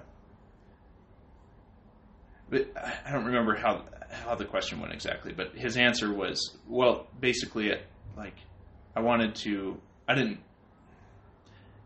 but 2.48 2.68
I 3.04 3.10
don't 3.10 3.24
remember 3.24 3.56
how 3.56 3.82
how 4.24 4.34
the 4.34 4.44
question 4.44 4.80
went 4.80 4.92
exactly 4.92 5.32
but 5.32 5.54
his 5.54 5.76
answer 5.76 6.12
was 6.12 6.56
well 6.68 7.06
basically 7.20 7.68
it, 7.68 7.86
like 8.16 8.34
I 8.94 9.00
wanted 9.00 9.34
to 9.36 9.80
I 10.08 10.14
didn't 10.14 10.40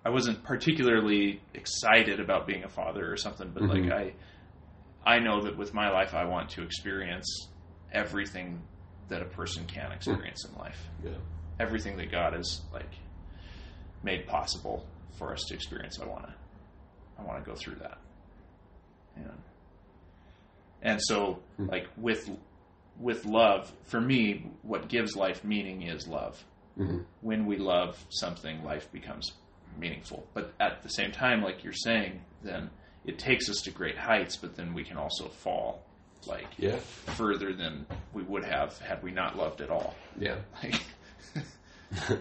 I 0.04 0.10
wasn't 0.10 0.42
particularly 0.42 1.40
excited 1.54 2.20
about 2.20 2.46
being 2.46 2.64
a 2.64 2.68
father 2.68 3.10
or 3.12 3.16
something 3.16 3.50
but 3.52 3.62
Mhm. 3.64 3.68
like 3.68 3.92
I 3.92 5.16
I 5.16 5.18
know 5.18 5.42
that 5.42 5.56
with 5.56 5.72
my 5.74 5.90
life 5.90 6.14
I 6.14 6.24
want 6.24 6.50
to 6.50 6.62
experience 6.62 7.48
everything 7.92 8.62
that 9.08 9.22
a 9.22 9.26
person 9.26 9.66
can 9.66 9.90
experience 9.92 10.44
in 10.44 10.54
life 10.58 10.88
Yeah. 11.04 11.12
everything 11.58 11.96
that 11.98 12.10
God 12.10 12.32
has 12.34 12.62
like 12.72 12.92
made 14.02 14.26
possible 14.26 14.86
for 15.18 15.32
us 15.32 15.40
to 15.48 15.54
experience. 15.54 16.00
I 16.00 16.06
want 16.06 16.24
to, 16.26 16.34
I 17.18 17.22
want 17.24 17.44
to 17.44 17.50
go 17.50 17.54
through 17.54 17.74
that. 17.76 17.98
And, 19.16 19.42
and 20.82 21.00
so, 21.02 21.40
Hmm. 21.56 21.66
like 21.68 21.86
with 21.96 22.28
with 22.98 23.24
love, 23.24 23.72
for 23.84 24.00
me, 24.00 24.50
what 24.62 24.88
gives 24.88 25.16
life 25.16 25.42
meaning 25.44 25.82
is 25.82 26.06
love. 26.06 26.44
hmm 26.76 26.98
When 27.22 27.46
we 27.46 27.56
love 27.56 28.04
something, 28.10 28.62
life 28.62 28.90
becomes 28.92 29.32
meaningful. 29.78 30.26
But 30.34 30.52
at 30.60 30.82
the 30.82 30.88
same 30.90 31.10
time, 31.12 31.42
like 31.42 31.64
you're 31.64 31.72
saying, 31.72 32.20
then 32.42 32.68
it 33.06 33.18
takes 33.18 33.48
us 33.48 33.62
to 33.62 33.70
great 33.70 33.96
heights, 33.96 34.36
but 34.36 34.54
then 34.56 34.74
we 34.74 34.84
can 34.84 34.98
also 34.98 35.28
fall 35.28 35.82
like 36.26 36.48
Yeah. 36.58 36.76
further 37.16 37.54
than 37.54 37.86
we 38.12 38.22
would 38.22 38.44
have 38.44 38.76
had 38.78 39.02
we 39.02 39.10
not 39.12 39.36
loved 39.38 39.60
at 39.62 39.70
all. 39.70 39.94
Yeah. 40.18 40.36
Like, 40.62 40.82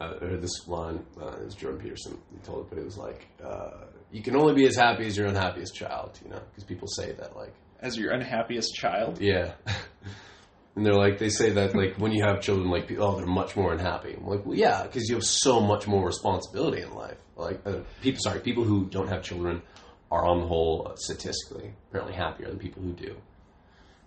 I 0.00 0.06
heard 0.08 0.42
this 0.42 0.66
line. 0.68 1.04
Uh, 1.20 1.28
it 1.40 1.44
was 1.44 1.54
Jordan 1.54 1.80
Peterson. 1.80 2.18
He 2.32 2.38
told 2.38 2.66
it, 2.66 2.70
but 2.70 2.78
it 2.78 2.84
was 2.84 2.96
like, 2.98 3.26
uh, 3.42 3.84
"You 4.12 4.22
can 4.22 4.36
only 4.36 4.54
be 4.54 4.66
as 4.66 4.76
happy 4.76 5.06
as 5.06 5.16
your 5.16 5.26
unhappiest 5.26 5.74
child." 5.74 6.18
You 6.24 6.30
know, 6.30 6.40
because 6.50 6.64
people 6.64 6.86
say 6.88 7.12
that, 7.12 7.34
like, 7.36 7.54
as 7.86 7.96
your 7.96 8.12
unhappiest 8.12 8.74
child. 8.74 9.20
yeah, 9.20 9.52
and 10.76 10.84
they're 10.84 10.94
like, 10.94 11.18
they 11.18 11.30
say 11.30 11.50
that, 11.50 11.74
like, 11.74 11.96
when 11.96 12.12
you 12.12 12.24
have 12.24 12.42
children, 12.42 12.68
like, 12.70 12.90
oh, 12.98 13.16
they're 13.16 13.26
much 13.26 13.56
more 13.56 13.72
unhappy. 13.72 14.14
I'm 14.14 14.26
like, 14.26 14.44
well, 14.44 14.56
yeah, 14.56 14.82
because 14.82 15.08
you 15.08 15.14
have 15.14 15.24
so 15.24 15.60
much 15.60 15.86
more 15.86 16.04
responsibility 16.04 16.82
in 16.82 16.92
life. 16.94 17.16
Like, 17.36 17.60
uh, 17.66 17.78
people, 18.02 18.20
sorry, 18.20 18.40
people 18.40 18.64
who 18.64 18.86
don't 18.86 19.08
have 19.08 19.22
children 19.22 19.62
are 20.10 20.26
on 20.26 20.40
the 20.40 20.46
whole 20.46 20.88
uh, 20.90 20.96
statistically 20.96 21.72
apparently 21.88 22.14
happier 22.14 22.48
than 22.48 22.58
people 22.58 22.82
who 22.82 22.92
do. 22.92 23.16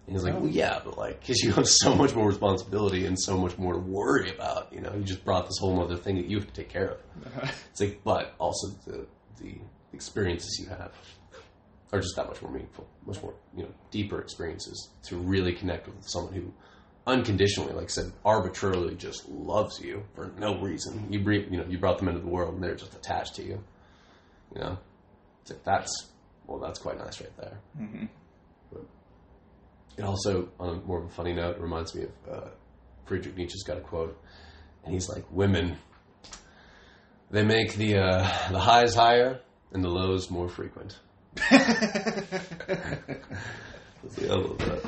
And 0.07 0.15
he's 0.15 0.23
like, 0.23 0.34
well, 0.34 0.47
yeah, 0.47 0.80
but 0.84 0.97
like, 0.97 1.19
because 1.19 1.39
you 1.39 1.51
have 1.51 1.67
so 1.84 1.93
much 1.95 2.15
more 2.15 2.27
responsibility 2.27 3.05
and 3.05 3.19
so 3.19 3.38
much 3.38 3.57
more 3.57 3.73
to 3.73 3.80
worry 3.80 4.32
about. 4.32 4.73
You 4.73 4.82
know, 4.82 4.93
you 4.95 5.03
just 5.03 5.23
brought 5.23 5.45
this 5.45 5.57
whole 5.59 5.82
other 5.84 5.97
thing 5.97 6.15
that 6.15 6.25
you 6.30 6.38
have 6.38 6.47
to 6.47 6.53
take 6.53 6.69
care 6.69 6.89
of. 6.89 6.97
It's 7.71 7.80
like, 7.80 8.01
but 8.03 8.34
also 8.39 8.69
the 8.86 9.05
the 9.39 9.55
experiences 9.93 10.59
you 10.59 10.67
have 10.69 10.91
are 11.91 11.99
just 11.99 12.15
that 12.15 12.27
much 12.27 12.41
more 12.41 12.51
meaningful, 12.51 12.87
much 13.05 13.21
more 13.21 13.33
you 13.55 13.63
know 13.63 13.69
deeper 13.91 14.21
experiences 14.21 14.89
to 15.03 15.17
really 15.17 15.53
connect 15.53 15.87
with 15.87 16.07
someone 16.07 16.33
who 16.33 16.53
unconditionally, 17.07 17.73
like 17.73 17.85
I 17.85 17.87
said, 17.87 18.11
arbitrarily 18.23 18.95
just 18.95 19.27
loves 19.27 19.79
you 19.81 20.03
for 20.13 20.31
no 20.37 20.59
reason. 20.59 21.11
You 21.11 21.19
bring, 21.21 21.51
you 21.51 21.57
know, 21.57 21.65
you 21.67 21.79
brought 21.79 21.97
them 21.97 22.07
into 22.07 22.21
the 22.21 22.27
world 22.27 22.53
and 22.53 22.63
they're 22.63 22.75
just 22.75 22.93
attached 22.93 23.35
to 23.35 23.43
you. 23.43 23.63
You 24.53 24.61
know, 24.61 24.77
it's 25.41 25.51
like 25.51 25.63
that's 25.63 26.09
well, 26.45 26.59
that's 26.59 26.79
quite 26.79 26.97
nice 26.97 27.21
right 27.21 27.35
there. 27.37 27.59
hmm 27.77 28.05
But 28.71 28.81
it 29.97 30.03
also, 30.03 30.49
on 30.59 30.69
a 30.69 30.73
more 30.81 30.99
of 30.99 31.05
a 31.05 31.09
funny 31.09 31.33
note, 31.33 31.59
reminds 31.59 31.93
me 31.95 32.03
of 32.03 32.11
uh, 32.31 32.47
Friedrich 33.05 33.35
Nietzsche's 33.35 33.63
got 33.63 33.77
a 33.77 33.81
quote, 33.81 34.19
and 34.83 34.93
he's 34.93 35.09
like, 35.09 35.25
"Women, 35.31 35.77
they 37.31 37.43
make 37.43 37.75
the 37.75 37.97
uh, 37.97 38.21
the 38.51 38.59
highs 38.59 38.95
higher 38.95 39.41
and 39.71 39.83
the 39.83 39.89
lows 39.89 40.29
more 40.29 40.49
frequent." 40.49 40.99
Yeah, 44.17 44.31
I 44.31 44.35
love 44.35 44.57
that. 44.59 44.81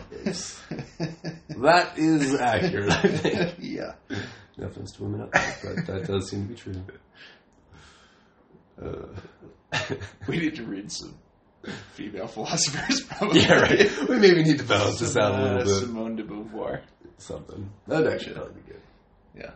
Is 1.97 2.33
accurate, 2.35 2.91
I 2.91 3.01
think. 3.07 3.55
yeah. 3.59 3.93
No 4.57 4.67
offense 4.67 4.91
to 4.93 5.03
women 5.03 5.21
out 5.21 5.31
there, 5.33 5.75
but 5.75 5.85
that 5.87 6.07
does 6.07 6.29
seem 6.29 6.47
to 6.47 6.49
be 6.49 6.55
true. 6.55 6.81
Uh, 8.81 9.07
We 10.27 10.37
need 10.37 10.55
to 10.55 10.63
read 10.63 10.91
some 10.91 11.15
female 11.93 12.27
philosophers, 12.27 13.01
probably. 13.01 13.41
yeah, 13.41 13.61
right. 13.61 14.09
We 14.09 14.17
maybe 14.19 14.43
need 14.43 14.59
to 14.59 14.65
balance 14.65 14.99
this 14.99 15.15
out 15.17 15.33
a 15.33 15.35
uh, 15.35 15.41
little 15.41 15.57
bit. 15.63 15.73
Simone 15.87 16.15
de 16.15 16.23
Beauvoir. 16.23 16.81
Something 17.17 17.69
that'd 17.87 18.07
actually 18.11 18.33
probably 18.33 18.53
be 18.61 18.71
good. 18.71 18.81
Yeah. 19.35 19.51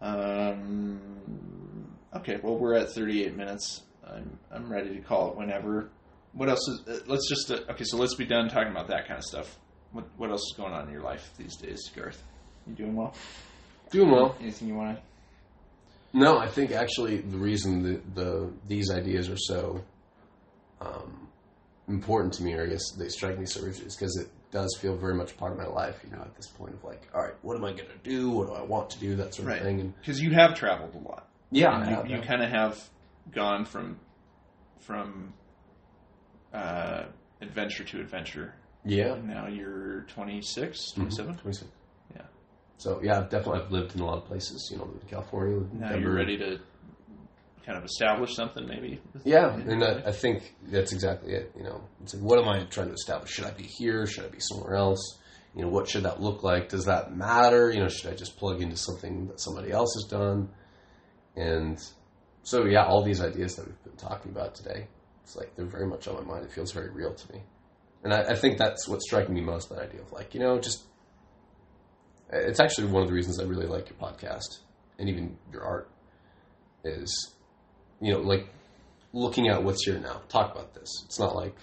Um. 0.00 1.00
Okay. 2.14 2.38
Well, 2.42 2.56
we're 2.56 2.74
at 2.74 2.90
38 2.92 3.36
minutes. 3.36 3.82
I'm 4.10 4.38
I'm 4.52 4.70
ready 4.72 4.94
to 4.94 5.00
call 5.00 5.30
it 5.30 5.36
whenever. 5.36 5.88
What 6.32 6.48
else 6.48 6.66
is? 6.68 6.80
Uh, 6.88 6.98
let's 7.06 7.28
just 7.28 7.50
uh, 7.50 7.70
okay. 7.72 7.84
So 7.84 7.96
let's 7.96 8.14
be 8.14 8.26
done 8.26 8.48
talking 8.48 8.70
about 8.70 8.88
that 8.88 9.06
kind 9.06 9.18
of 9.18 9.24
stuff. 9.24 9.56
What 9.92 10.04
What 10.16 10.30
else 10.30 10.42
is 10.42 10.54
going 10.56 10.72
on 10.72 10.86
in 10.86 10.92
your 10.92 11.02
life 11.02 11.30
these 11.38 11.56
days, 11.56 11.80
Garth? 11.94 12.22
You 12.66 12.74
doing 12.74 12.94
well? 12.96 13.14
Doing 13.90 14.10
well. 14.10 14.36
Anything 14.40 14.68
you 14.68 14.74
want 14.74 14.96
to? 14.98 15.02
No, 16.12 16.38
I 16.38 16.46
think 16.48 16.72
actually 16.72 17.18
the 17.18 17.36
reason 17.38 17.82
that 17.84 18.14
the 18.14 18.50
these 18.68 18.90
ideas 18.90 19.28
are 19.28 19.36
so 19.36 19.82
um, 20.80 21.28
important 21.88 22.34
to 22.34 22.42
me, 22.42 22.54
or 22.54 22.64
I 22.64 22.66
guess 22.66 22.82
they 22.98 23.08
strike 23.08 23.38
me 23.38 23.46
so 23.46 23.62
rigid, 23.62 23.86
is 23.86 23.96
because 23.96 24.16
it 24.16 24.28
does 24.50 24.76
feel 24.80 24.96
very 24.96 25.14
much 25.14 25.36
part 25.36 25.52
of 25.52 25.58
my 25.58 25.66
life. 25.66 26.00
You 26.04 26.10
know, 26.16 26.22
at 26.22 26.34
this 26.36 26.48
point 26.48 26.74
of 26.74 26.84
like, 26.84 27.02
all 27.14 27.22
right, 27.22 27.34
what 27.42 27.56
am 27.56 27.64
I 27.64 27.72
going 27.72 27.88
to 27.88 27.98
do? 28.10 28.30
What 28.30 28.48
do 28.48 28.54
I 28.54 28.62
want 28.62 28.90
to 28.90 28.98
do? 28.98 29.16
That 29.16 29.34
sort 29.34 29.48
Right. 29.48 29.58
of 29.58 29.64
thing. 29.64 29.80
And 29.80 29.98
Because 30.00 30.20
you 30.20 30.32
have 30.32 30.54
traveled 30.54 30.94
a 30.94 30.98
lot. 31.08 31.28
yeah, 31.50 32.04
you, 32.06 32.16
you 32.16 32.22
kind 32.22 32.42
of 32.42 32.50
have 32.50 32.88
gone 33.32 33.64
from 33.64 33.98
from 34.80 35.32
uh, 36.52 37.04
adventure 37.40 37.84
to 37.84 38.00
adventure. 38.00 38.54
yeah, 38.84 39.16
now 39.22 39.46
you're 39.48 40.02
26, 40.02 40.78
Mm-hmm. 40.92 41.00
27. 41.02 41.36
26. 41.38 41.70
Yeah. 42.14 42.22
So 42.78 43.00
yeah, 43.02 43.18
I've 43.18 43.30
definitely 43.30 43.62
I've 43.62 43.72
lived 43.72 43.94
in 43.94 44.00
a 44.00 44.06
lot 44.06 44.18
of 44.18 44.26
places. 44.26 44.68
You 44.70 44.78
know, 44.78 44.84
lived 44.84 45.02
in 45.02 45.08
California. 45.08 45.56
lived 45.56 45.74
Now 45.74 45.88
Denver. 45.90 46.00
you're 46.02 46.14
ready 46.14 46.38
to 46.38 46.58
kind 47.64 47.76
of 47.78 47.84
establish 47.84 48.34
something, 48.36 48.64
maybe. 48.66 49.00
Yeah, 49.24 49.52
and 49.54 49.82
I, 49.82 50.02
I 50.06 50.12
think 50.12 50.54
that's 50.68 50.92
exactly 50.92 51.32
it. 51.32 51.52
You 51.56 51.64
know, 51.64 51.82
it's 52.02 52.14
like, 52.14 52.22
what 52.22 52.38
am 52.38 52.48
I 52.48 52.64
trying 52.66 52.88
to 52.88 52.94
establish? 52.94 53.30
Should 53.32 53.44
I 53.46 53.50
be 53.50 53.64
here? 53.64 54.06
Should 54.06 54.24
I 54.24 54.28
be 54.28 54.38
somewhere 54.38 54.76
else? 54.76 55.18
You 55.56 55.62
know, 55.62 55.68
what 55.68 55.88
should 55.88 56.04
that 56.04 56.20
look 56.20 56.44
like? 56.44 56.68
Does 56.68 56.84
that 56.84 57.16
matter? 57.16 57.72
You 57.72 57.80
know, 57.80 57.88
should 57.88 58.12
I 58.12 58.14
just 58.14 58.36
plug 58.36 58.62
into 58.62 58.76
something 58.76 59.26
that 59.28 59.40
somebody 59.40 59.72
else 59.72 59.92
has 59.96 60.04
done? 60.08 60.50
And 61.34 61.78
so, 62.46 62.64
yeah, 62.64 62.84
all 62.84 63.02
these 63.02 63.20
ideas 63.20 63.56
that 63.56 63.66
we've 63.66 63.84
been 63.84 63.96
talking 63.96 64.30
about 64.30 64.54
today, 64.54 64.86
it's 65.22 65.36
like 65.36 65.54
they're 65.56 65.66
very 65.66 65.86
much 65.86 66.06
on 66.06 66.14
my 66.14 66.22
mind. 66.22 66.44
It 66.44 66.52
feels 66.52 66.72
very 66.72 66.90
real 66.90 67.12
to 67.12 67.32
me, 67.32 67.42
and 68.04 68.14
I, 68.14 68.32
I 68.32 68.34
think 68.36 68.58
that's 68.58 68.88
what's 68.88 69.04
striking 69.04 69.34
me 69.34 69.40
most. 69.40 69.68
That 69.68 69.80
idea 69.80 70.00
of 70.00 70.12
like, 70.12 70.34
you 70.34 70.40
know, 70.40 70.58
just 70.60 70.84
uh, 72.32 72.38
it's 72.38 72.60
actually 72.60 72.88
one 72.88 73.02
of 73.02 73.08
the 73.08 73.14
reasons 73.14 73.40
I 73.40 73.44
really 73.44 73.66
like 73.66 73.88
your 73.90 73.98
podcast 73.98 74.60
and 74.98 75.08
even 75.08 75.36
your 75.52 75.62
art 75.62 75.90
is 76.84 77.36
you 78.00 78.12
know, 78.12 78.20
like 78.20 78.46
looking 79.12 79.48
at 79.48 79.62
what's 79.62 79.84
here 79.84 79.98
now. 79.98 80.22
Talk 80.28 80.52
about 80.52 80.74
this. 80.74 80.88
It's 81.06 81.18
not 81.18 81.34
like 81.34 81.56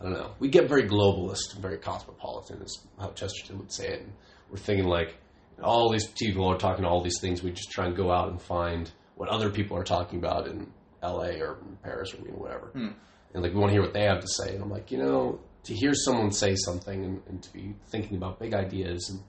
I 0.00 0.04
don't 0.04 0.12
know. 0.12 0.32
We 0.38 0.48
get 0.48 0.68
very 0.68 0.88
globalist 0.88 1.54
and 1.54 1.62
very 1.62 1.78
cosmopolitan, 1.78 2.62
is 2.62 2.86
how 3.00 3.10
Chesterton 3.10 3.58
would 3.58 3.72
say 3.72 3.88
it. 3.88 4.02
And 4.02 4.12
we're 4.50 4.58
thinking 4.58 4.86
like 4.86 5.16
all 5.62 5.90
these 5.90 6.06
people 6.06 6.46
are 6.46 6.56
talking 6.56 6.84
all 6.84 7.02
these 7.02 7.18
things. 7.20 7.42
We 7.42 7.50
just 7.50 7.70
try 7.70 7.86
and 7.86 7.96
go 7.96 8.12
out 8.12 8.30
and 8.30 8.40
find 8.40 8.90
what 9.18 9.28
other 9.28 9.50
people 9.50 9.76
are 9.76 9.84
talking 9.84 10.20
about 10.20 10.46
in 10.46 10.72
L.A. 11.02 11.40
or 11.40 11.58
Paris 11.82 12.14
or 12.14 12.18
you 12.18 12.30
know, 12.30 12.38
whatever. 12.38 12.68
Hmm. 12.68 12.88
And 13.34 13.42
like 13.42 13.52
we 13.52 13.58
want 13.58 13.70
to 13.70 13.74
hear 13.74 13.82
what 13.82 13.92
they 13.92 14.04
have 14.04 14.20
to 14.20 14.28
say. 14.28 14.54
And 14.54 14.62
I'm 14.62 14.70
like, 14.70 14.92
you 14.92 14.98
know, 14.98 15.40
to 15.64 15.74
hear 15.74 15.92
someone 15.92 16.30
say 16.30 16.54
something 16.54 17.04
and, 17.04 17.22
and 17.28 17.42
to 17.42 17.52
be 17.52 17.74
thinking 17.90 18.16
about 18.16 18.38
big 18.38 18.54
ideas 18.54 19.10
and 19.10 19.20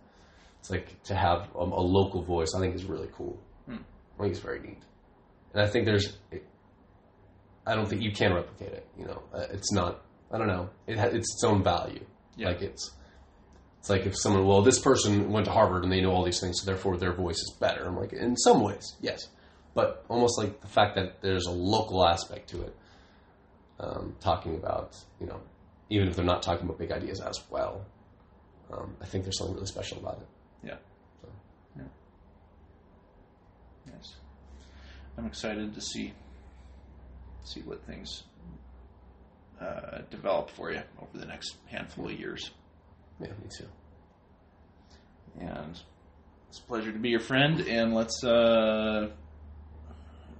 it's 0.60 0.70
like 0.70 1.02
to 1.04 1.16
have 1.16 1.50
a, 1.56 1.64
a 1.64 1.84
local 1.84 2.22
voice. 2.22 2.54
I 2.56 2.60
think 2.60 2.76
is 2.76 2.86
really 2.86 3.10
cool. 3.14 3.42
Hmm. 3.66 3.78
I 4.18 4.22
think 4.22 4.32
it's 4.34 4.44
very 4.44 4.60
neat. 4.60 4.84
And 5.54 5.64
I 5.64 5.68
think 5.68 5.86
there's, 5.86 6.18
I 7.66 7.74
don't 7.76 7.90
think 7.90 8.04
you 8.04 8.12
can 8.12 8.34
replicate 8.34 8.74
it. 8.74 8.88
You 8.98 9.06
know, 9.06 9.24
uh, 9.34 9.48
it's 9.52 9.72
not. 9.72 10.02
I 10.32 10.38
don't 10.38 10.48
know. 10.48 10.70
It 10.86 11.00
ha- 11.00 11.06
it's 11.06 11.34
its 11.34 11.44
own 11.44 11.64
value. 11.64 12.06
Yeah. 12.38 12.50
Like 12.50 12.62
it's, 12.62 12.92
it's 13.80 13.90
like 13.90 14.06
if 14.06 14.16
someone, 14.16 14.46
well, 14.46 14.62
this 14.62 14.78
person 14.78 15.32
went 15.32 15.46
to 15.48 15.52
Harvard 15.52 15.84
and 15.84 15.92
they 15.92 16.02
know 16.02 16.12
all 16.12 16.24
these 16.24 16.40
things, 16.40 16.62
so 16.62 16.66
therefore 16.68 16.98
their 16.98 17.14
voice 17.14 17.38
is 17.38 17.58
better. 17.60 17.88
I'm 17.88 17.98
like, 17.98 18.14
in 18.14 18.38
some 18.38 18.62
ways, 18.62 18.96
yes, 19.02 19.28
but 19.80 20.04
almost 20.10 20.38
like 20.38 20.60
the 20.60 20.68
fact 20.68 20.96
that 20.96 21.22
there's 21.22 21.46
a 21.46 21.52
local 21.52 22.06
aspect 22.06 22.50
to 22.50 22.64
it, 22.64 22.76
um, 23.80 24.14
talking 24.20 24.56
about, 24.56 24.94
you 25.22 25.28
know, 25.28 25.40
even 25.90 26.10
if 26.10 26.18
they're 26.18 26.26
not 26.26 26.44
talking 26.44 26.66
about 26.66 26.78
big 26.78 26.92
ideas 26.92 27.22
as 27.22 27.40
well, 27.50 27.86
um, 28.74 28.98
I 29.02 29.06
think 29.06 29.24
there's 29.24 29.38
something 29.38 29.56
really 29.56 29.68
special 29.68 29.98
about 30.00 30.18
it. 30.18 30.28
Yeah. 30.68 30.76
So. 31.22 31.30
Yeah. 31.78 31.84
Yes. 33.88 34.16
I'm 35.18 35.26
excited 35.26 35.74
to 35.74 35.82
see 35.82 36.14
see 37.46 37.62
what 37.62 37.82
things 37.86 38.24
uh, 39.62 40.00
develop 40.12 40.50
for 40.52 40.72
you 40.74 40.82
over 41.02 41.18
the 41.18 41.26
next 41.26 41.56
handful 41.68 42.06
of 42.08 42.20
years. 42.20 42.52
Yeah, 43.22 43.30
me 43.30 43.50
too. 43.58 43.66
And 45.40 45.80
it's 46.50 46.60
a 46.60 46.64
pleasure 46.64 46.92
to 46.92 47.00
be 47.00 47.10
your 47.10 47.22
friend. 47.22 47.62
And 47.62 47.96
let's 47.96 48.24
uh, 48.26 49.10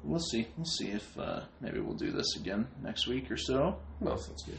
we'll 0.04 0.20
see 0.20 0.48
we'll 0.58 0.66
see 0.66 0.90
if 0.90 1.18
uh, 1.20 1.42
maybe 1.62 1.80
we'll 1.80 1.96
do 1.98 2.12
this 2.12 2.36
again 2.38 2.68
next 2.84 3.08
week 3.08 3.30
or 3.32 3.38
so. 3.38 3.78
No, 4.02 4.12
that's 4.12 4.44
good. 4.44 4.58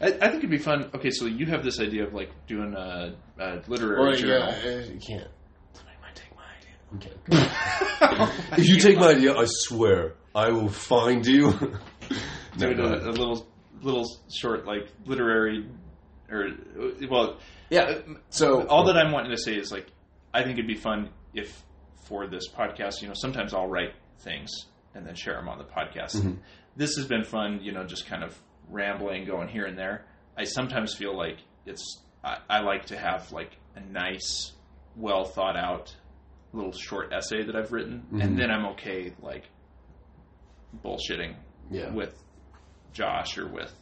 I, 0.00 0.06
I 0.06 0.30
think 0.30 0.38
it'd 0.38 0.50
be 0.50 0.58
fun. 0.58 0.90
Okay, 0.94 1.10
so 1.10 1.26
you 1.26 1.46
have 1.46 1.62
this 1.64 1.78
idea 1.80 2.06
of 2.06 2.14
like 2.14 2.30
doing 2.46 2.74
a, 2.74 3.14
a 3.38 3.60
literary 3.68 4.00
Well, 4.08 4.16
journal. 4.16 4.54
yeah, 4.64 4.70
uh, 4.70 4.78
you 4.92 4.98
can't. 4.98 5.28
Somebody 5.74 5.96
might 6.00 6.14
take 6.14 6.34
my 6.34 6.46
idea. 6.56 6.74
I'm 6.90 6.98
kidding. 6.98 7.20
if 8.58 8.68
you 8.68 8.76
take 8.78 8.96
my 8.98 9.08
idea, 9.10 9.34
I 9.36 9.44
swear 9.46 10.14
I 10.34 10.50
will 10.50 10.68
find 10.70 11.26
you. 11.26 11.50
no, 12.58 12.72
doing 12.72 12.76
go 12.76 12.84
a, 12.84 13.08
a 13.08 13.12
little 13.12 13.46
little 13.82 14.04
short 14.34 14.66
like 14.66 14.88
literary 15.06 15.66
or 16.30 16.48
well 17.10 17.38
yeah. 17.70 17.98
So 18.30 18.66
all 18.66 18.84
that 18.84 18.96
I'm 18.96 19.12
wanting 19.12 19.30
to 19.30 19.38
say 19.38 19.54
is 19.54 19.70
like 19.72 19.86
I 20.34 20.42
think 20.42 20.54
it'd 20.54 20.66
be 20.66 20.74
fun 20.76 21.10
if 21.34 21.62
for 22.06 22.26
this 22.26 22.48
podcast 22.48 23.00
you 23.02 23.08
know 23.08 23.14
sometimes 23.14 23.54
I'll 23.54 23.68
write 23.68 23.90
things 24.22 24.50
and 24.94 25.06
then 25.06 25.14
share 25.14 25.34
them 25.34 25.48
on 25.48 25.58
the 25.58 25.64
podcast. 25.64 26.16
Mhm. 26.16 26.38
This 26.76 26.96
has 26.96 27.06
been 27.06 27.24
fun 27.24 27.60
you 27.62 27.72
know 27.72 27.84
just 27.84 28.06
kind 28.06 28.22
of 28.24 28.38
rambling 28.68 29.24
going 29.26 29.48
here 29.48 29.66
and 29.66 29.76
there. 29.78 30.04
I 30.36 30.44
sometimes 30.44 30.94
feel 30.94 31.16
like 31.16 31.38
it's 31.66 32.02
I, 32.24 32.38
I 32.48 32.60
like 32.60 32.86
to 32.86 32.96
have 32.98 33.32
like 33.32 33.56
a 33.76 33.80
nice 33.80 34.52
well 34.96 35.24
thought 35.24 35.56
out 35.56 35.94
little 36.52 36.72
short 36.72 37.12
essay 37.12 37.44
that 37.44 37.54
I've 37.56 37.72
written 37.72 38.06
Mhm. 38.12 38.22
and 38.22 38.38
then 38.38 38.50
I'm 38.50 38.66
okay 38.72 39.12
like 39.20 39.44
bullshitting 40.84 41.34
yeah. 41.70 41.90
with 41.92 42.14
Josh 42.92 43.38
or 43.38 43.46
with 43.48 43.72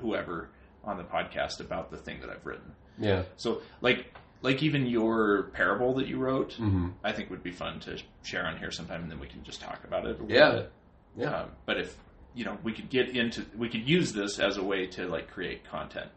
whoever 0.00 0.50
on 0.84 0.96
the 0.96 1.04
podcast 1.04 1.60
about 1.60 1.90
the 1.90 1.96
thing 1.96 2.20
that 2.20 2.30
I've 2.30 2.44
written. 2.46 2.72
yeah. 2.98 3.24
So 3.36 3.62
like 3.80 4.12
like 4.42 4.62
even 4.62 4.86
your 4.86 5.44
parable 5.54 5.94
that 5.94 6.06
you 6.06 6.18
wrote, 6.18 6.52
hmm 6.54 6.88
I 7.04 7.12
think 7.12 7.30
would 7.30 7.42
be 7.42 7.50
fun 7.52 7.80
to 7.80 7.98
share 8.22 8.46
on 8.46 8.56
here 8.58 8.70
sometime, 8.70 9.02
and 9.02 9.10
then 9.10 9.18
we 9.20 9.26
can 9.26 9.42
just 9.42 9.60
talk 9.60 9.82
about 9.84 10.06
it. 10.06 10.20
A 10.20 10.24
Yeah. 10.32 10.50
bit. 10.52 10.72
Yeah. 11.16 11.34
Um, 11.42 11.50
but 11.66 11.78
if 11.78 11.96
you 12.34 12.44
know, 12.44 12.56
we 12.62 12.72
could 12.72 12.88
get 12.90 13.08
into, 13.16 13.44
we 13.56 13.68
could 13.68 13.88
use 13.88 14.12
this 14.12 14.38
as 14.38 14.56
a 14.58 14.62
way 14.62 14.86
to 14.86 15.08
like 15.08 15.28
create 15.30 15.64
content, 15.68 16.10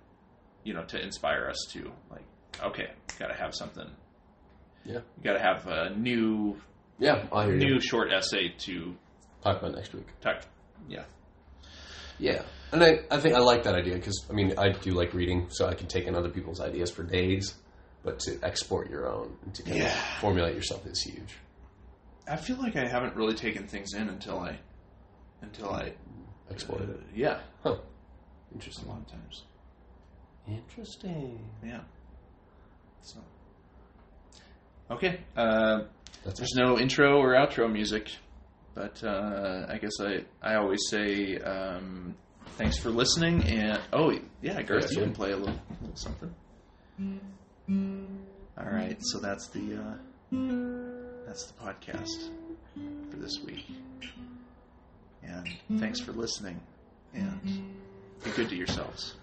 you 0.64 0.74
know, 0.74 0.84
to 0.84 1.02
inspire 1.02 1.48
us 1.50 1.58
to 1.74 1.92
like, 2.12 2.24
okay, 2.62 2.92
got 3.18 3.28
to 3.30 3.34
have 3.34 3.56
something. 3.56 3.90
Yeah. 4.86 5.00
got 5.24 5.34
to 5.34 5.40
have 5.40 5.66
a 5.68 5.96
new 5.96 6.60
Yeah. 7.00 7.26
I 7.32 7.46
hear 7.46 7.56
new 7.56 7.74
you. 7.76 7.82
short 7.82 8.12
essay 8.12 8.50
to 8.66 8.96
Talk 9.44 9.60
about 9.60 9.74
next 9.74 9.94
week. 9.94 10.08
talk. 10.22 10.42
Yeah, 10.88 11.04
Yeah. 12.20 12.44
And 12.72 12.84
I, 12.84 13.00
I 13.10 13.20
think 13.20 13.36
I 13.36 13.40
like 13.40 13.64
that 13.64 13.76
idea 13.76 13.96
because 13.96 14.26
I 14.30 14.34
mean 14.34 14.54
I 14.58 14.70
do 14.70 14.92
like 14.92 15.14
reading, 15.14 15.48
so 15.50 15.68
I 15.68 15.74
can 15.74 15.88
take 15.88 16.06
in 16.06 16.16
other 16.16 16.30
people's 16.30 16.62
ideas 16.62 16.92
for 16.92 17.04
days, 17.04 17.56
but 18.04 18.20
to 18.20 18.40
export 18.44 18.90
your 18.90 19.08
own 19.12 19.38
and 19.46 19.54
to 19.56 19.64
kind 19.64 19.78
Yeah. 19.78 19.86
of 19.88 20.20
formulate 20.20 20.56
yourself 20.56 20.86
is 20.88 21.02
huge. 21.02 21.36
I 22.28 22.36
feel 22.38 22.58
like 22.58 22.76
I 22.76 22.88
haven't 22.88 23.16
really 23.16 23.34
taken 23.36 23.68
things 23.68 23.94
in 23.94 24.08
until 24.10 24.40
I, 24.40 24.58
until 25.42 25.70
I, 25.72 25.94
Export 26.50 26.82
uh, 26.82 26.86
it. 26.86 27.02
yeah, 27.16 27.40
Huh. 27.64 27.76
a 27.76 28.54
Interesting. 28.54 28.88
lot 28.88 29.00
of 29.00 29.08
times. 29.08 29.44
Interesting. 30.48 31.40
Yeah. 31.66 31.82
So. 33.02 33.20
Okay. 34.90 35.20
Uh, 35.36 35.84
That's 36.26 36.40
there's 36.40 36.54
no 36.56 36.78
intro 36.78 37.18
or 37.20 37.34
outro 37.34 37.72
music, 37.72 38.10
but 38.74 39.02
uh, 39.04 39.66
I 39.70 39.78
guess 39.78 39.94
I 40.02 40.24
I 40.42 40.56
always 40.56 40.80
say 40.90 41.38
um, 41.40 42.16
thanks 42.58 42.78
for 42.78 42.90
listening 42.90 43.44
and 43.44 43.80
oh 43.94 44.12
yeah, 44.42 44.62
Garth, 44.64 44.92
Yeah, 44.92 45.00
you 45.00 45.06
can 45.06 45.14
play 45.14 45.32
a 45.32 45.38
little, 45.38 45.56
little 45.82 45.96
something. 45.96 46.34
All 47.72 48.66
right, 48.70 48.98
so 49.00 49.20
that's 49.20 49.48
the 49.48 49.78
uh, 49.78 49.94
that's 51.26 51.46
the 51.46 51.54
podcast 51.64 52.30
for 53.10 53.18
this 53.18 53.40
week, 53.46 53.66
and 55.24 55.48
thanks 55.80 56.02
for 56.02 56.12
listening, 56.12 56.60
and 57.14 57.40
be 58.24 58.32
good 58.32 58.50
to 58.50 58.56
yourselves. 58.56 59.16